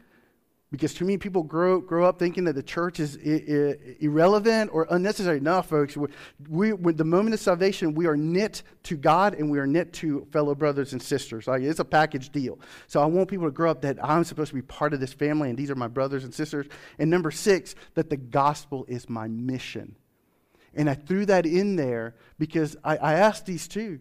Because 0.73 0.93
too 0.93 1.05
many 1.05 1.17
people 1.17 1.45
grow, 1.45 1.81
grow 1.81 2.07
up 2.07 2.19
thinking 2.19 2.43
that 2.45 2.55
the 2.55 2.63
church 2.63 2.99
is 2.99 3.17
I- 3.25 3.31
I- 3.31 3.97
irrelevant 4.01 4.71
or 4.73 4.87
unnecessary. 4.91 5.39
No, 5.39 5.63
folks, 5.63 5.97
we, 5.97 6.09
we, 6.49 6.73
with 6.73 6.97
the 6.97 7.05
moment 7.05 7.35
of 7.35 7.41
salvation, 7.41 7.95
we 7.95 8.07
are 8.07 8.17
knit 8.17 8.65
to 8.83 8.97
God 8.97 9.35
and 9.35 9.49
we 9.49 9.61
are 9.61 9.67
knit 9.67 9.93
to 9.95 10.27
fellow 10.33 10.57
brothers 10.57 10.93
and 10.93 11.01
sisters. 11.01 11.47
Like 11.47 11.63
it's 11.63 11.79
a 11.79 11.85
package 11.85 12.31
deal. 12.31 12.59
So 12.89 13.01
I 13.01 13.07
want 13.07 13.29
people 13.29 13.47
to 13.47 13.53
grow 13.53 13.71
up 13.71 13.83
that 13.83 14.05
I'm 14.05 14.25
supposed 14.25 14.49
to 14.49 14.57
be 14.57 14.63
part 14.63 14.93
of 14.93 14.99
this 14.99 15.13
family 15.13 15.51
and 15.51 15.59
these 15.59 15.71
are 15.71 15.77
my 15.77 15.89
brothers 15.89 16.25
and 16.25 16.35
sisters. 16.35 16.67
And 16.99 17.11
number 17.11 17.31
six, 17.31 17.77
that 17.95 18.11
the 18.11 18.17
gospel 18.17 18.87
is 18.89 19.09
my 19.09 19.29
mission. 19.29 19.95
And 20.75 20.91
I 20.91 20.95
threw 20.95 21.27
that 21.27 21.47
in 21.47 21.77
there 21.77 22.17
because 22.41 22.77
I, 22.83 22.97
I 22.97 23.13
asked 23.15 23.47
these 23.47 23.69
two 23.69 24.01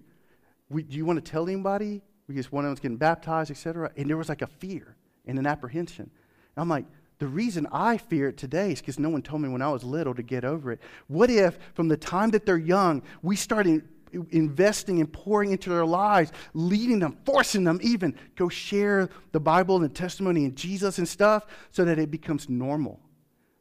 we, 0.70 0.84
do 0.84 0.98
you 0.98 1.06
want 1.06 1.24
to 1.24 1.32
tell 1.32 1.48
anybody? 1.48 2.02
Because 2.28 2.52
one 2.52 2.66
of 2.66 2.70
them's 2.70 2.80
getting 2.80 2.98
baptized, 2.98 3.52
etc. 3.52 3.92
And 3.98 4.10
there 4.10 4.18
was 4.18 4.30
like 4.30 4.42
a 4.42 4.48
fear 4.48 4.96
and 5.26 5.38
an 5.38 5.46
apprehension. 5.46 6.10
And 6.56 6.62
I'm 6.62 6.70
like, 6.70 6.86
the 7.18 7.28
reason 7.28 7.68
I 7.72 7.98
fear 7.98 8.30
it 8.30 8.38
today 8.38 8.72
is 8.72 8.82
because 8.82 9.00
no 9.00 9.10
one 9.10 9.22
told 9.22 9.42
me 9.42 9.50
when 9.50 9.62
I 9.62 9.70
was 9.70 9.84
little 9.84 10.14
to 10.16 10.24
get 10.24 10.44
over 10.44 10.72
it. 10.72 10.82
What 11.08 11.30
if, 11.30 11.58
from 11.74 11.88
the 11.88 11.98
time 11.98 12.32
that 12.32 12.46
they're 12.46 12.58
young, 12.58 13.04
we 13.22 13.36
start 13.36 13.68
in, 13.68 13.88
investing 14.32 15.00
and 15.00 15.12
pouring 15.12 15.52
into 15.52 15.70
their 15.70 15.86
lives, 15.86 16.32
leading 16.54 17.00
them, 17.00 17.18
forcing 17.26 17.64
them 17.64 17.80
even 17.82 18.16
go 18.36 18.50
share 18.50 19.10
the 19.32 19.40
Bible 19.40 19.76
and 19.76 19.86
the 19.86 19.90
testimony 19.90 20.46
and 20.46 20.56
Jesus 20.56 20.98
and 20.98 21.08
stuff 21.08 21.46
so 21.72 21.86
that 21.86 22.00
it 22.00 22.12
becomes 22.12 22.50
normal, 22.50 23.00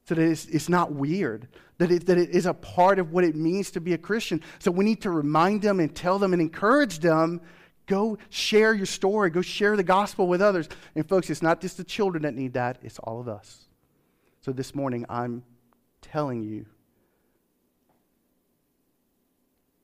so 0.06 0.14
that 0.14 0.22
it's, 0.22 0.46
it's 0.46 0.68
not 0.68 0.92
weird, 0.92 1.48
that 1.78 1.90
it, 1.90 2.06
that 2.06 2.18
it 2.18 2.30
is 2.30 2.46
a 2.46 2.54
part 2.54 2.98
of 2.98 3.12
what 3.12 3.24
it 3.24 3.34
means 3.34 3.70
to 3.72 3.80
be 3.80 3.94
a 3.94 3.98
Christian. 3.98 4.42
So 4.58 4.70
we 4.70 4.84
need 4.84 5.00
to 5.02 5.10
remind 5.10 5.62
them 5.62 5.80
and 5.80 5.94
tell 5.94 6.18
them 6.18 6.32
and 6.32 6.42
encourage 6.42 6.98
them 6.98 7.40
Go 7.86 8.16
share 8.30 8.72
your 8.72 8.86
story. 8.86 9.30
Go 9.30 9.42
share 9.42 9.76
the 9.76 9.82
gospel 9.82 10.26
with 10.26 10.40
others. 10.40 10.68
And, 10.94 11.06
folks, 11.06 11.28
it's 11.28 11.42
not 11.42 11.60
just 11.60 11.76
the 11.76 11.84
children 11.84 12.22
that 12.22 12.34
need 12.34 12.54
that, 12.54 12.78
it's 12.82 12.98
all 12.98 13.20
of 13.20 13.28
us. 13.28 13.64
So, 14.40 14.52
this 14.52 14.74
morning, 14.74 15.04
I'm 15.08 15.42
telling 16.00 16.42
you 16.42 16.66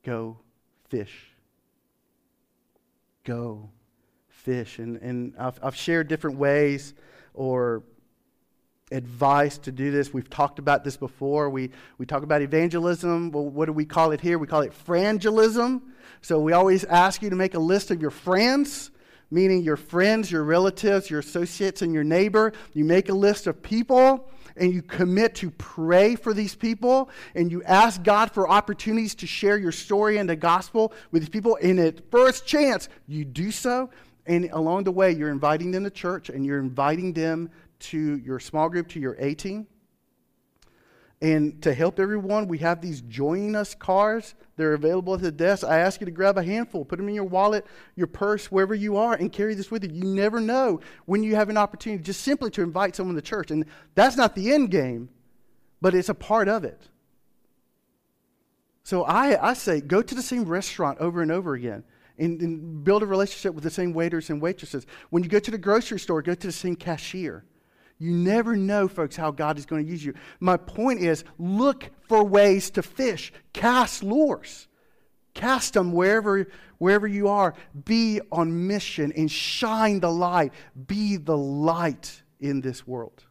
go 0.03 0.37
fish. 0.89 1.31
Go 3.23 3.69
fish. 4.29 4.79
And, 4.79 4.97
and 4.97 5.35
I've, 5.37 5.59
I've 5.61 5.75
shared 5.75 6.07
different 6.07 6.37
ways 6.37 6.95
or 7.35 7.83
advice 8.91 9.57
to 9.59 9.71
do 9.71 9.91
this. 9.91 10.13
We've 10.13 10.29
talked 10.29 10.59
about 10.59 10.83
this 10.83 10.97
before. 10.97 11.49
We, 11.49 11.71
we 11.97 12.05
talk 12.05 12.23
about 12.23 12.41
evangelism. 12.41 13.31
Well, 13.31 13.49
what 13.49 13.65
do 13.65 13.73
we 13.73 13.85
call 13.85 14.11
it 14.11 14.21
here? 14.21 14.37
We 14.37 14.47
call 14.47 14.61
it 14.61 14.73
frangelism. 14.85 15.81
So 16.21 16.39
we 16.39 16.53
always 16.53 16.83
ask 16.83 17.21
you 17.21 17.29
to 17.29 17.35
make 17.35 17.53
a 17.55 17.59
list 17.59 17.89
of 17.91 18.01
your 18.01 18.11
friends, 18.11 18.91
meaning 19.31 19.63
your 19.63 19.77
friends, 19.77 20.31
your 20.31 20.43
relatives, 20.43 21.09
your 21.09 21.19
associates, 21.19 21.81
and 21.81 21.93
your 21.93 22.03
neighbor. 22.03 22.53
You 22.73 22.85
make 22.85 23.09
a 23.09 23.13
list 23.13 23.47
of 23.47 23.61
people 23.63 24.29
and 24.57 24.73
you 24.73 24.81
commit 24.81 25.35
to 25.35 25.49
pray 25.51 26.15
for 26.15 26.33
these 26.33 26.53
people 26.53 27.09
and 27.35 27.51
you 27.51 27.63
ask 27.63 28.03
God 28.03 28.31
for 28.31 28.49
opportunities 28.49 29.15
to 29.15 29.27
share 29.27 29.57
your 29.57 29.71
story 29.71 30.17
and 30.17 30.29
the 30.29 30.35
gospel 30.35 30.93
with 31.11 31.21
these 31.21 31.29
people. 31.29 31.57
And 31.61 31.79
at 31.79 32.11
first 32.11 32.45
chance, 32.45 32.89
you 33.07 33.25
do 33.25 33.51
so. 33.51 33.89
And 34.27 34.49
along 34.51 34.83
the 34.83 34.91
way, 34.91 35.11
you're 35.11 35.31
inviting 35.31 35.71
them 35.71 35.83
to 35.83 35.89
church 35.89 36.29
and 36.29 36.45
you're 36.45 36.59
inviting 36.59 37.13
them 37.13 37.49
to 37.81 38.17
your 38.17 38.39
small 38.39 38.69
group, 38.69 38.87
to 38.89 38.99
your 38.99 39.15
A 39.19 39.33
team. 39.33 39.67
And 41.21 41.61
to 41.61 41.73
help 41.73 41.99
everyone, 41.99 42.47
we 42.47 42.57
have 42.59 42.81
these 42.81 43.01
join 43.01 43.55
us 43.55 43.75
cards. 43.75 44.33
They're 44.55 44.73
available 44.73 45.13
at 45.13 45.21
the 45.21 45.31
desk. 45.31 45.63
I 45.63 45.77
ask 45.77 46.01
you 46.01 46.05
to 46.05 46.11
grab 46.11 46.39
a 46.39 46.43
handful, 46.43 46.83
put 46.83 46.97
them 46.97 47.09
in 47.09 47.13
your 47.13 47.25
wallet, 47.25 47.67
your 47.95 48.07
purse, 48.07 48.51
wherever 48.51 48.73
you 48.73 48.97
are, 48.97 49.13
and 49.13 49.31
carry 49.31 49.53
this 49.53 49.69
with 49.69 49.83
you. 49.83 49.91
You 49.93 50.15
never 50.15 50.41
know 50.41 50.79
when 51.05 51.21
you 51.21 51.35
have 51.35 51.49
an 51.49 51.57
opportunity 51.57 52.01
just 52.01 52.21
simply 52.21 52.49
to 52.51 52.63
invite 52.63 52.95
someone 52.95 53.15
to 53.15 53.21
church. 53.21 53.51
And 53.51 53.65
that's 53.93 54.17
not 54.17 54.33
the 54.33 54.51
end 54.51 54.71
game, 54.71 55.09
but 55.79 55.93
it's 55.93 56.09
a 56.09 56.15
part 56.15 56.47
of 56.47 56.63
it. 56.63 56.81
So 58.83 59.03
I, 59.03 59.49
I 59.49 59.53
say 59.53 59.79
go 59.79 60.01
to 60.01 60.15
the 60.15 60.23
same 60.23 60.45
restaurant 60.45 60.97
over 60.99 61.21
and 61.21 61.31
over 61.31 61.53
again 61.53 61.83
and, 62.17 62.41
and 62.41 62.83
build 62.83 63.03
a 63.03 63.05
relationship 63.05 63.53
with 63.53 63.63
the 63.63 63.69
same 63.69 63.93
waiters 63.93 64.31
and 64.31 64.41
waitresses. 64.41 64.87
When 65.11 65.23
you 65.23 65.29
go 65.29 65.39
to 65.39 65.51
the 65.51 65.59
grocery 65.59 65.99
store, 65.99 66.23
go 66.23 66.33
to 66.33 66.47
the 66.47 66.51
same 66.51 66.75
cashier. 66.75 67.45
You 68.01 68.09
never 68.09 68.55
know, 68.55 68.87
folks, 68.87 69.15
how 69.15 69.29
God 69.29 69.59
is 69.59 69.67
going 69.67 69.85
to 69.85 69.91
use 69.91 70.03
you. 70.03 70.15
My 70.39 70.57
point 70.57 71.01
is 71.01 71.23
look 71.37 71.91
for 72.07 72.23
ways 72.23 72.71
to 72.71 72.81
fish, 72.81 73.31
cast 73.53 74.01
lures, 74.01 74.67
cast 75.35 75.75
them 75.75 75.91
wherever, 75.91 76.47
wherever 76.79 77.05
you 77.05 77.27
are. 77.27 77.53
Be 77.85 78.19
on 78.31 78.65
mission 78.65 79.13
and 79.15 79.29
shine 79.29 79.99
the 79.99 80.09
light. 80.11 80.51
Be 80.87 81.17
the 81.17 81.37
light 81.37 82.23
in 82.39 82.61
this 82.61 82.87
world. 82.87 83.23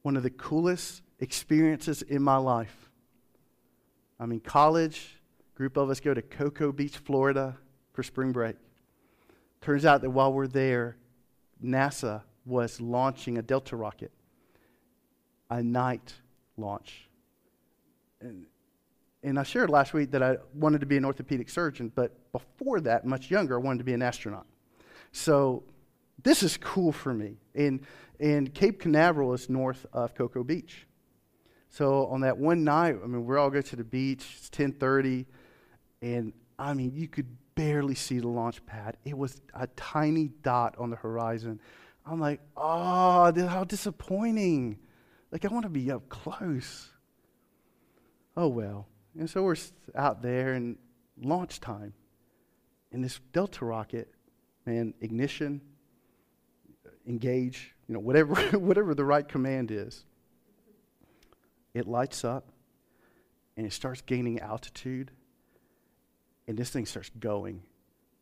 One 0.00 0.16
of 0.16 0.22
the 0.22 0.30
coolest 0.30 1.02
experiences 1.20 2.00
in 2.00 2.22
my 2.22 2.38
life. 2.38 2.88
I'm 4.18 4.32
in 4.32 4.40
college. 4.40 5.20
Group 5.54 5.76
of 5.76 5.90
us 5.90 6.00
go 6.00 6.14
to 6.14 6.22
Cocoa 6.22 6.72
Beach, 6.72 6.96
Florida 6.96 7.58
for 7.92 8.02
spring 8.02 8.32
break. 8.32 8.56
Turns 9.60 9.84
out 9.84 10.00
that 10.00 10.08
while 10.08 10.32
we're 10.32 10.46
there, 10.46 10.96
NASA 11.64 12.22
was 12.44 12.80
launching 12.80 13.38
a 13.38 13.42
Delta 13.42 13.76
rocket, 13.76 14.12
a 15.50 15.62
night 15.62 16.14
launch. 16.56 17.08
And, 18.20 18.46
and 19.22 19.38
I 19.38 19.42
shared 19.42 19.70
last 19.70 19.92
week 19.92 20.10
that 20.12 20.22
I 20.22 20.36
wanted 20.54 20.80
to 20.80 20.86
be 20.86 20.96
an 20.96 21.04
orthopedic 21.04 21.48
surgeon, 21.48 21.90
but 21.94 22.32
before 22.32 22.80
that, 22.80 23.04
much 23.04 23.30
younger, 23.30 23.56
I 23.56 23.58
wanted 23.58 23.78
to 23.78 23.84
be 23.84 23.94
an 23.94 24.02
astronaut. 24.02 24.46
So 25.12 25.64
this 26.22 26.42
is 26.42 26.56
cool 26.56 26.92
for 26.92 27.12
me. 27.12 27.36
And, 27.54 27.80
and 28.20 28.52
Cape 28.54 28.80
Canaveral 28.80 29.32
is 29.34 29.50
north 29.50 29.86
of 29.92 30.14
Cocoa 30.14 30.44
Beach. 30.44 30.86
So 31.76 32.06
on 32.06 32.22
that 32.22 32.38
one 32.38 32.64
night, 32.64 32.96
I 33.02 33.06
mean, 33.06 33.26
we're 33.26 33.38
all 33.38 33.50
go 33.50 33.60
to 33.60 33.76
the 33.76 33.84
beach. 33.84 34.36
It's 34.38 34.48
10:30, 34.48 35.26
and 36.00 36.32
I 36.58 36.72
mean, 36.72 36.92
you 36.94 37.06
could 37.06 37.26
barely 37.56 37.96
see 37.96 38.20
the 38.20 38.28
launch 38.28 38.64
pad. 38.66 38.96
It 39.04 39.18
was 39.18 39.40
a 39.54 39.66
tiny 39.68 40.28
dot 40.42 40.76
on 40.78 40.90
the 40.90 40.96
horizon. 40.96 41.60
I'm 42.06 42.20
like, 42.20 42.40
oh, 42.56 43.32
how 43.48 43.64
disappointing. 43.64 44.78
Like, 45.32 45.44
I 45.44 45.48
want 45.48 45.64
to 45.64 45.70
be 45.70 45.90
up 45.90 46.08
close. 46.08 46.90
Oh, 48.36 48.46
well. 48.46 48.86
And 49.18 49.28
so 49.28 49.42
we're 49.42 49.56
out 49.96 50.22
there 50.22 50.54
in 50.54 50.76
launch 51.20 51.60
time. 51.60 51.94
And 52.92 53.02
this 53.02 53.18
Delta 53.32 53.64
rocket, 53.64 54.12
man, 54.66 54.94
ignition, 55.00 55.60
uh, 56.86 56.90
engage, 57.08 57.74
you 57.88 57.94
know, 57.94 58.00
whatever, 58.00 58.34
whatever 58.58 58.94
the 58.94 59.04
right 59.04 59.26
command 59.26 59.70
is, 59.70 60.04
it 61.74 61.88
lights 61.88 62.24
up 62.24 62.52
and 63.56 63.66
it 63.66 63.72
starts 63.72 64.02
gaining 64.02 64.38
altitude 64.40 65.10
and 66.48 66.56
this 66.56 66.70
thing 66.70 66.86
starts 66.86 67.10
going 67.18 67.62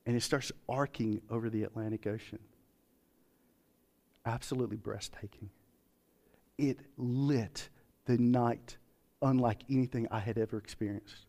and 0.06 0.16
it 0.16 0.22
starts 0.22 0.52
arcing 0.68 1.20
over 1.30 1.48
the 1.48 1.62
Atlantic 1.62 2.06
Ocean. 2.06 2.38
Absolutely 4.26 4.76
breathtaking. 4.76 5.50
It 6.58 6.78
lit 6.96 7.68
the 8.06 8.18
night 8.18 8.76
unlike 9.22 9.62
anything 9.70 10.06
I 10.10 10.20
had 10.20 10.38
ever 10.38 10.58
experienced. 10.58 11.26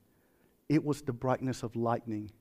It 0.67 0.83
was 0.83 1.01
the 1.01 1.13
brightness 1.13 1.63
of 1.63 1.75
lightning. 1.75 2.31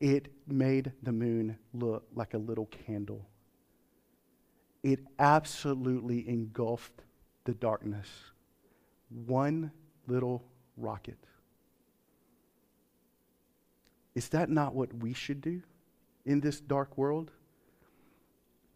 It 0.00 0.32
made 0.46 0.92
the 1.02 1.12
moon 1.12 1.58
look 1.72 2.04
like 2.14 2.34
a 2.34 2.38
little 2.38 2.66
candle. 2.66 3.28
It 4.82 5.00
absolutely 5.18 6.28
engulfed 6.28 7.02
the 7.44 7.54
darkness. 7.54 8.08
One 9.26 9.72
little 10.06 10.44
rocket. 10.76 11.18
Is 14.20 14.28
that 14.28 14.50
not 14.50 14.74
what 14.74 14.92
we 14.92 15.14
should 15.14 15.40
do 15.40 15.62
in 16.26 16.40
this 16.40 16.60
dark 16.60 16.98
world? 16.98 17.30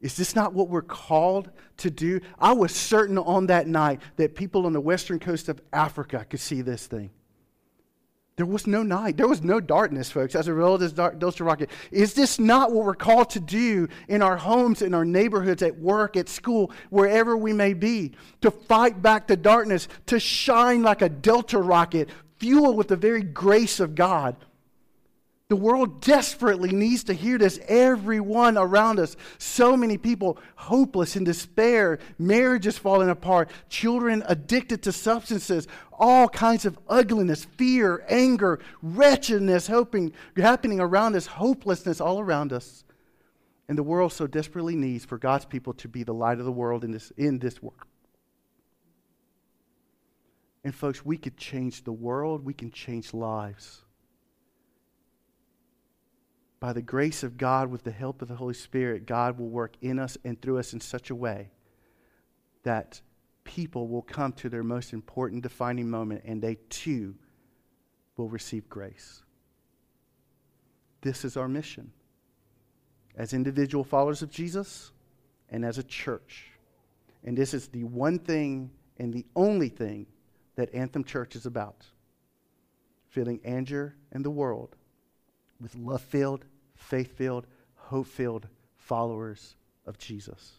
Is 0.00 0.16
this 0.16 0.34
not 0.34 0.54
what 0.54 0.70
we're 0.70 0.80
called 0.80 1.50
to 1.76 1.90
do? 1.90 2.22
I 2.38 2.54
was 2.54 2.72
certain 2.72 3.18
on 3.18 3.48
that 3.48 3.68
night 3.68 4.00
that 4.16 4.36
people 4.36 4.64
on 4.64 4.72
the 4.72 4.80
western 4.80 5.18
coast 5.18 5.50
of 5.50 5.60
Africa 5.70 6.24
could 6.30 6.40
see 6.40 6.62
this 6.62 6.86
thing. 6.86 7.10
There 8.36 8.46
was 8.46 8.66
no 8.66 8.82
night. 8.82 9.18
There 9.18 9.28
was 9.28 9.42
no 9.42 9.60
darkness, 9.60 10.10
folks, 10.10 10.34
as 10.34 10.48
a 10.48 10.54
result 10.54 10.80
of 10.80 10.96
this 10.96 11.12
Delta 11.18 11.44
rocket. 11.44 11.68
Is 11.90 12.14
this 12.14 12.38
not 12.38 12.72
what 12.72 12.86
we're 12.86 12.94
called 12.94 13.28
to 13.30 13.40
do 13.40 13.88
in 14.08 14.22
our 14.22 14.38
homes, 14.38 14.80
in 14.80 14.94
our 14.94 15.04
neighborhoods, 15.04 15.62
at 15.62 15.78
work, 15.78 16.16
at 16.16 16.30
school, 16.30 16.72
wherever 16.88 17.36
we 17.36 17.52
may 17.52 17.74
be? 17.74 18.12
To 18.40 18.50
fight 18.50 19.02
back 19.02 19.26
the 19.26 19.36
darkness, 19.36 19.88
to 20.06 20.18
shine 20.18 20.82
like 20.82 21.02
a 21.02 21.10
Delta 21.10 21.58
rocket, 21.58 22.08
fueled 22.38 22.78
with 22.78 22.88
the 22.88 22.96
very 22.96 23.22
grace 23.22 23.78
of 23.78 23.94
God 23.94 24.36
the 25.48 25.56
world 25.56 26.00
desperately 26.00 26.72
needs 26.72 27.04
to 27.04 27.12
hear 27.12 27.36
this. 27.36 27.60
Everyone 27.68 28.56
around 28.56 28.98
us, 28.98 29.14
so 29.36 29.76
many 29.76 29.98
people 29.98 30.38
hopeless 30.56 31.16
in 31.16 31.24
despair, 31.24 31.98
marriages 32.18 32.78
falling 32.78 33.10
apart, 33.10 33.50
children 33.68 34.22
addicted 34.26 34.82
to 34.84 34.92
substances, 34.92 35.68
all 35.92 36.28
kinds 36.28 36.64
of 36.64 36.78
ugliness, 36.88 37.44
fear, 37.44 38.04
anger, 38.08 38.58
wretchedness 38.82 39.66
hoping, 39.66 40.12
happening 40.36 40.80
around 40.80 41.14
us, 41.14 41.26
hopelessness 41.26 42.00
all 42.00 42.20
around 42.20 42.52
us. 42.52 42.84
And 43.68 43.76
the 43.76 43.82
world 43.82 44.14
so 44.14 44.26
desperately 44.26 44.76
needs 44.76 45.04
for 45.04 45.18
God's 45.18 45.44
people 45.44 45.74
to 45.74 45.88
be 45.88 46.04
the 46.04 46.14
light 46.14 46.38
of 46.38 46.46
the 46.46 46.52
world 46.52 46.84
in 46.84 46.90
this, 46.90 47.12
in 47.18 47.38
this 47.38 47.62
world. 47.62 47.78
And, 50.64 50.74
folks, 50.74 51.04
we 51.04 51.18
could 51.18 51.36
change 51.36 51.84
the 51.84 51.92
world, 51.92 52.46
we 52.46 52.54
can 52.54 52.70
change 52.70 53.12
lives 53.12 53.83
by 56.64 56.72
the 56.72 56.80
grace 56.80 57.22
of 57.22 57.36
God, 57.36 57.70
with 57.70 57.84
the 57.84 57.90
help 57.90 58.22
of 58.22 58.28
the 58.28 58.36
Holy 58.36 58.54
Spirit, 58.54 59.04
God 59.04 59.38
will 59.38 59.50
work 59.50 59.74
in 59.82 59.98
us 59.98 60.16
and 60.24 60.40
through 60.40 60.58
us 60.58 60.72
in 60.72 60.80
such 60.80 61.10
a 61.10 61.14
way 61.14 61.50
that 62.62 63.02
people 63.44 63.86
will 63.86 64.00
come 64.00 64.32
to 64.32 64.48
their 64.48 64.62
most 64.62 64.94
important 64.94 65.42
defining 65.42 65.90
moment 65.90 66.22
and 66.24 66.40
they 66.40 66.54
too 66.70 67.16
will 68.16 68.30
receive 68.30 68.66
grace. 68.70 69.22
This 71.02 71.22
is 71.22 71.36
our 71.36 71.48
mission. 71.48 71.92
As 73.14 73.34
individual 73.34 73.84
followers 73.84 74.22
of 74.22 74.30
Jesus, 74.30 74.90
and 75.50 75.66
as 75.66 75.76
a 75.76 75.84
church. 75.84 76.46
And 77.24 77.36
this 77.36 77.52
is 77.52 77.68
the 77.68 77.84
one 77.84 78.18
thing 78.18 78.70
and 78.96 79.12
the 79.12 79.26
only 79.36 79.68
thing 79.68 80.06
that 80.56 80.74
Anthem 80.74 81.04
Church 81.04 81.36
is 81.36 81.44
about 81.44 81.84
filling 83.10 83.40
Angier 83.44 83.96
and 84.12 84.24
the 84.24 84.30
world 84.30 84.76
with 85.60 85.74
love 85.76 86.00
filled, 86.00 86.46
faith 86.84 87.16
filled, 87.16 87.46
hope 87.74 88.06
filled 88.06 88.46
followers 88.76 89.56
of 89.86 89.98
Jesus. 89.98 90.52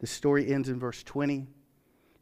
The 0.00 0.06
story 0.06 0.52
ends 0.52 0.68
in 0.68 0.78
verse 0.78 1.02
20. 1.02 1.46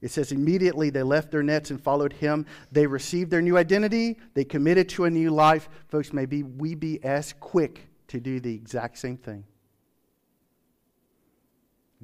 It 0.01 0.11
says, 0.11 0.33
immediately 0.33 0.91
they 0.91 1.03
left 1.03 1.31
their 1.31 1.43
nets 1.43 1.71
and 1.71 1.81
followed 1.81 2.13
him. 2.13 2.47
They 2.73 2.87
received 2.87 3.31
their 3.31 3.43
new 3.43 3.57
identity. 3.57 4.19
They 4.35 4.45
committed 4.45 4.89
to 4.91 5.05
a 5.05 5.11
new 5.11 5.31
life. 5.31 5.69
Folks, 5.89 6.13
maybe 6.13 6.43
we 6.43 6.75
be 6.75 7.03
as 7.05 7.33
quick 7.35 7.89
to 8.09 8.21
do 8.21 8.41
the 8.41 8.55
exact 8.55 8.99
same 8.99 9.17
thing. 9.17 9.45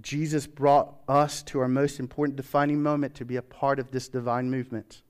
Jesus 0.01 0.47
brought 0.47 0.95
us 1.09 1.43
to 1.45 1.59
our 1.59 1.69
most 1.69 1.99
important 1.99 2.37
defining 2.37 2.83
moment 2.83 3.17
to 3.17 3.25
be 3.25 3.37
a 3.37 3.43
part 3.43 3.81
of 3.81 3.91
this 3.91 4.09
divine 4.09 4.49
movement. 4.49 5.03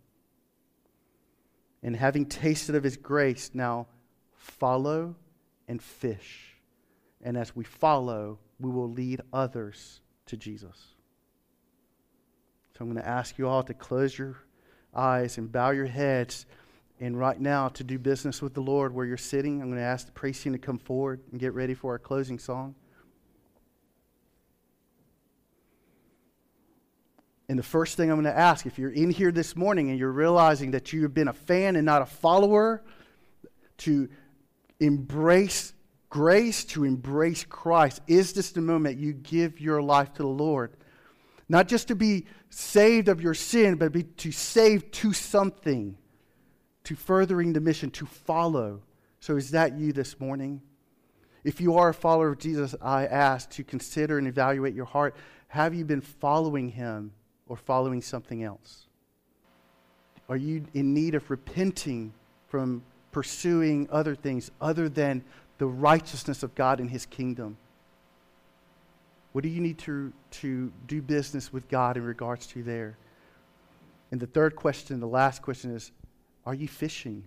And 1.83 1.95
having 1.95 2.25
tasted 2.25 2.75
of 2.75 2.85
his 2.85 2.97
grace, 2.97 3.51
now 3.53 3.87
follow 4.35 5.15
and 5.69 5.83
fish. 5.83 6.57
And 7.23 7.37
as 7.37 7.55
we 7.55 7.64
follow, 7.64 8.39
we 8.59 8.71
will 8.71 8.91
lead 8.91 9.21
others 9.33 10.01
to 10.27 10.37
Jesus. 10.37 10.95
So 12.77 12.85
I'm 12.85 12.93
going 12.93 13.03
to 13.03 13.09
ask 13.09 13.39
you 13.39 13.49
all 13.49 13.62
to 13.64 13.75
close 13.75 14.19
your 14.19 14.37
eyes 14.95 15.39
and 15.39 15.51
bow 15.51 15.71
your 15.71 15.87
heads. 15.87 16.47
And 17.01 17.19
right 17.19 17.41
now, 17.41 17.69
to 17.69 17.85
do 17.85 17.99
business 17.99 18.43
with 18.43 18.55
the 18.55 18.61
Lord 18.61 18.93
where 18.93 19.07
you're 19.07 19.16
sitting, 19.16 19.61
I'm 19.61 19.69
going 19.69 19.79
to 19.79 19.85
ask 19.85 20.07
the 20.07 20.12
praise 20.12 20.41
team 20.41 20.53
to 20.53 20.59
come 20.59 20.79
forward 20.79 21.21
and 21.31 21.39
get 21.39 21.55
ready 21.55 21.75
for 21.75 21.93
our 21.93 21.99
closing 21.99 22.39
song. 22.39 22.75
And 27.49 27.59
the 27.59 27.64
first 27.64 27.97
thing 27.97 28.11
I'm 28.11 28.21
going 28.21 28.33
to 28.33 28.39
ask, 28.39 28.66
if 28.66 28.79
you're 28.79 28.91
in 28.91 29.11
here 29.11 29.33
this 29.33 29.57
morning 29.57 29.91
and 29.91 29.99
you're 29.99 30.12
realizing 30.12 30.73
that 30.73 30.93
you've 30.93 31.14
been 31.14 31.29
a 31.29 31.33
fan 31.33 31.77
and 31.77 31.87
not 31.87 32.03
a 32.03 32.07
follower, 32.07 32.83
to 33.79 34.09
embrace 34.81 35.72
grace, 36.11 36.64
to 36.64 36.85
embrace 36.85 37.45
Christ, 37.45 38.01
is 38.07 38.33
this 38.33 38.51
the 38.51 38.61
moment 38.61 38.99
you 38.99 39.12
give 39.12 39.61
your 39.61 39.83
life 39.83 40.14
to 40.14 40.22
the 40.22 40.29
Lord? 40.29 40.72
Not 41.49 41.68
just 41.68 41.89
to 41.89 41.95
be 41.95 42.26
saved 42.51 43.09
of 43.09 43.20
your 43.20 43.35
sin, 43.35 43.76
but 43.76 43.93
be 43.93 44.03
to 44.03 44.33
save 44.33 44.91
to 44.93 45.12
something, 45.12 45.97
to 46.85 46.95
furthering 46.95 47.53
the 47.53 47.61
mission, 47.61 47.91
to 47.93 48.07
follow. 48.07 48.83
So 49.20 49.37
is 49.37 49.51
that 49.53 49.79
you 49.79 49.93
this 49.93 50.20
morning? 50.20 50.62
If 51.45 51.61
you 51.61 51.76
are 51.76 51.91
a 51.91 51.95
follower 51.95 52.31
of 52.31 52.39
Jesus, 52.39 52.74
I 52.83 53.07
ask 53.07 53.49
to 53.51 53.64
consider 53.64 54.18
and 54.18 54.26
evaluate 54.26 54.74
your 54.74 54.85
heart. 54.85 55.16
Have 55.49 55.74
you 55.74 55.85
been 55.85 56.01
following 56.01 56.68
him 56.68 57.12
or 57.47 57.57
following 57.57 58.03
something 58.03 58.43
else? 58.43 58.87
Are 60.29 60.37
you 60.37 60.64
in 60.74 60.93
need 60.93 61.14
of 61.14 61.31
repenting 61.31 62.12
from 62.49 62.83
pursuing 63.19 63.89
other 63.91 64.14
things 64.14 64.49
other 64.61 64.89
than 64.89 65.25
the 65.59 65.66
righteousness 65.66 66.45
of 66.45 66.55
God 66.55 66.79
and 66.79 66.89
his 66.89 67.05
kingdom? 67.05 67.57
What 69.33 69.43
do 69.43 69.49
you 69.49 69.61
need 69.61 69.77
to, 69.79 70.12
to 70.43 70.73
do 70.87 71.03
business 71.03 71.53
with 71.53 71.69
God 71.69 71.97
in 71.97 72.05
regards 72.05 72.47
to 72.47 72.62
there? 72.62 72.97
And 74.12 74.21
the 74.21 74.29
third 74.29 74.55
question, 74.55 75.01
the 75.01 75.09
last 75.09 75.43
question 75.43 75.75
is 75.75 75.91
Are 76.47 76.55
you 76.55 76.69
fishing? 76.69 77.25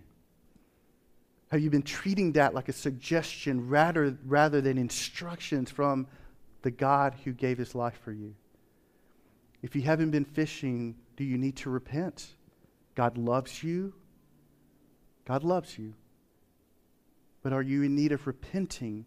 Have 1.50 1.60
you 1.60 1.68
been 1.68 1.82
treating 1.82 2.32
that 2.32 2.54
like 2.54 2.70
a 2.70 2.72
suggestion 2.72 3.68
rather, 3.68 4.16
rather 4.24 4.62
than 4.62 4.78
instructions 4.78 5.70
from 5.70 6.06
the 6.62 6.70
God 6.70 7.14
who 7.22 7.34
gave 7.34 7.58
his 7.58 7.74
life 7.74 8.00
for 8.02 8.12
you? 8.12 8.34
If 9.60 9.76
you 9.76 9.82
haven't 9.82 10.10
been 10.10 10.24
fishing, 10.24 10.94
do 11.18 11.24
you 11.24 11.36
need 11.36 11.56
to 11.56 11.68
repent? 11.68 12.28
God 12.94 13.18
loves 13.18 13.62
you. 13.62 13.92
God 15.24 15.44
loves 15.44 15.78
you. 15.78 15.94
But 17.42 17.52
are 17.52 17.62
you 17.62 17.82
in 17.82 17.94
need 17.94 18.12
of 18.12 18.26
repenting 18.26 19.06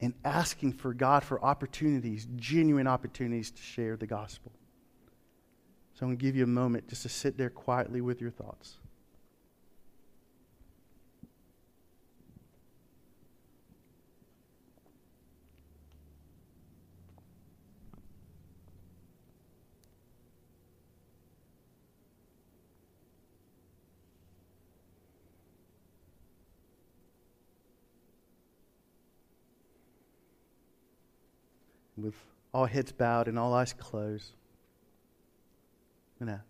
and 0.00 0.14
asking 0.24 0.72
for 0.72 0.92
God 0.92 1.24
for 1.24 1.42
opportunities, 1.42 2.26
genuine 2.36 2.86
opportunities 2.86 3.50
to 3.50 3.62
share 3.62 3.96
the 3.96 4.06
gospel. 4.06 4.52
So 5.94 6.04
I'm 6.04 6.08
going 6.08 6.18
to 6.18 6.22
give 6.22 6.36
you 6.36 6.44
a 6.44 6.48
moment 6.48 6.88
just 6.88 7.02
to 7.02 7.08
sit 7.08 7.38
there 7.38 7.50
quietly 7.50 8.00
with 8.00 8.20
your 8.20 8.30
thoughts. 8.30 8.78
With 32.04 32.14
all 32.52 32.66
heads 32.66 32.92
bowed 32.92 33.26
and 33.26 33.38
all 33.38 33.54
eyes 33.54 33.72
closed, 33.72 34.32
I'm 36.20 36.26
going 36.26 36.38
to 36.38 36.44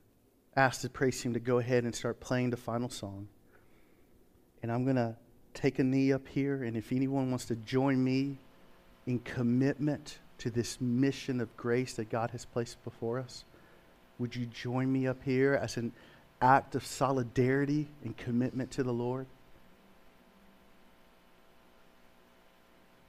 ask 0.60 0.82
the 0.82 0.90
praise 0.90 1.20
team 1.20 1.32
to 1.34 1.40
go 1.40 1.58
ahead 1.58 1.84
and 1.84 1.94
start 1.94 2.20
playing 2.20 2.50
the 2.50 2.56
final 2.56 2.90
song. 2.90 3.28
And 4.62 4.70
I'm 4.70 4.84
going 4.84 4.96
to 4.96 5.16
take 5.54 5.78
a 5.78 5.84
knee 5.84 6.12
up 6.12 6.26
here, 6.28 6.64
and 6.64 6.76
if 6.76 6.92
anyone 6.92 7.30
wants 7.30 7.46
to 7.46 7.56
join 7.56 8.02
me 8.02 8.38
in 9.06 9.20
commitment 9.20 10.18
to 10.38 10.50
this 10.50 10.80
mission 10.80 11.40
of 11.40 11.56
grace 11.56 11.94
that 11.94 12.10
God 12.10 12.30
has 12.30 12.44
placed 12.44 12.82
before 12.84 13.18
us, 13.18 13.44
would 14.18 14.34
you 14.34 14.46
join 14.46 14.92
me 14.92 15.06
up 15.06 15.22
here 15.22 15.54
as 15.54 15.76
an 15.76 15.92
act 16.40 16.74
of 16.74 16.84
solidarity 16.84 17.88
and 18.02 18.16
commitment 18.16 18.70
to 18.72 18.82
the 18.82 18.92
Lord? 18.92 19.26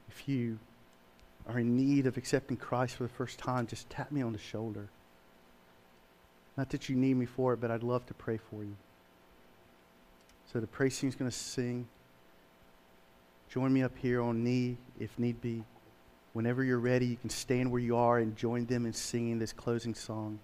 If 0.09 0.27
you 0.29 0.59
are 1.47 1.59
in 1.59 1.75
need 1.75 2.07
of 2.07 2.17
accepting 2.17 2.57
Christ 2.57 2.95
for 2.95 3.03
the 3.03 3.09
first 3.09 3.37
time, 3.37 3.67
just 3.67 3.89
tap 3.89 4.11
me 4.11 4.21
on 4.21 4.33
the 4.33 4.39
shoulder. 4.39 4.89
Not 6.57 6.69
that 6.69 6.89
you 6.89 6.95
need 6.95 7.15
me 7.15 7.25
for 7.25 7.53
it, 7.53 7.61
but 7.61 7.69
I'd 7.69 7.83
love 7.83 8.05
to 8.07 8.13
pray 8.13 8.37
for 8.37 8.63
you. 8.63 8.75
So 10.51 10.59
the 10.59 10.67
praise 10.67 10.97
team's 10.97 11.15
going 11.15 11.29
to 11.29 11.35
sing. 11.35 11.87
Join 13.49 13.73
me 13.73 13.83
up 13.83 13.97
here 13.97 14.21
on 14.21 14.43
knee 14.43 14.77
if 14.99 15.17
need 15.19 15.41
be. 15.41 15.63
Whenever 16.33 16.63
you're 16.63 16.79
ready, 16.79 17.05
you 17.05 17.17
can 17.17 17.29
stand 17.29 17.71
where 17.71 17.81
you 17.81 17.95
are 17.95 18.19
and 18.19 18.35
join 18.35 18.65
them 18.65 18.85
in 18.85 18.93
singing 18.93 19.39
this 19.39 19.53
closing 19.53 19.93
song. 19.93 20.39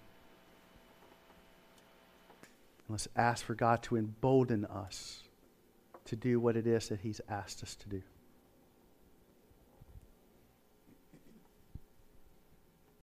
let's 2.88 3.08
ask 3.16 3.45
for 3.45 3.56
God 3.56 3.82
to 3.84 3.95
embolden 3.95 4.66
us 4.66 5.24
to 6.06 6.16
do 6.16 6.39
what 6.39 6.58
it 6.58 6.68
is 6.68 6.89
that 6.89 6.99
He's 7.02 7.22
asked 7.30 7.64
us 7.64 7.76
to 7.76 7.89
do. 7.89 8.02